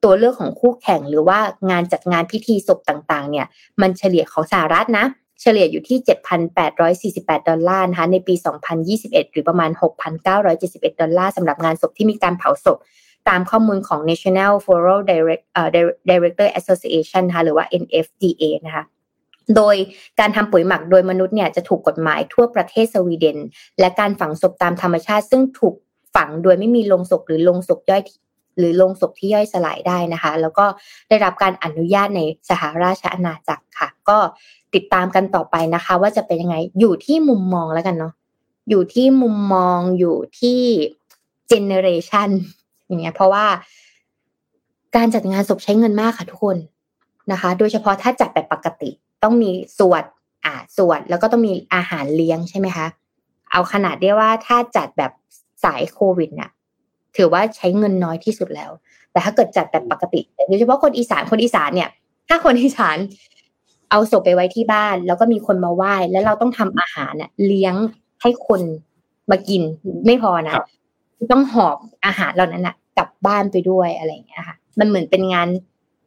[0.05, 1.39] ตัวเลือกของคู่แข่งหรือว่า
[1.71, 3.47] งานจัดงานพิธีศพต่างๆ เนี่ย
[3.81, 5.07] มันเฉลี่ยของสหรัฐนะ
[5.41, 5.99] เฉลี่ยอยู่ที่
[6.75, 8.35] 7,848 ดอลลาร์นะคะในปี
[8.85, 9.71] 2021 หรือประมาณ
[10.37, 12.79] 6,971 ดอลลาร์สำหรับงานศพที่มีการเผาศพ
[13.29, 15.69] ตามข้อมูลของ National Funeral Direct, uh,
[16.11, 18.85] Director Association นะคะหรือว่า NFDA นะคะ
[19.57, 19.77] โดย
[20.21, 23.39] การทำปุ๋ยหมักโดยมนุษย์เนี่ยจะถูกกฎหมายทั่วประเทศสวีเดน
[23.81, 25.75] และการฝังศพตามธรรมชาติ ซึ่งถูก
[26.15, 28.03] ฝังโดยไม่มีลงศพหรือลงศพย่อย
[28.59, 30.67] หรือลงศพที่ย่อยสลายได้นะคะ แล้วก็
[31.09, 32.21] ได้รับการอนุญาตใน
[32.51, 34.19] สหราชอาณาจักรค่ะ ก็
[34.77, 38.13] ติดตามกันต่อไปนะคะ ว่าจะเป็นยังไงอยู่ที่มุมมองแล้วกันเนาะ
[38.71, 40.61] อยู่ที่มุมมองอยู่ที่
[41.49, 42.31] เจเนเรชัน
[42.87, 43.45] อย่างเงี้ยเพราะว่า
[44.97, 46.57] การจัดงานศพใช้เงินมากค่ะทุกคน
[47.33, 48.91] นะคะ โดยเฉพาะถ้าจัดแบบปกติ
[49.23, 50.05] ต้องมีสวด
[50.45, 52.87] อ่าสวดแล้วก็ต้องมีอาหารเลี้ยงใช่ไหมคะ
[53.53, 55.13] เอาขนาดได้ว่าถ้าจัดแบบ
[55.65, 56.51] สายโควิดเนี่ย
[57.17, 58.71] ถือว่าใช้เงินน้อยที่สุดแล้ว
[59.13, 61.91] แต่ถ้าเกิดจัดแบบปกติโดยเฉพาะคนอีสานคนอีสานเนี่ย
[62.29, 62.97] ถ้าคนอีสาน
[63.91, 67.75] เอาศพไปไว้ที่บ้าน แล้วก็มีคนมาไหว้ แล้วเราต้องทำอาหารเนี่ยเลี้ยง
[68.23, 68.61] ให้คน
[69.31, 69.63] มากิน
[70.07, 70.55] ไม่พอนะ
[71.33, 71.77] ต้องหอบ
[72.07, 75.49] อาหารเหล่านั้นนะกลับบ้านไปด้วยอะไรอย่างเงี้ยค่ะ มันเหมือนเป็นงาน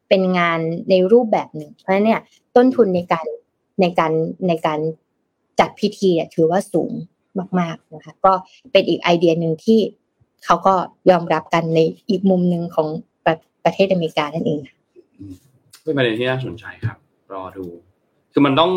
[0.10, 0.60] เป็นงาน
[0.90, 2.22] ในรูปแบบหนึ่ง เพราะฉะนั้นเนี่ย
[2.56, 3.26] ต้นทุนในการ
[3.82, 4.12] ในการ
[4.48, 4.80] ในการ
[5.60, 6.92] จัดพิธีถือว่าสูง
[7.60, 8.34] มาก ๆนะคะ ก็
[8.72, 9.80] เป็นอีกไอเดียหนึ่งที่
[10.46, 10.74] เขาก็
[11.10, 12.88] ยอมรับกันในอีกมุมหนึ่งของ
[13.26, 14.60] ประประเทศอเมริกานั่นเอง
[15.84, 16.98] เป็นประเด็นที่น่าสนใจครับ
[17.34, 17.66] รอดู
[18.32, 18.72] คือมันต้อง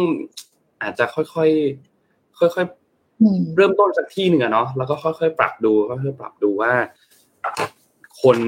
[0.83, 6.73] อาจจะค่อยๆค่อยๆเริ่มต้นสักที่หนึ่งอะเนาะแล้วก็ค่อยๆปรับดูค่อยๆปรับดูว่า
[8.23, 8.39] คน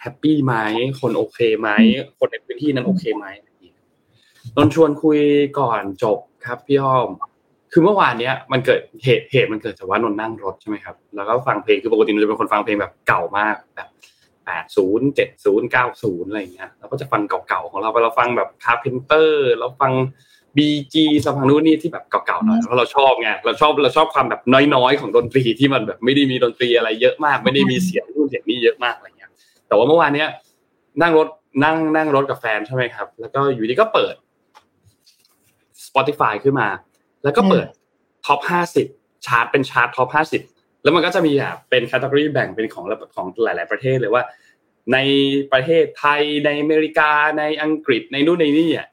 [0.00, 0.54] แฮปปี้ไหม
[1.00, 1.68] คนโอเคไหม
[2.18, 3.26] คนในพื้นที่นั้นโอเคไหม
[4.56, 5.20] นนชวนคุย
[5.58, 7.08] ก่อนจบครับพี่อ้อม
[7.72, 13.88] คือเมื่อวานเนี้ยมันเกิดเหตุเหตุมันเกิดจากว่านนนั่งรถใช่ไหมครับแล้วก็ฟังเพลงคือปกตินนจะเป็นคนฟังเพลงแบบเก่ามากแบบ
[14.46, 19.92] แปดศูนย์เจ็ดศูนย์เก้าศูนย์อะไรเงี้ยเราก็จะฟังเก่าๆของเราไปเราฟังแบบคาร์เพนเตอร์เราฟัง
[20.56, 24.40] บีจีสฟังนู้นนี่ที่แบบเก่าๆหน่อยเพราะเราชอบไงเราชอบเราชอบความแบบ
[24.74, 29.30] น้อยๆ ของดนตรีที่มันแบบไม่ได้มีดนตรีอะไรเยอะมาก ไม่ได้มีเสียงนู่นเสียงนี้เยอะมากอะไรเงี้ย
[29.66, 30.28] แต่ว่าเมื่อวานเนี้ย
[31.02, 31.28] นั่งรถ
[31.64, 34.14] นั่งนั่งรถกับแฟนใช่ไหมครับ แล้วก็อยู่ดีก็เปิด
[35.86, 36.68] Spotify ขึ้นมา
[37.24, 37.66] แล้วก็เปิด
[38.26, 38.86] top ห้าสิบ
[39.26, 40.42] ชาร์ตเป็น chart top ห้าสิบ
[40.82, 44.24] แล้วมันก็จะมีแบบเป็น category แบ่งเป็นของของหลาย ๆ ประเทศเลยว่า
[44.92, 44.98] ใน
[45.52, 48.88] ประเทศไทยในอเมริกาในอังกฤษในนู่นในนี่อะ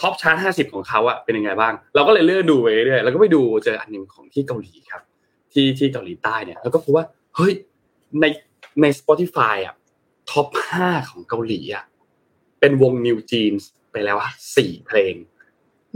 [0.00, 5.02] top chart ห้าสิบของเขาอะเป็นยังไงบ้าง เราก็เลยเลื่อนดูไปเรื่อยแล้วก็ไปดูเจออันหนึ่งของที่เกาหลีครับ
[5.52, 7.04] ที่ที่เกาหลีใต้เนี่ย แล้วก็พบว่า
[7.36, 7.52] เฮ้ย
[8.20, 8.24] ใน
[8.82, 9.74] ใน Spotify อะ
[10.30, 11.84] top ห้าของเกาหลีอะ
[12.60, 15.14] เป็นวง New Jeans ไปแล้วอะสี่เพลง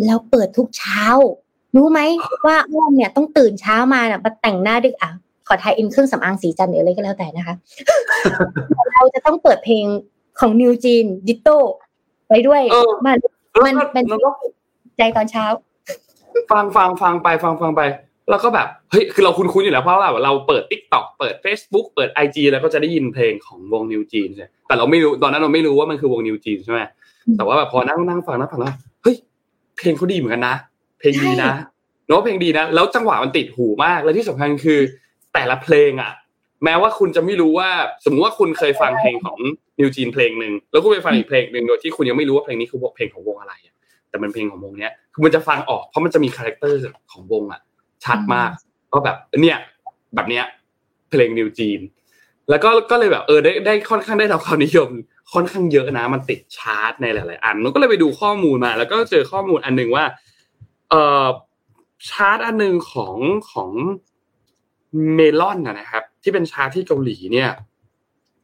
[0.04, 1.04] แล้วเปิดทุกเช้า
[1.76, 2.00] รู้ไหม
[2.46, 5.10] ว่าอ้อมเนี่ยต้องตื่นเช้ามาเนี่ยมาแต่งหน้าดึกอะ
[5.46, 7.54] ขอทายอินเครื่องสำอางสีจันทร์หรืออะไรก็แล้วแต่นะคะ
[8.94, 9.84] เราจะต้องเปิดเพลง
[10.40, 11.58] ของนิวจีนดิโต้
[12.28, 13.16] ไปด้วยเออมัน
[13.64, 14.30] มันแล้วก็เป็นแล้วก็
[14.98, 15.44] ใจตอนเช้า
[16.52, 17.82] ฟังฟังฟังไปฟังฟังไป
[18.30, 26.80] แล้วก็แบบเฮ้ยคือเราคุ้นๆอยู่แล้วเพราะว่าเราเปิด Tik t o อกเปิด Facebook เปิด IG แล้วก็จะได้ยินเพลงของวง New Jeans เนี่ยแต่เราไม่รู้ตอนนั้นเราไม่รู้ว่ามันคือวง New Jeans ใช่ไหม
[27.26, 29.16] อืมแต่ว่าแบบพอนั่งนั่งฟังนั่งฟังแล้วเฮ้ย
[29.76, 30.54] เพลงเขาดีเหมือนกันนะ
[30.98, 31.52] เพลงดีนะ
[32.08, 34.80] เนาะเพลงดีนะ แล้วจังหวะมันติดหูมากและที่สำคัญคือ
[35.34, 36.12] แต่ละเพลงอะ
[36.64, 37.70] แม้ว่าคุณจะไม่รู้ว่า
[38.04, 39.38] สมมติว่าคุณเคยฟังเพลงของ
[39.78, 43.74] New Jeans เพลงหนึ่งแล้วคุณไปฟังอีกเพลงหนึ่งโดยที่คุณยังไม่รู้ว่าเพลงนี้คือเพลงของวงอะไรอะ
[44.10, 46.78] แต่มันเพลงของวงเนี้ยคือมันจะฟังออกเพราะมันจะมี character
[47.12, 47.60] ของวงอะ
[48.04, 48.50] ชัดมาก
[48.92, 49.58] ก็แบบเนี่ย
[50.14, 50.44] แบบเนี้ย
[51.10, 51.80] เพลง New Jeans
[52.50, 54.90] แล้วก็ก็เลยแบบเออได้ได้ค่อนข้างได้รับความนิยม
[55.32, 60.04] ค่อนข้างเยอะนะ มันติดชาร์ตในหลาย ๆ อันนุก็เลยไปดูข้อมูลมา แล้วก็เจอข้อมูลอันหนึ่งว่า
[60.90, 61.28] เอ่อ
[62.08, 63.16] ชาร์ตอันหนึ่งของ
[63.50, 63.70] ของ
[65.14, 67.50] เมลอนนะครับ ที่เป็นชาร์ตที่เกาหลีเนี่ย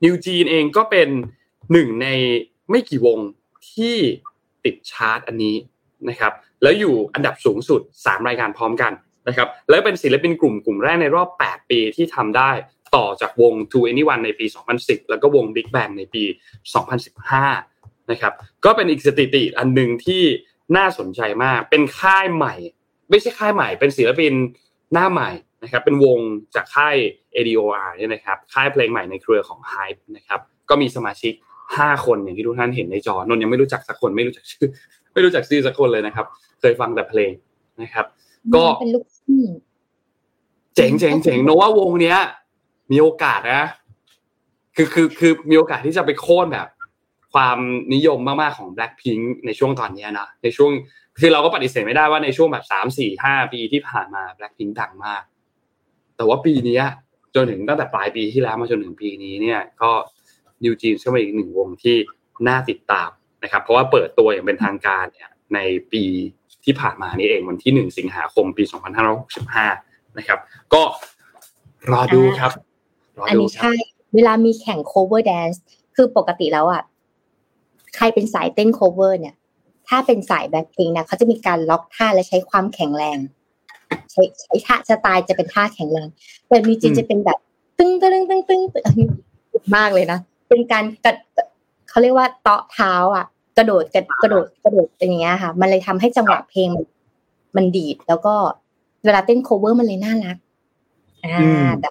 [0.04, 1.08] นิวจีนเองก็เป็น
[1.72, 2.06] หนึ่งใน
[2.70, 3.18] ไม่กี่วง
[3.72, 3.96] ที่
[4.64, 5.56] ติดชาร์ตอันนี้
[6.08, 6.32] นะครับ
[6.62, 8.92] แล้วอยู่อันดับสูงสุด 3 รายการพร้อมกัน
[9.28, 12.50] นะครับ แล้วเป็นศิลปินกลุ่มกลุ่มแรกในรอบ 8 ปีที่ทำได้
[12.96, 14.46] ต่อจากวง To Anyone ในปี
[14.78, 16.24] 2010 แล้วก็วง Big Bang ในปี
[17.12, 18.32] 2015 นะครับ
[18.64, 20.22] ก็เป็นอีกสถิติอันหนึ่งที่
[20.76, 22.54] น่าสนใจมาก เป็นค่ายใหม่
[23.10, 24.32] ไม่ใช่ค่ายใหม่ เป็นศิลปิน
[24.92, 25.30] หน้าใหม่
[25.62, 26.18] นะครับเป็นวง
[26.54, 26.96] จากค่าย
[27.34, 31.32] ADOR เนี่ยนะครับค่ายเพลงใหม่ในเครือของ Hype นะครับก็มีสมาชิก
[31.70, 34.68] 5 คนอย่างที่ทุกท่านเห็นในจอนนท์ยังไม่รู้จักสักคนไม่รู้จักชื่อ
[35.12, 36.26] ไม่รู้จักชื่อสักคนเลยนะครับ
[36.60, 37.32] เคยฟังแต่เพลง
[37.82, 38.06] นะครับ
[38.54, 39.42] ก็เป็นลูกทุ่ง
[40.76, 42.18] เจ๋งเจ๋งเจ๋งโนว่าวงเนี้ย
[42.92, 43.64] มีโอกาสนะ
[44.76, 46.66] คือคือคือมีโอกาสที่จะไปโค่นแบบ
[47.32, 47.58] ความ
[47.94, 50.70] นิยมมากๆของ Blackpink ในช่วงตอนนี้นะในช่วง
[51.20, 55.22] คือเราก็ปฏิเสธไม่ได้ว่าในช่วงแบบสามสี่ห้าปีที่ผ่านมา Blackpink ดังมาก
[56.16, 56.80] แต่ว่าปีนี้
[57.34, 59.90] จนถึงตั้งแต่ปลายปีที่แล้วมาจนถึงปีนี้เนี่ย ก็
[60.62, 61.96] นิวจีนก็เป็นอีกหนึ่งวงที่
[62.48, 63.10] น่าติดตาม
[63.42, 65.58] นะครับ เพราะว่าเปิดตัวอย่างเป็นทางการเนี่ยใน
[65.92, 66.04] ปี
[66.64, 69.66] ที่ผ่านมานี่เองวันที่หนึ่งสิงหาคมปีสองพันห้าร้อยหกสิบห้า
[70.18, 70.38] นะครับ
[70.74, 70.82] ก็
[71.90, 72.52] รอดูครับ
[73.18, 73.74] รอดูครับใช่
[74.14, 75.58] เวลามีแข่ง cover dance
[75.96, 76.82] คือปกติแล้วอะ
[77.96, 79.34] ใครเป็นสายเต้น cover เนี่ย
[79.88, 83.18] ถ้าเป็นสายแบ็คพิงนะเขาจะมีการล็อกท่าและใช้ความแข็งแรง
[84.10, 86.08] ใช้ใช้ท่าสไตล์จะเป็นท่าแข็งแรง
[86.48, 87.38] แต่มีจีนจะเป็นแบบ
[87.78, 89.06] ตึ้งตึ้งตึ้งตึ้งตึ้งอันนี้
[89.76, 90.18] มากเลยนะ
[90.48, 91.12] เป็นการกระ
[91.88, 93.26] เขาเรียกว่าเตาะเท้า อะ
[93.56, 96.84] กระโดดกระกระโดดกระโดดเป็นอย่างเงี้ยค่ะ มันเลยทำให้จังหวะเพลงมัน
[97.56, 98.34] มันดีด แล้วก็
[99.04, 100.36] เวลาเต้น cover มันเลยน่ารัก
[101.24, 101.88] อ่าอืมแต่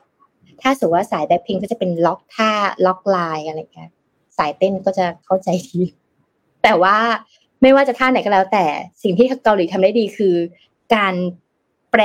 [0.62, 2.50] ถ้าสมมติว่าสายแบ็คพิงก็จะเป็นล็อกท่า
[2.86, 5.82] ล็อกลายอะไรอย่างเงี้ยสายเต้นก็จะเข้าใจดี
[6.64, 6.98] แต่ว่า
[7.62, 8.66] ไม่ว่าจะท่าไหนก็แล้ว แต่
[9.04, 10.36] สิ่งที่เกาหลีทำได้ดีคือ
[10.96, 11.14] การ
[11.92, 12.02] แปร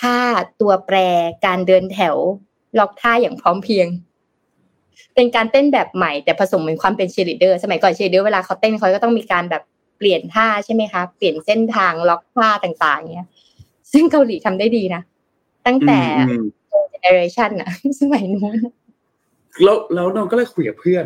[0.00, 0.18] ท่า
[0.60, 0.96] ตัวแปร
[1.46, 2.16] การเดินแถว
[2.78, 3.88] ล็อกท่าอย่างพร้อมเพรียง
[5.14, 9.62] เป็นการเต้นแบบใหม่แต่ผสมเป็นความเป็นเชียร์ลีดเดอร์ สมัยก่อนเชียร์ลีดเดอร์เวลาเขาเต้นเขาก็ต้องมีการแบบ
[9.98, 13.28] เปลี่ยนท่าใช่ไหมคะเปลี่ยนเส้นทางล็อกท่าต่างๆเงี้ย
[13.92, 15.02] ซึ่งเกาหลีทำได้ดีนะ
[15.66, 16.44] ตั้งแต่อืม
[16.90, 17.70] generation อะ
[18.00, 18.58] สมัยนู้น
[19.62, 21.04] แล้วแล้วนนท์ก็เลยคุยกับเพื่อน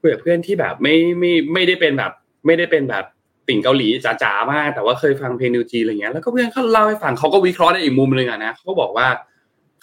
[0.00, 2.12] คุยกับเพื่อนที่แบบไม่ไม่ไม่ได้เป็นแบบ
[2.46, 3.04] ไม่ได้เป็นแบบ
[3.48, 3.88] ติ่งเกาหลี
[4.22, 9.08] จ๋าๆมาก แต่ว่าเคยฟังเพลง NewJeans อะไรเงี้ยแล้วก็เพื่อนเขาเล่าให้ฟังเขาก็วิเคราะห์ในอีกมุมหนึ่งอะนะเขาก็บอกว่า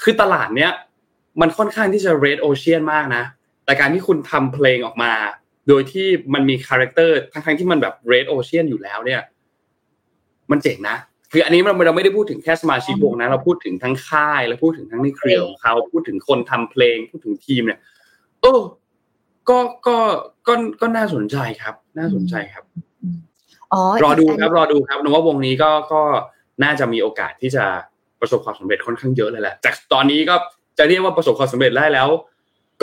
[0.03, 0.71] คือตลาดเนี้ย
[1.41, 3.23] มันค่อนข้างที่จะ red ocean มากนะ
[3.65, 5.13] แต่การที่คุณทำเพลงออกมา
[5.67, 9.21] โดยที่มันมี character ทั้งๆที่มันแบบ red ocean อยู่แล้วเนี่ย
[10.51, 10.97] มันเจ๋งนะ
[11.31, 17.79] คืออันนี้เราเราไม่ได้พูดถึงแค่สมาชิกวงนะ เราพูดถึงทั้งค่าย แล้วพูดถึงทั้งในเครือของเขา พูดถึงคนทำเพลง พูดถึงทีมเนี่ย
[18.41, 18.59] เออ
[19.49, 19.97] ก็ก็
[20.47, 22.63] ก็ก็น่าสนใจครับ น่าสนใจครับ
[23.73, 26.01] อ๋อรอดูกนครับรอดูครับนึกว่าวงนี้ก็ก็
[26.63, 27.65] น่าจะมีโอกาสที่จะ
[28.19, 30.35] ประสบความสำเร็จค่อนข้างเยอะเลยแหละจากตอนนี้ก็
[30.77, 32.09] จะเรียกว่าประสบความสำเร็จได้แล้ว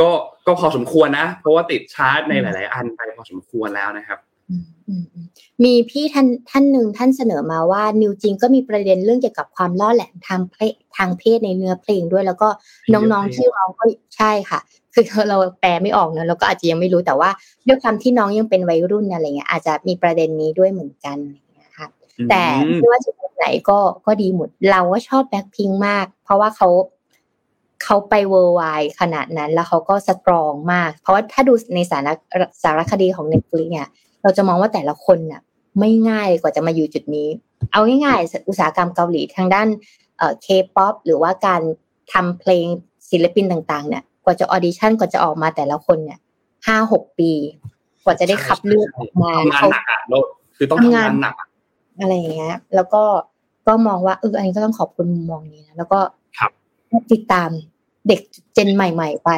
[0.00, 0.10] ก็
[0.46, 5.26] ก็พอสมควรนะ เพราะว่าติดชาร์ตในหลาย ๆ อันไปพอสมควรแล้วนะครับอื มอืมอืม
[5.64, 12.48] มีพี่ท่านท่านหนึ่งท่านเสนอมาว่านิวจริงก็มีประเด็นเรื่องเกี่ยวกับความล่อแหลมทางเพศทางเพศในเนื้อเพลงด้วย แล้วก็
[12.94, 13.84] น้องๆที่เราก็
[14.16, 14.60] ใช่ค่ะ
[14.94, 17.30] คือเราแปลไม่ออกเนอะเราก็อาจจะยังไม่รู้แต่ว่า
[17.66, 21.88] ด้วยความที่น้องยังเป็นวัยรุ่นอะไรเงี้ยอาจจะมีประเด็นนี้ด้วยเหมือนกันอะไรเงี้ยค่ะ
[22.30, 26.68] แต่อืมไม่ว่าจะเป็นไหนก็ก็ดีหมดเราก็ชอบแบ็คพิงมาก เพราะว่าเขา
[27.84, 28.62] เขาไปเวอร์ไว
[29.00, 32.08] ขนาดนั้น แล้วเขาก็สตรองมาก เพราะว่าถ้าดูในสาร
[32.62, 33.88] สารคดีของ Netflix เนี่ย
[34.24, 35.42] เราจะมองว่าแต่ละคนน่ะ
[35.80, 37.28] ไม่ง่ายกว่าจะมาอยู่จุดนี้
[37.72, 39.68] เอาง่ายๆ อุตสาหกรรมเกาหลีทางด้าน
[40.18, 40.46] เอ่อเค
[40.76, 41.62] ป๊อปหรือว่าการ
[42.12, 42.66] ทำเพลง
[43.10, 46.18] ศิลปินต่างๆ เนี่ย กว่าจะ audition กว่าจะออกมาแต่ละคนเนี่ย
[46.66, 47.30] ห้าหกปี
[48.04, 50.18] กว่าจะได้คัดเลือกออกมาทำงานหนักอะเรา
[50.56, 51.34] คือต้องทำงานหนัก
[52.00, 53.02] อะไรอย่างเงี้ย แล้วก็
[53.66, 56.00] ก็มองว่าเอออันนี้ก็ต้องขอบคุณมุมมองนี้นะแล้วก็
[56.38, 56.50] ครับ
[57.12, 57.50] ติดตาม
[58.08, 58.20] เด็ก
[58.54, 59.30] gen ใหม่ ๆ ไป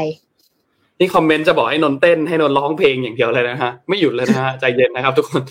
[1.01, 5.43] นี่ comment จะบอกให้นนท์เต้นให้นนท์ร้องเพลงอย่างเดียวเลยนะฮะไม่หยุดเลยนะฮะใจเย็นนะครับ ทุกคน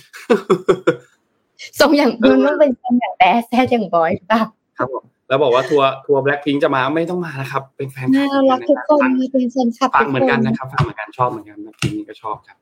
[1.79, 4.39] ทรงอย่างมันต้องเป็นทรงอย่างแบดแซดอย่างบอยป่ะ
[4.77, 12.57] ครับผมแล้วบอกว่าทัวร์ทัวร์แบล็คพิงจะมาไม่ต้องมานะครับ เป็นแฟนน่ารักทุกคนมีเป็นแฟนคลับฟัทุงกเหมืคอนกันนนะครับฟังเหมือนกันชอบเหมือนกันแบล็คพิงนี่ก็ชอบครับ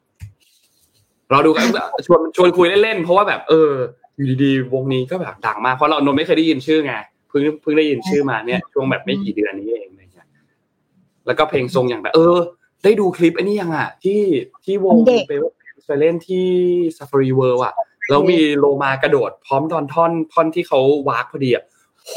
[1.32, 1.66] เราดูกัน
[2.06, 3.72] ชวนชวนคุยเล่นๆเพราะว่าแบบ เออ
[4.16, 6.94] อยู่ดีๆวงนี้ก็แบบดังมากเพราะเรานนไม่เคยได้ยินชื่อไง
[7.30, 10.28] เพิ่งเพิ่งได้ยินชื่อมาเนี่ยช่วงแบบไม่กี่เดือนนี้เองอะไรเงี้ย
[11.26, 12.38] แล้วก็เพลงทรงอย่างแบบ เออ
[12.84, 14.20] ได้ดูคลิปไอ้นี่ยังอะ ที่
[14.66, 15.12] ที่วงไป
[15.88, 16.46] ไปเล่นที่
[16.98, 17.74] Safari World อะ
[18.10, 20.80] แล้วมีโลมากระโดด พร้อมตอนท่อนท่อนที่เขา
[21.10, 21.64] วากพอดีอะ
[22.08, 22.14] โห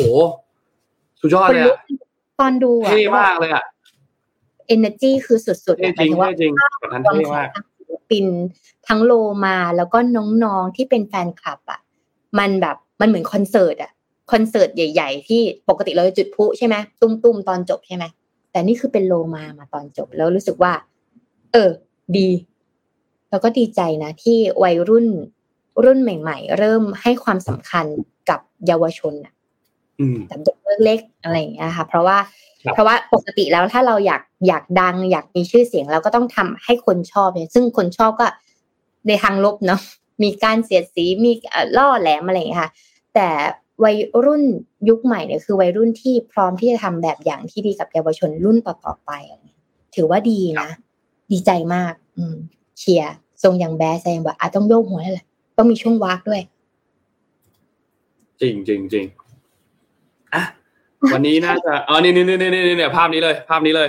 [1.20, 1.78] สุดยอดเลยอะ
[2.40, 3.64] ตอนดูอะเท่มากเลยอะ
[4.74, 8.26] energy คือสุดๆเท่หมายจริงถึงว่าเท่จริงแบบนั้นความเท่ของมากทั้งศิลปิน
[8.88, 9.12] ทั้งโล
[9.46, 9.98] มาแล้วก็
[10.44, 11.80] น้องๆที่เป็นแฟนคลับอะ
[12.38, 13.92] มันแบบมันเหมือนคอนเสิร์ตอะ
[14.32, 18.04] คอนเสิร์ตใหญ่ ๆ ที่ปกติเราจะจุดพลุใช่ไหมตุ้มๆตอนจบใช่ไหม
[18.56, 20.72] แต่นี่คือเป็นโลมามาตอนจบแล้วรู้สึกว่า
[21.52, 21.70] เออ
[22.16, 22.28] ดี
[23.30, 25.06] แล้วก็ดีใจนะที่วัยรุ่น
[25.84, 27.86] รุ่นใหม่ ๆ เริ่มให้ความสำคัญ
[28.28, 29.32] กับเยาวชนอะ
[30.00, 32.18] อืมกับเด็กเล็กๆอะไรอย่างเงี้ยค่ะ เพราะว่า
[32.64, 38.26] ครับเพราะว่าปกติแล้วถ้าเราอยากอยากดัง อยากมีชื่อเสียงเราก็ต้องทำให้คนชอบเนี่ยซึ่งคนชอบก็
[39.08, 39.80] ในทางลบเนาะ
[40.22, 42.70] มีการเสียดสีมีเอ่อล่อแหลมอะไรอย่างเงี้ยค่ะ
[43.14, 43.28] แต่
[43.84, 44.42] วัยรุ่น
[44.88, 49.60] ยุคใหม่เนี่ยคือวัยรุ่นที่พร้อมที่จะทำแบบอย่างที่ดีกับเยาวชนรุ่นต่อๆไปอะไรเงี้ย
[49.94, 50.68] ถือว่าดีนะ
[51.32, 52.36] ดีใจมาก อืม
[52.78, 56.42] เชียร์ทรงอย่างแบดแซงว่าอาจต้องโยกหัวแล้วแหละต้องมีช่วงวากด้วย
[58.40, 59.04] จริงจริงจริง
[60.34, 60.42] อะ
[61.12, 63.88] วันนี้น่าจะอ๋อนี่นี่นี่นี่นี่เนี่ยภาพนี้เลย ภาพนี้เลย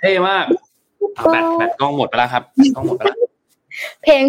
[0.00, 0.44] เท่มาก
[1.18, 3.16] อะแบตแบตกล้องหมดไปแล้วครับแบตกล้องหมดไปแล้ว
[4.02, 4.22] เพลง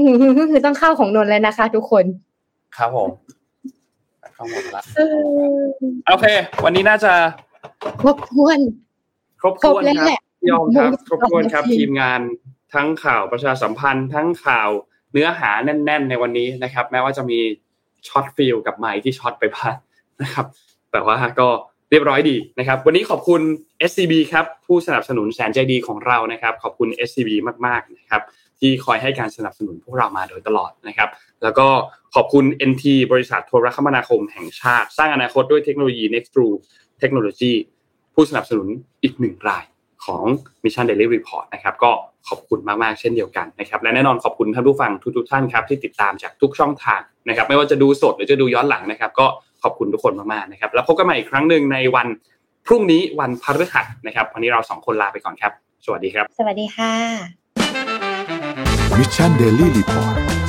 [0.52, 2.06] คือต้องเข้าของนนท์แล้วนะคะ ทุกคน
[2.78, 3.41] ครับผมแบต
[4.42, 5.02] กล้องหมดไปแล้วเอ
[5.56, 5.62] อ
[6.08, 6.26] โอเค
[6.66, 7.14] วันนี้น่าจะ
[8.02, 8.60] ครบถ้วน
[9.42, 12.22] ครบครถ้บวนแล้วครับแหละยอมครับหมดครบถ้วนครับสองนาทีทีมงาน
[12.74, 14.70] ทั้งข่าวประชาสัมพันธ์ ทั้งข่าว
[15.12, 17.40] เนื้อหาแน่น ๆ ในวันนี้นะครับ แม้ว่าจะมี
[18.08, 19.76] ช็อตฟิลกับไมค์ที่ช็อตไปบ้าง
[20.22, 20.46] นะครับ
[20.92, 21.48] แต่ว่าก็
[21.90, 23.42] เรียบร้อยดีนะครับ วันนี้ขอบคุณ
[23.90, 27.30] SCB ครับ ผู้สนับสนุนแสนใจดีของเรานะครับ ขอบคุณ SCB
[27.66, 28.22] มากๆนะครับ
[28.60, 31.10] ที่คอยให้การสนับสนุนพวกเรามาโดยตลอดนะครับ
[31.44, 31.68] แล้วก็
[32.16, 36.56] ขอบคุณ NT บริษัทโทรคมนาคมแห่งชาติ สร้างอนาคตด้วยเทคโนโลยี Next True
[37.02, 37.54] Technology
[38.14, 38.68] ผู้สนับสนุน
[39.04, 39.64] อีกหนึ่งราย
[40.06, 40.24] ของ
[40.64, 41.92] Mission Daily Report นะครับก็
[42.30, 49.26] ขอบคุณมากๆเช่นเดียวกันนะครับและแน่นอนขอบคุณท่านผู้ฟังทุกๆท่านครับที่ติดตามจากทุกช่องทางนะครับไม่ว่าจะดูสดหรือจะดูย้อนหลังนะครับก็
[49.64, 52.08] ขอบคุณทุกคนมากๆนะครับแล้วพบกันใหม่อีกครั้งหนึ่งในวัน
[52.66, 55.52] พรุ่งนี้วันพฤหัสนะครับวันนี้เราสองคนลาไปก่อนครับ
[55.86, 56.94] สวัสดีครับ สวัสดีค่ะ
[58.98, 60.31] Mission Daily Report